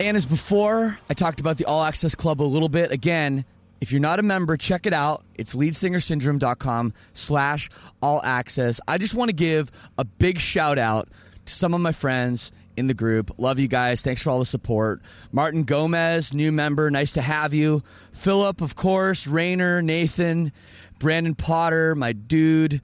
And 0.00 0.18
as 0.18 0.26
before, 0.26 0.98
I 1.08 1.14
talked 1.14 1.40
about 1.40 1.56
the 1.56 1.64
All 1.64 1.82
Access 1.82 2.14
Club 2.14 2.42
a 2.42 2.44
little 2.44 2.68
bit. 2.68 2.92
Again, 2.92 3.46
if 3.80 3.90
you're 3.90 3.98
not 3.98 4.18
a 4.18 4.22
member, 4.22 4.58
check 4.58 4.84
it 4.84 4.92
out. 4.92 5.24
It's 5.34 5.54
leadsingersyndrome.com 5.54 6.92
slash 7.14 7.70
all 8.02 8.20
access. 8.22 8.82
I 8.86 8.98
just 8.98 9.14
want 9.14 9.30
to 9.30 9.34
give 9.34 9.70
a 9.96 10.04
big 10.04 10.40
shout 10.40 10.76
out 10.76 11.08
to 11.46 11.52
some 11.54 11.72
of 11.72 11.80
my 11.80 11.92
friends 11.92 12.52
in 12.76 12.86
the 12.86 12.92
group. 12.92 13.30
Love 13.38 13.58
you 13.58 13.66
guys. 13.66 14.02
Thanks 14.02 14.20
for 14.20 14.28
all 14.28 14.40
the 14.40 14.44
support. 14.44 15.00
Martin 15.32 15.64
Gomez, 15.64 16.34
new 16.34 16.52
member. 16.52 16.90
Nice 16.90 17.12
to 17.12 17.22
have 17.22 17.54
you. 17.54 17.82
Philip, 18.12 18.60
of 18.60 18.76
course. 18.76 19.26
Rayner, 19.26 19.80
Nathan, 19.80 20.52
Brandon 20.98 21.34
Potter, 21.34 21.94
my 21.94 22.12
dude. 22.12 22.82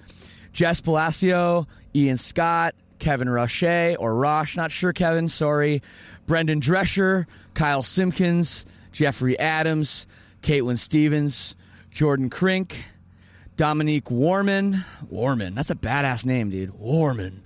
Jess 0.59 0.81
Palacio, 0.81 1.69
Ian 1.95 2.17
Scott, 2.17 2.75
Kevin 2.99 3.29
Roche 3.29 3.97
or 3.99 4.15
Rosh, 4.15 4.57
not 4.57 4.71
sure, 4.71 4.93
Kevin, 4.93 5.29
sorry. 5.29 5.83
Brendan 6.27 6.61
Drescher, 6.61 7.27
Kyle 7.55 7.83
Simpkins, 7.83 8.67
Jeffrey 8.93 9.39
Adams, 9.39 10.07
Caitlin 10.43 10.79
Stevens, 10.79 11.57
Jordan 11.91 12.31
Crink, 12.31 12.85
Dominique 13.57 14.11
Warman. 14.11 14.85
Warman, 15.11 15.55
that's 15.55 15.71
a 15.71 15.75
badass 15.75 16.27
name, 16.27 16.51
dude. 16.51 16.73
Warman. 16.79 17.43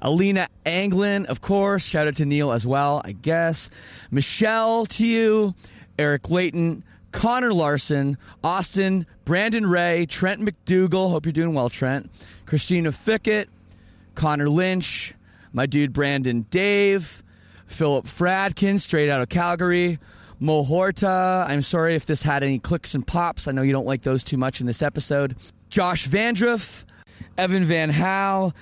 Alina 0.00 0.48
Anglin, 0.66 1.26
of 1.26 1.40
course. 1.40 1.86
Shout 1.86 2.08
out 2.08 2.16
to 2.16 2.24
Neil 2.24 2.50
as 2.50 2.66
well, 2.66 3.00
I 3.04 3.12
guess. 3.12 3.70
Michelle 4.10 4.84
to 4.86 5.06
you. 5.06 5.54
Eric 5.98 6.28
Layton. 6.28 6.82
Connor 7.12 7.52
Larson. 7.52 8.18
Austin. 8.42 9.06
Brandon 9.24 9.64
Ray. 9.64 10.06
Trent 10.06 10.40
McDougal. 10.40 11.12
Hope 11.12 11.26
you're 11.26 11.32
doing 11.32 11.54
well, 11.54 11.68
Trent. 11.68 12.10
Christina 12.46 12.90
Fickett. 12.90 13.48
Connor 14.14 14.48
Lynch. 14.48 15.14
My 15.52 15.66
dude 15.66 15.92
Brandon 15.92 16.42
Dave. 16.50 17.22
Philip 17.66 18.04
Fradkin, 18.04 18.78
straight 18.78 19.08
out 19.08 19.22
of 19.22 19.28
Calgary. 19.28 19.98
Mo 20.40 20.62
Horta. 20.62 21.46
I'm 21.48 21.62
sorry 21.62 21.94
if 21.94 22.04
this 22.06 22.22
had 22.22 22.42
any 22.42 22.58
clicks 22.58 22.94
and 22.94 23.06
pops. 23.06 23.48
I 23.48 23.52
know 23.52 23.62
you 23.62 23.72
don't 23.72 23.86
like 23.86 24.02
those 24.02 24.24
too 24.24 24.36
much 24.36 24.60
in 24.60 24.66
this 24.66 24.82
episode. 24.82 25.36
Josh 25.68 26.06
Vandruff, 26.06 26.84
Evan 27.38 27.64
Van 27.64 27.90
Hal, 27.90 28.54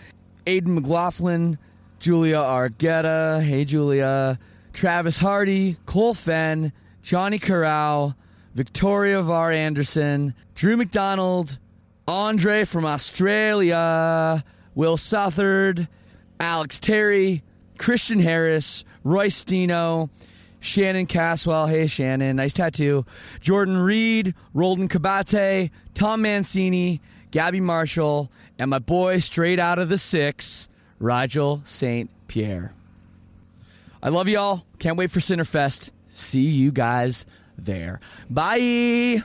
Aiden 0.47 0.75
McLaughlin, 0.75 1.59
Julia 1.99 2.37
Argetta. 2.37 3.43
Hey, 3.43 3.65
Julia. 3.65 4.39
Travis 4.73 5.19
Hardy, 5.19 5.77
Cole 5.87 6.15
Fenn, 6.15 6.73
Johnny 7.03 7.39
Corral, 7.39 8.15
Victoria 8.55 9.23
Var 9.23 9.53
Anderson, 9.53 10.35
Drew 10.55 10.77
McDonald, 10.77 11.59
Andre 12.07 12.65
from 12.65 12.85
Australia, 12.85 14.45
Will 14.75 14.97
Southard, 14.97 15.89
Alex 16.39 16.79
Terry, 16.81 17.43
Christian 17.79 18.21
Harris, 18.21 18.85
Royce 19.05 19.45
Stino, 19.45 20.11
Shannon 20.61 21.07
Caswell. 21.07 21.67
Hey, 21.67 21.87
Shannon. 21.87 22.37
Nice 22.37 22.53
tattoo. 22.53 23.05
Jordan 23.41 23.77
Reed, 23.77 24.35
Roldan 24.55 24.89
Kabate, 24.89 25.71
Tom 25.95 26.23
Mancini, 26.23 27.01
Gabby 27.31 27.61
Marshall, 27.61 28.31
and 28.59 28.71
my 28.71 28.79
boy 28.79 29.19
straight 29.19 29.59
out 29.59 29.79
of 29.79 29.89
the 29.89 29.99
six, 29.99 30.69
Rigel 30.99 31.63
St. 31.65 32.11
Pierre. 32.29 32.73
I 34.03 34.09
love 34.11 34.29
y'all. 34.29 34.65
Can't 34.79 34.97
wait 34.97 35.11
for 35.11 35.21
Sinnerfest. 35.21 35.91
See 36.09 36.47
you 36.47 36.73
guys 36.73 37.27
there. 37.59 38.01
Bye. 38.29 39.23